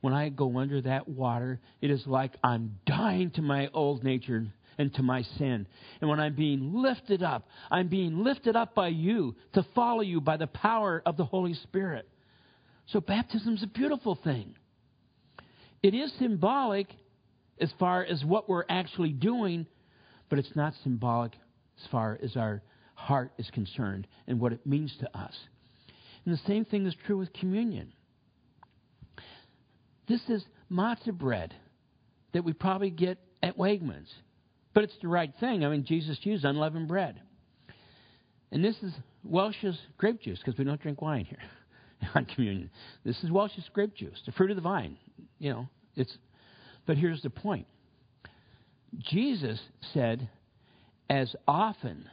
when 0.00 0.12
I 0.12 0.28
go 0.28 0.58
under 0.58 0.82
that 0.82 1.08
water, 1.08 1.60
it 1.80 1.90
is 1.90 2.02
like 2.04 2.32
I'm 2.42 2.78
dying 2.84 3.30
to 3.32 3.42
my 3.42 3.68
old 3.72 4.02
nature 4.02 4.44
and 4.76 4.92
to 4.94 5.02
my 5.02 5.22
sin. 5.38 5.68
And 6.00 6.10
when 6.10 6.18
I'm 6.18 6.34
being 6.34 6.82
lifted 6.82 7.22
up, 7.22 7.48
I'm 7.70 7.88
being 7.88 8.24
lifted 8.24 8.56
up 8.56 8.74
by 8.74 8.88
you 8.88 9.36
to 9.54 9.64
follow 9.74 10.02
you 10.02 10.20
by 10.20 10.36
the 10.36 10.48
power 10.48 11.00
of 11.06 11.16
the 11.16 11.24
Holy 11.24 11.54
Spirit. 11.54 12.08
So 12.86 13.00
baptism 13.00 13.54
is 13.54 13.62
a 13.62 13.68
beautiful 13.68 14.18
thing. 14.22 14.56
It 15.80 15.94
is 15.94 16.12
symbolic 16.18 16.88
as 17.60 17.70
far 17.78 18.04
as 18.04 18.24
what 18.24 18.48
we're 18.48 18.64
actually 18.68 19.10
doing, 19.10 19.66
but 20.28 20.40
it's 20.40 20.56
not 20.56 20.74
symbolic 20.82 21.32
as 21.80 21.88
far 21.90 22.18
as 22.20 22.36
our 22.36 22.62
heart 22.96 23.32
is 23.38 23.48
concerned 23.50 24.08
and 24.26 24.40
what 24.40 24.52
it 24.52 24.66
means 24.66 24.92
to 24.98 25.18
us. 25.18 25.34
And 26.24 26.34
the 26.34 26.40
same 26.46 26.64
thing 26.64 26.86
is 26.86 26.94
true 27.06 27.16
with 27.16 27.32
communion. 27.32 27.92
This 30.08 30.20
is 30.28 30.44
matzah 30.70 31.12
bread 31.12 31.54
that 32.32 32.44
we 32.44 32.52
probably 32.52 32.90
get 32.90 33.18
at 33.42 33.56
Wegmans. 33.56 34.08
But 34.74 34.84
it's 34.84 34.96
the 35.00 35.08
right 35.08 35.32
thing. 35.40 35.64
I 35.64 35.68
mean, 35.68 35.84
Jesus 35.84 36.18
used 36.22 36.44
unleavened 36.44 36.88
bread. 36.88 37.20
And 38.50 38.64
this 38.64 38.76
is 38.82 38.92
Welch's 39.24 39.78
grape 39.98 40.20
juice 40.20 40.38
because 40.38 40.58
we 40.58 40.64
don't 40.64 40.80
drink 40.80 41.00
wine 41.00 41.24
here 41.24 41.38
on 42.14 42.24
communion. 42.24 42.70
This 43.04 43.22
is 43.22 43.30
Welch's 43.30 43.68
grape 43.72 43.94
juice, 43.94 44.20
the 44.26 44.32
fruit 44.32 44.50
of 44.50 44.56
the 44.56 44.62
vine. 44.62 44.96
You 45.38 45.50
know, 45.50 45.68
it's. 45.94 46.16
But 46.86 46.96
here's 46.96 47.22
the 47.22 47.30
point. 47.30 47.66
Jesus 48.98 49.60
said, 49.92 50.28
"As 51.10 51.34
often 51.48 52.08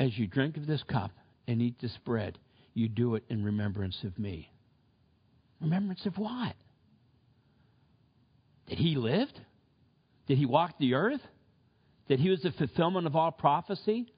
as 0.00 0.18
you 0.18 0.26
drink 0.26 0.56
of 0.56 0.66
this 0.66 0.82
cup 0.82 1.12
and 1.46 1.62
eat 1.62 1.78
this 1.80 1.96
bread, 2.04 2.38
you 2.74 2.88
do 2.88 3.14
it 3.14 3.24
in 3.28 3.44
remembrance 3.44 4.02
of 4.02 4.18
me." 4.18 4.50
Remembrance 5.60 6.06
of 6.06 6.16
what? 6.16 6.56
That 8.68 8.78
he 8.78 8.96
lived? 8.96 9.38
That 10.26 10.38
he 10.38 10.46
walked 10.46 10.78
the 10.78 10.94
earth? 10.94 11.20
That 12.08 12.18
he 12.18 12.30
was 12.30 12.40
the 12.40 12.52
fulfillment 12.52 13.06
of 13.06 13.14
all 13.14 13.30
prophecy? 13.30 14.12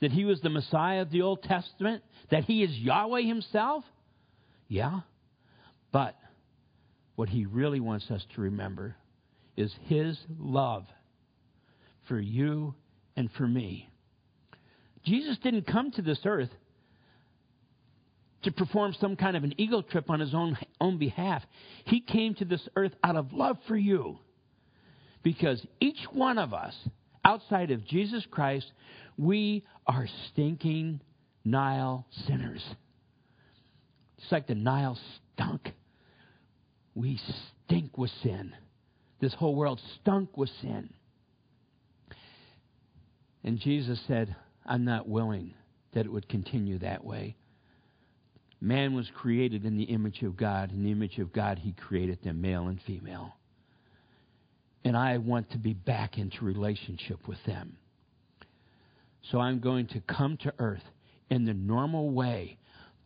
That 0.00 0.10
he 0.10 0.24
was 0.24 0.40
the 0.40 0.48
Messiah 0.48 1.02
of 1.02 1.10
the 1.10 1.22
Old 1.22 1.42
Testament? 1.42 2.02
That 2.30 2.44
he 2.44 2.62
is 2.62 2.76
Yahweh 2.76 3.22
himself? 3.22 3.84
Yeah. 4.66 5.00
But 5.92 6.16
what 7.14 7.28
he 7.28 7.46
really 7.46 7.80
wants 7.80 8.10
us 8.10 8.24
to 8.34 8.40
remember 8.40 8.96
is 9.56 9.72
his 9.84 10.18
love 10.38 10.86
for 12.08 12.18
you 12.18 12.74
and 13.14 13.30
for 13.32 13.46
me. 13.46 13.89
Jesus 15.04 15.38
didn't 15.38 15.66
come 15.66 15.90
to 15.92 16.02
this 16.02 16.20
earth 16.24 16.50
to 18.42 18.52
perform 18.52 18.94
some 19.00 19.16
kind 19.16 19.36
of 19.36 19.44
an 19.44 19.54
ego 19.58 19.82
trip 19.82 20.08
on 20.10 20.20
his 20.20 20.34
own, 20.34 20.56
own 20.80 20.98
behalf. 20.98 21.42
He 21.84 22.00
came 22.00 22.34
to 22.36 22.44
this 22.44 22.66
earth 22.76 22.92
out 23.04 23.16
of 23.16 23.32
love 23.32 23.58
for 23.68 23.76
you. 23.76 24.18
Because 25.22 25.64
each 25.80 25.98
one 26.12 26.38
of 26.38 26.54
us, 26.54 26.74
outside 27.24 27.70
of 27.70 27.86
Jesus 27.86 28.24
Christ, 28.30 28.70
we 29.18 29.64
are 29.86 30.06
stinking 30.28 31.00
Nile 31.44 32.06
sinners. 32.26 32.64
It's 34.18 34.32
like 34.32 34.46
the 34.46 34.54
Nile 34.54 34.98
stunk. 35.34 35.72
We 36.94 37.20
stink 37.66 37.96
with 37.98 38.10
sin. 38.22 38.54
This 39.20 39.34
whole 39.34 39.54
world 39.54 39.80
stunk 40.00 40.36
with 40.36 40.50
sin. 40.62 40.90
And 43.44 43.58
Jesus 43.58 44.00
said, 44.06 44.34
I'm 44.70 44.84
not 44.84 45.08
willing 45.08 45.52
that 45.92 46.06
it 46.06 46.12
would 46.12 46.28
continue 46.28 46.78
that 46.78 47.04
way. 47.04 47.34
Man 48.60 48.94
was 48.94 49.10
created 49.16 49.64
in 49.64 49.76
the 49.76 49.84
image 49.84 50.22
of 50.22 50.36
God. 50.36 50.70
In 50.70 50.84
the 50.84 50.92
image 50.92 51.18
of 51.18 51.32
God, 51.32 51.58
He 51.58 51.72
created 51.72 52.22
them, 52.22 52.40
male 52.40 52.68
and 52.68 52.80
female. 52.86 53.34
And 54.84 54.96
I 54.96 55.18
want 55.18 55.50
to 55.50 55.58
be 55.58 55.74
back 55.74 56.18
into 56.18 56.44
relationship 56.44 57.26
with 57.26 57.42
them. 57.46 57.76
So 59.32 59.40
I'm 59.40 59.58
going 59.58 59.88
to 59.88 60.00
come 60.00 60.36
to 60.38 60.54
earth 60.60 60.84
in 61.30 61.44
the 61.44 61.54
normal 61.54 62.10
way, 62.10 62.56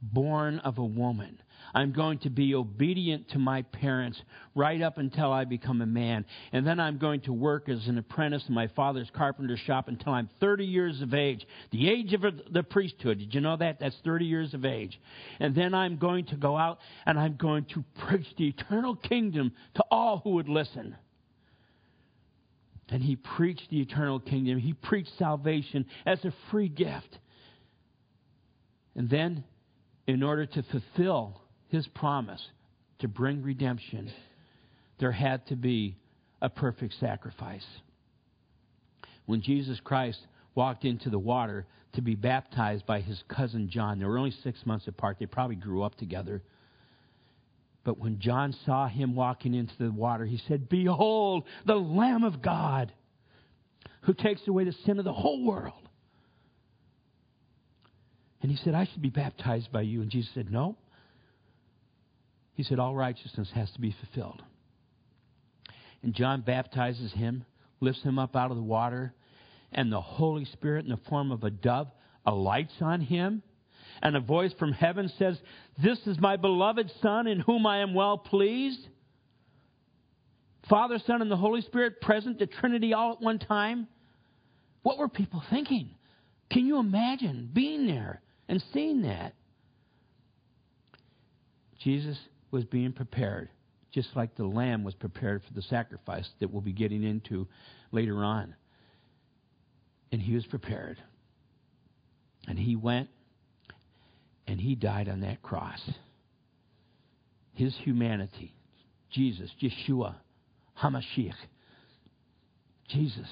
born 0.02 0.58
of 0.60 0.76
a 0.76 0.84
woman, 0.84 1.40
I'm 1.72 1.92
going 1.92 2.18
to 2.20 2.30
be 2.30 2.54
obedient 2.54 3.30
to 3.30 3.38
my 3.38 3.62
parents 3.62 4.20
right 4.54 4.80
up 4.82 4.98
until 4.98 5.32
I 5.32 5.44
become 5.44 5.80
a 5.80 5.86
man. 5.86 6.24
And 6.52 6.66
then 6.66 6.80
I'm 6.80 6.98
going 6.98 7.22
to 7.22 7.32
work 7.32 7.68
as 7.68 7.86
an 7.86 7.98
apprentice 7.98 8.44
in 8.48 8.54
my 8.54 8.68
father's 8.68 9.10
carpenter 9.14 9.56
shop 9.56 9.88
until 9.88 10.12
I'm 10.12 10.28
30 10.40 10.64
years 10.64 11.00
of 11.00 11.14
age. 11.14 11.46
The 11.70 11.88
age 11.88 12.12
of 12.12 12.22
the 12.50 12.62
priesthood. 12.62 13.18
Did 13.18 13.34
you 13.34 13.40
know 13.40 13.56
that? 13.56 13.80
That's 13.80 13.96
30 14.04 14.24
years 14.26 14.54
of 14.54 14.64
age. 14.64 15.00
And 15.40 15.54
then 15.54 15.74
I'm 15.74 15.96
going 15.96 16.26
to 16.26 16.36
go 16.36 16.56
out 16.56 16.78
and 17.06 17.18
I'm 17.18 17.36
going 17.36 17.64
to 17.74 17.84
preach 18.06 18.26
the 18.36 18.48
eternal 18.48 18.96
kingdom 18.96 19.52
to 19.76 19.84
all 19.90 20.18
who 20.18 20.30
would 20.30 20.48
listen. 20.48 20.96
And 22.90 23.02
he 23.02 23.16
preached 23.16 23.70
the 23.70 23.80
eternal 23.80 24.20
kingdom. 24.20 24.58
He 24.58 24.74
preached 24.74 25.10
salvation 25.18 25.86
as 26.04 26.24
a 26.24 26.32
free 26.50 26.68
gift. 26.68 27.18
And 28.94 29.08
then, 29.08 29.44
in 30.06 30.22
order 30.22 30.46
to 30.46 30.62
fulfill 30.62 31.40
his 31.74 31.86
promise 31.88 32.40
to 33.00 33.08
bring 33.08 33.42
redemption, 33.42 34.10
there 34.98 35.12
had 35.12 35.46
to 35.48 35.56
be 35.56 35.96
a 36.40 36.48
perfect 36.48 36.94
sacrifice. 37.00 37.66
When 39.26 39.42
Jesus 39.42 39.80
Christ 39.80 40.20
walked 40.54 40.84
into 40.84 41.10
the 41.10 41.18
water 41.18 41.66
to 41.94 42.02
be 42.02 42.14
baptized 42.14 42.86
by 42.86 43.00
his 43.00 43.22
cousin 43.28 43.68
John, 43.70 43.98
they 43.98 44.04
were 44.04 44.18
only 44.18 44.34
six 44.42 44.64
months 44.64 44.86
apart. 44.86 45.16
They 45.18 45.26
probably 45.26 45.56
grew 45.56 45.82
up 45.82 45.96
together. 45.96 46.42
But 47.84 47.98
when 47.98 48.20
John 48.20 48.54
saw 48.64 48.88
him 48.88 49.14
walking 49.14 49.54
into 49.54 49.74
the 49.78 49.90
water, 49.90 50.24
he 50.24 50.40
said, 50.48 50.68
Behold, 50.68 51.44
the 51.66 51.74
Lamb 51.74 52.24
of 52.24 52.40
God 52.40 52.92
who 54.02 54.14
takes 54.14 54.46
away 54.46 54.64
the 54.64 54.74
sin 54.84 54.98
of 54.98 55.04
the 55.04 55.12
whole 55.12 55.44
world. 55.44 55.88
And 58.42 58.50
he 58.50 58.58
said, 58.58 58.74
I 58.74 58.84
should 58.84 59.02
be 59.02 59.10
baptized 59.10 59.72
by 59.72 59.82
you. 59.82 60.02
And 60.02 60.10
Jesus 60.10 60.30
said, 60.34 60.50
No. 60.50 60.76
He 62.54 62.62
said, 62.62 62.78
All 62.78 62.94
righteousness 62.94 63.50
has 63.54 63.70
to 63.72 63.80
be 63.80 63.94
fulfilled. 64.00 64.42
And 66.02 66.14
John 66.14 66.42
baptizes 66.42 67.12
him, 67.12 67.44
lifts 67.80 68.02
him 68.02 68.18
up 68.18 68.36
out 68.36 68.50
of 68.50 68.56
the 68.56 68.62
water, 68.62 69.14
and 69.72 69.92
the 69.92 70.00
Holy 70.00 70.44
Spirit, 70.44 70.84
in 70.84 70.90
the 70.90 71.00
form 71.08 71.32
of 71.32 71.42
a 71.42 71.50
dove, 71.50 71.88
alights 72.24 72.74
on 72.80 73.00
him. 73.00 73.42
And 74.02 74.16
a 74.16 74.20
voice 74.20 74.52
from 74.58 74.72
heaven 74.72 75.10
says, 75.18 75.38
This 75.82 75.98
is 76.06 76.18
my 76.18 76.36
beloved 76.36 76.90
Son 77.02 77.26
in 77.26 77.40
whom 77.40 77.66
I 77.66 77.78
am 77.78 77.94
well 77.94 78.18
pleased. 78.18 78.86
Father, 80.68 80.98
Son, 81.06 81.22
and 81.22 81.30
the 81.30 81.36
Holy 81.36 81.60
Spirit 81.62 82.00
present, 82.00 82.38
the 82.38 82.46
Trinity 82.46 82.92
all 82.94 83.12
at 83.12 83.20
one 83.20 83.38
time. 83.38 83.86
What 84.82 84.98
were 84.98 85.08
people 85.08 85.42
thinking? 85.50 85.90
Can 86.50 86.66
you 86.66 86.78
imagine 86.78 87.50
being 87.52 87.86
there 87.86 88.20
and 88.48 88.62
seeing 88.72 89.02
that? 89.02 89.34
Jesus 91.80 92.18
was 92.54 92.64
being 92.64 92.92
prepared, 92.92 93.50
just 93.92 94.08
like 94.14 94.36
the 94.36 94.44
lamb 94.44 94.84
was 94.84 94.94
prepared 94.94 95.42
for 95.44 95.52
the 95.54 95.62
sacrifice 95.62 96.28
that 96.38 96.52
we'll 96.52 96.62
be 96.62 96.72
getting 96.72 97.02
into 97.02 97.48
later 97.90 98.22
on. 98.22 98.54
And 100.12 100.22
he 100.22 100.34
was 100.34 100.46
prepared. 100.46 100.96
And 102.46 102.56
he 102.56 102.76
went 102.76 103.08
and 104.46 104.60
he 104.60 104.76
died 104.76 105.08
on 105.08 105.22
that 105.22 105.42
cross. 105.42 105.80
His 107.54 107.74
humanity, 107.82 108.54
Jesus, 109.10 109.50
Yeshua, 109.60 110.14
Hamashiach, 110.80 111.34
Jesus, 112.88 113.28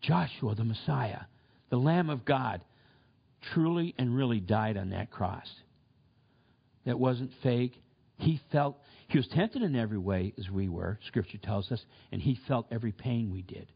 Joshua, 0.00 0.54
the 0.54 0.64
Messiah, 0.64 1.22
the 1.70 1.76
Lamb 1.76 2.08
of 2.08 2.24
God, 2.24 2.60
truly 3.52 3.96
and 3.98 4.16
really 4.16 4.38
died 4.38 4.76
on 4.76 4.90
that 4.90 5.10
cross. 5.10 5.48
That 6.86 7.00
wasn't 7.00 7.32
fake. 7.42 7.74
He 8.18 8.40
felt, 8.50 8.78
he 9.08 9.18
was 9.18 9.28
tempted 9.28 9.62
in 9.62 9.76
every 9.76 9.98
way 9.98 10.34
as 10.38 10.50
we 10.50 10.68
were, 10.68 10.98
Scripture 11.06 11.38
tells 11.38 11.70
us, 11.70 11.84
and 12.12 12.20
he 12.20 12.38
felt 12.48 12.66
every 12.70 12.92
pain 12.92 13.32
we 13.32 13.42
did. 13.42 13.70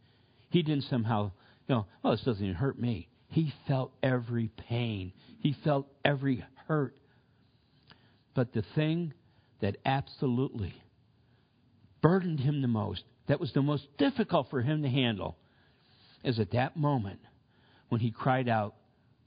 He 0.51 0.63
didn't 0.63 0.85
somehow, 0.85 1.31
you 1.69 1.75
know, 1.77 1.87
oh, 2.05 2.11
this 2.11 2.23
doesn't 2.23 2.45
even 2.45 2.57
hurt 2.57 2.79
me. 2.79 3.09
He 3.29 3.53
felt 3.67 3.93
every 4.03 4.51
pain, 4.69 5.13
he 5.39 5.57
felt 5.65 5.87
every 6.05 6.45
hurt. 6.67 6.97
But 8.35 8.53
the 8.53 8.65
thing 8.75 9.15
that 9.61 9.77
absolutely 9.85 10.75
burdened 12.03 12.41
him 12.41 12.61
the 12.61 12.69
most, 12.69 13.05
that 13.29 13.41
was 13.41 13.53
the 13.53 13.63
most 13.63 13.87
difficult 13.97 14.51
for 14.51 14.61
him 14.61 14.83
to 14.83 14.89
handle, 14.89 15.37
is 16.25 16.41
at 16.41 16.51
that 16.51 16.77
moment 16.77 17.21
when 17.89 18.01
he 18.01 18.11
cried 18.11 18.49
out, 18.49 18.75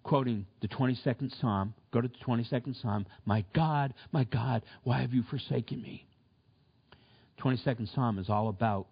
quoting 0.03 0.45
the 0.61 0.67
22nd 0.67 1.39
Psalm. 1.39 1.73
Go 1.95 2.01
to 2.01 2.09
the 2.09 2.25
22nd 2.25 2.81
Psalm. 2.81 3.05
My 3.23 3.45
God, 3.55 3.93
my 4.11 4.25
God, 4.25 4.63
why 4.83 4.99
have 4.99 5.13
you 5.13 5.23
forsaken 5.29 5.81
me? 5.81 6.05
22nd 7.39 7.95
Psalm 7.95 8.19
is 8.19 8.29
all 8.29 8.49
about 8.49 8.87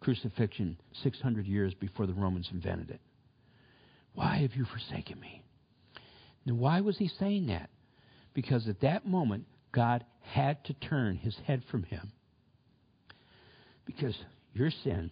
crucifixion 0.00 0.76
600 1.02 1.46
years 1.46 1.72
before 1.72 2.06
the 2.06 2.12
Romans 2.12 2.50
invented 2.52 2.90
it. 2.90 3.00
Why 4.14 4.36
have 4.42 4.54
you 4.54 4.66
forsaken 4.66 5.18
me? 5.18 5.42
Now, 6.44 6.52
why 6.52 6.82
was 6.82 6.98
he 6.98 7.08
saying 7.18 7.46
that? 7.46 7.70
Because 8.34 8.68
at 8.68 8.82
that 8.82 9.06
moment, 9.06 9.46
God 9.74 10.04
had 10.20 10.62
to 10.66 10.74
turn 10.74 11.16
his 11.16 11.34
head 11.46 11.62
from 11.70 11.84
him. 11.84 12.12
Because 13.86 14.14
your 14.52 14.70
sin 14.84 15.10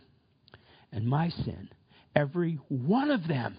and 0.93 1.07
my 1.07 1.31
sin, 1.31 1.71
every 2.15 2.59
one 2.69 3.11
of 3.11 3.27
them, 3.27 3.57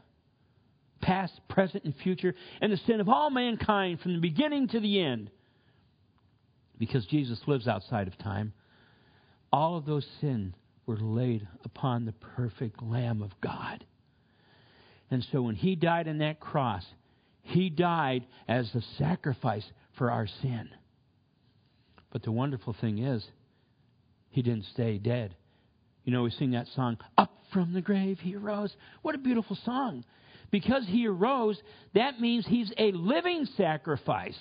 past, 1.02 1.34
present, 1.50 1.84
and 1.84 1.96
future, 1.96 2.34
and 2.62 2.72
the 2.72 2.78
sin 2.88 3.00
of 3.00 3.10
all 3.10 3.30
mankind 3.30 4.00
from 4.00 4.14
the 4.14 4.20
beginning 4.20 4.68
to 4.70 4.80
the 4.80 5.02
end. 5.02 5.30
Because 6.78 7.06
Jesus 7.06 7.40
lives 7.48 7.68
outside 7.68 8.08
of 8.08 8.18
time. 8.18 8.54
all 9.54 9.78
of 9.78 9.86
those 9.86 10.08
sins 10.22 10.54
were 10.86 10.98
laid 10.98 11.48
upon 11.64 12.06
the 12.06 12.14
perfect 12.14 12.82
Lamb 12.82 13.22
of 13.22 13.32
God. 13.42 13.86
And 15.10 15.26
so 15.32 15.42
when 15.42 15.56
he 15.56 15.76
died 15.76 16.08
on 16.08 16.20
that 16.20 16.40
cross, 16.40 16.86
he 17.44 17.70
died 17.70 18.26
as 18.48 18.72
the 18.72 18.82
sacrifice 18.98 19.66
for 19.98 20.10
our 20.10 20.28
sin. 20.42 20.70
But 22.12 22.24
the 22.24 22.32
wonderful 22.32 22.76
thing 22.80 23.00
is, 23.00 23.24
he 24.30 24.42
didn't 24.42 24.66
stay 24.74 24.98
dead. 24.98 25.36
You 26.04 26.14
know, 26.14 26.24
we 26.24 26.32
sing 26.32 26.52
that 26.52 26.68
song, 26.76 26.98
Up 27.18 27.32
from 27.54 27.74
the 27.74 27.82
grave 27.82 28.20
he 28.20 28.36
arose. 28.36 28.74
What 29.02 29.16
a 29.16 29.20
beautiful 29.20 29.58
song. 29.66 30.06
Because 30.52 30.86
he 30.86 31.08
arose, 31.08 31.60
that 31.96 32.20
means 32.20 32.46
he's 32.46 32.72
a 32.78 32.92
living 32.92 33.48
sacrifice. 33.58 34.38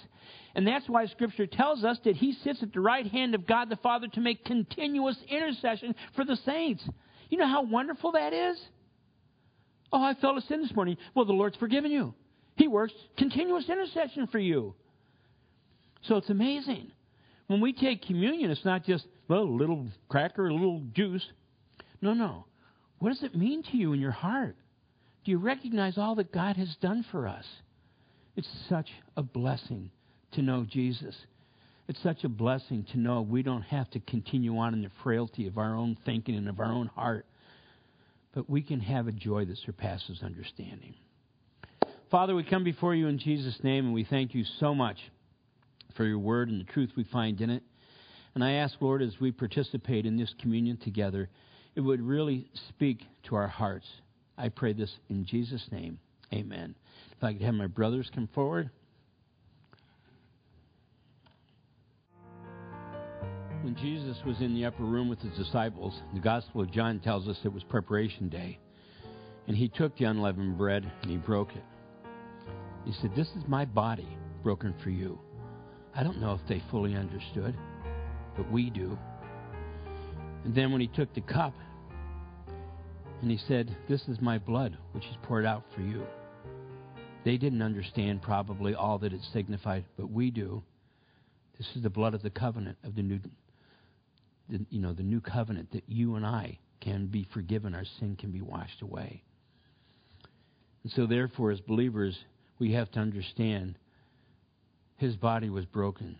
And 0.55 0.67
that's 0.67 0.89
why 0.89 1.07
Scripture 1.07 1.47
tells 1.47 1.85
us 1.85 1.99
that 2.05 2.17
he 2.17 2.33
sits 2.33 2.63
at 2.63 2.73
the 2.73 2.81
right 2.81 3.07
hand 3.07 3.35
of 3.35 3.47
God 3.47 3.69
the 3.69 3.77
Father 3.77 4.09
to 4.09 4.21
make 4.21 4.45
continuous 4.45 5.17
intercession 5.29 5.95
for 6.17 6.25
the 6.25 6.37
saints. 6.45 6.83
You 7.29 7.39
know 7.39 7.47
how 7.47 7.63
wonderful 7.63 8.13
that 8.13 8.33
is? 8.33 8.61
Oh, 9.93 10.03
I 10.03 10.15
fell 10.15 10.37
a 10.37 10.41
sin 10.43 10.63
this 10.63 10.75
morning. 10.75 10.97
Well, 11.15 11.25
the 11.25 11.33
Lord's 11.33 11.57
forgiven 11.57 11.93
you. 11.93 12.15
He 12.57 12.67
works 12.67 12.93
continuous 13.17 13.69
intercession 13.69 14.27
for 14.27 14.39
you. 14.39 14.75
So 16.03 16.17
it's 16.17 16.31
amazing. 16.31 16.91
When 17.47 17.61
we 17.61 17.73
take 17.73 18.03
communion, 18.03 18.51
it's 18.51 18.65
not 18.65 18.85
just, 18.85 19.07
well, 19.29 19.43
a 19.43 19.45
little 19.45 19.87
cracker, 20.09 20.49
a 20.49 20.53
little 20.53 20.83
juice. 20.93 21.25
No, 22.01 22.15
no. 22.15 22.47
What 22.99 23.11
does 23.11 23.23
it 23.23 23.35
mean 23.35 23.63
to 23.65 23.77
you 23.77 23.93
in 23.93 24.01
your 24.01 24.11
heart? 24.11 24.57
Do 25.25 25.31
you 25.31 25.39
recognize 25.39 25.99
all 25.99 26.15
that 26.17 26.33
God 26.33 26.57
has 26.57 26.75
done 26.81 27.05
for 27.11 27.29
us? 27.29 27.45
It's 28.37 28.49
such 28.69 28.89
a 29.17 29.23
blessing 29.23 29.91
to 30.33 30.43
know 30.43 30.65
Jesus. 30.69 31.15
It's 31.89 32.03
such 32.03 32.25
a 32.25 32.29
blessing 32.29 32.87
to 32.93 32.99
know 32.99 33.21
we 33.21 33.43
don't 33.43 33.63
have 33.63 33.91
to 33.91 34.01
continue 34.01 34.57
on 34.59 34.75
in 34.75 34.83
the 34.83 34.91
frailty 35.03 35.47
of 35.47 35.59
our 35.59 35.75
own 35.75 35.97
thinking 36.07 36.37
and 36.37 36.49
of 36.49 36.61
our 36.61 36.73
own 36.73 36.87
heart, 36.87 37.27
but 38.33 38.49
we 38.49 38.63
can 38.63 38.81
have 38.81 39.09
a 39.09 39.13
joy 39.13 39.45
that 39.45 39.59
surpasses 39.59 40.23
understanding. 40.23 40.95
Father, 42.11 42.35
we 42.35 42.45
come 42.45 42.65
before 42.65 42.95
you 42.95 43.09
in 43.09 43.19
Jesus' 43.19 43.63
name 43.63 43.87
and 43.87 43.95
we 43.95 44.05
thank 44.05 44.35
you 44.35 44.45
so 44.59 44.75
much 44.75 44.99
for 45.97 46.05
your 46.05 46.19
word 46.19 46.49
and 46.49 46.61
the 46.61 46.73
truth 46.73 46.91
we 46.97 47.05
find 47.05 47.41
in 47.41 47.51
it. 47.51 47.63
And 48.35 48.45
I 48.45 48.53
ask, 48.53 48.75
Lord, 48.81 49.03
as 49.03 49.21
we 49.21 49.33
participate 49.33 50.07
in 50.07 50.17
this 50.17 50.33
communion 50.41 50.77
together, 50.77 51.29
it 51.75 51.81
would 51.81 52.01
really 52.01 52.49
speak 52.69 53.01
to 53.25 53.35
our 53.35 53.49
hearts. 53.49 53.87
I 54.41 54.49
pray 54.49 54.73
this 54.73 54.91
in 55.11 55.27
Jesus' 55.27 55.67
name. 55.71 55.99
Amen. 56.33 56.75
If 57.13 57.23
I 57.23 57.35
could 57.35 57.43
have 57.43 57.55
my 57.55 57.67
brothers 57.67 58.11
come 58.15 58.29
forward. 58.35 58.71
When 63.63 63.77
Jesus 63.77 64.17
was 64.25 64.41
in 64.41 64.55
the 64.55 64.65
upper 64.65 64.85
room 64.85 65.11
with 65.11 65.19
his 65.19 65.37
disciples, 65.37 66.01
the 66.15 66.21
Gospel 66.21 66.63
of 66.63 66.73
John 66.73 67.01
tells 67.01 67.29
us 67.29 67.37
it 67.45 67.53
was 67.53 67.63
preparation 67.65 68.31
day. 68.31 68.59
And 69.47 69.55
he 69.55 69.69
took 69.69 69.95
the 69.99 70.07
unleavened 70.07 70.57
bread 70.57 70.91
and 71.03 71.11
he 71.11 71.19
broke 71.19 71.55
it. 71.55 71.65
He 72.87 72.93
said, 73.03 73.15
This 73.15 73.29
is 73.29 73.47
my 73.47 73.67
body 73.67 74.09
broken 74.43 74.75
for 74.83 74.89
you. 74.89 75.21
I 75.95 76.03
don't 76.03 76.19
know 76.19 76.33
if 76.33 76.49
they 76.49 76.63
fully 76.71 76.95
understood, 76.95 77.55
but 78.39 78.51
we 78.51 78.71
do. 78.71 78.99
And 80.45 80.55
then 80.55 80.73
when 80.73 80.81
he 80.81 80.87
took 80.87 81.13
the 81.13 81.21
cup, 81.21 81.53
and 83.23 83.31
he 83.31 83.39
said, 83.49 83.77
This 83.89 84.09
is 84.09 84.21
my 84.21 84.39
blood, 84.39 84.77
which 84.93 85.05
is 85.05 85.17
poured 85.23 85.45
out 85.45 85.65
for 85.75 85.83
you. 85.83 86.05
They 87.25 87.37
didn't 87.37 87.63
understand 87.63 88.23
probably 88.23 88.75
all 88.75 88.99
that 88.99 89.13
it 89.13 89.21
signified, 89.33 89.85
but 89.97 90.11
we 90.11 90.31
do. 90.31 90.63
This 91.59 91.69
is 91.77 91.83
the 91.83 91.91
blood 91.91 92.15
of 92.15 92.23
the 92.23 92.31
covenant 92.31 92.79
of 92.83 92.95
the 92.95 93.03
new, 93.03 93.21
the, 94.49 94.65
you 94.71 94.81
know, 94.81 94.95
the 94.95 95.03
new 95.03 95.21
covenant 95.21 95.73
that 95.73 95.85
you 95.87 96.15
and 96.15 96.25
I 96.25 96.59
can 96.81 97.07
be 97.07 97.29
forgiven, 97.35 97.75
our 97.75 97.85
sin 97.99 98.17
can 98.17 98.31
be 98.31 98.41
washed 98.41 98.81
away. 98.81 99.23
And 100.83 100.91
so, 100.93 101.07
therefore, 101.07 101.51
as 101.51 101.61
believers, 101.61 102.19
we 102.59 102.73
have 102.73 102.91
to 102.93 103.01
understand 103.01 103.77
his 104.97 105.17
body 105.17 105.51
was 105.51 105.67
broken 105.67 106.17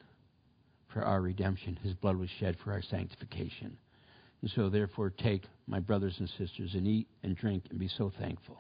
for 0.93 1.03
our 1.03 1.21
redemption, 1.23 1.79
his 1.83 1.95
blood 1.95 2.17
was 2.17 2.29
shed 2.39 2.57
for 2.63 2.73
our 2.73 2.83
sanctification. 2.83 3.79
And 4.43 4.51
so, 4.55 4.71
therefore, 4.71 5.11
take, 5.11 5.45
my 5.67 5.81
brothers 5.81 6.17
and 6.19 6.29
sisters, 6.39 6.75
and 6.75 6.87
eat 6.87 7.07
and 7.23 7.37
drink 7.37 7.65
and 7.71 7.79
be 7.79 7.89
so 7.89 8.11
thankful. 8.19 8.59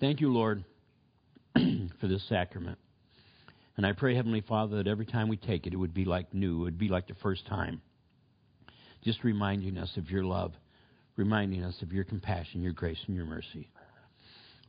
Thank 0.00 0.20
you, 0.20 0.32
Lord, 0.32 0.64
for 1.54 2.08
this 2.08 2.28
sacrament. 2.28 2.76
And 3.76 3.86
I 3.86 3.92
pray, 3.92 4.16
Heavenly 4.16 4.40
Father, 4.40 4.78
that 4.78 4.88
every 4.88 5.06
time 5.06 5.28
we 5.28 5.36
take 5.36 5.66
it, 5.66 5.72
it 5.72 5.76
would 5.76 5.94
be 5.94 6.04
like 6.04 6.34
new, 6.34 6.62
it 6.62 6.64
would 6.64 6.78
be 6.78 6.88
like 6.88 7.06
the 7.06 7.14
first 7.22 7.46
time. 7.46 7.80
Just 9.04 9.22
reminding 9.22 9.78
us 9.78 9.90
of 9.96 10.10
your 10.10 10.24
love, 10.24 10.52
reminding 11.16 11.62
us 11.64 11.80
of 11.82 11.92
your 11.92 12.02
compassion, 12.02 12.62
your 12.62 12.72
grace, 12.72 12.98
and 13.06 13.14
your 13.14 13.26
mercy. 13.26 13.68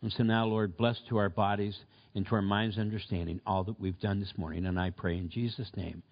And 0.04 0.12
so 0.12 0.22
now, 0.22 0.46
Lord, 0.46 0.78
bless 0.78 1.00
to 1.10 1.18
our 1.18 1.30
bodies 1.30 1.76
and 2.14 2.28
to 2.28 2.36
our 2.36 2.42
minds' 2.42 2.78
understanding 2.78 3.40
all 3.48 3.64
that 3.64 3.80
we've 3.80 4.00
done 4.00 4.20
this 4.20 4.34
morning. 4.38 4.66
And 4.66 4.78
I 4.80 4.90
pray 4.90 5.18
in 5.18 5.30
Jesus' 5.30 5.72
name, 5.78 6.04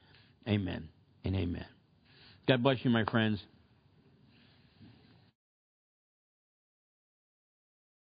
amen 0.48 0.88
and 1.26 1.36
amen. 1.36 1.66
God 2.48 2.64
bless 2.64 2.78
you, 2.84 2.90
my 2.90 3.04
friends. 3.04 3.40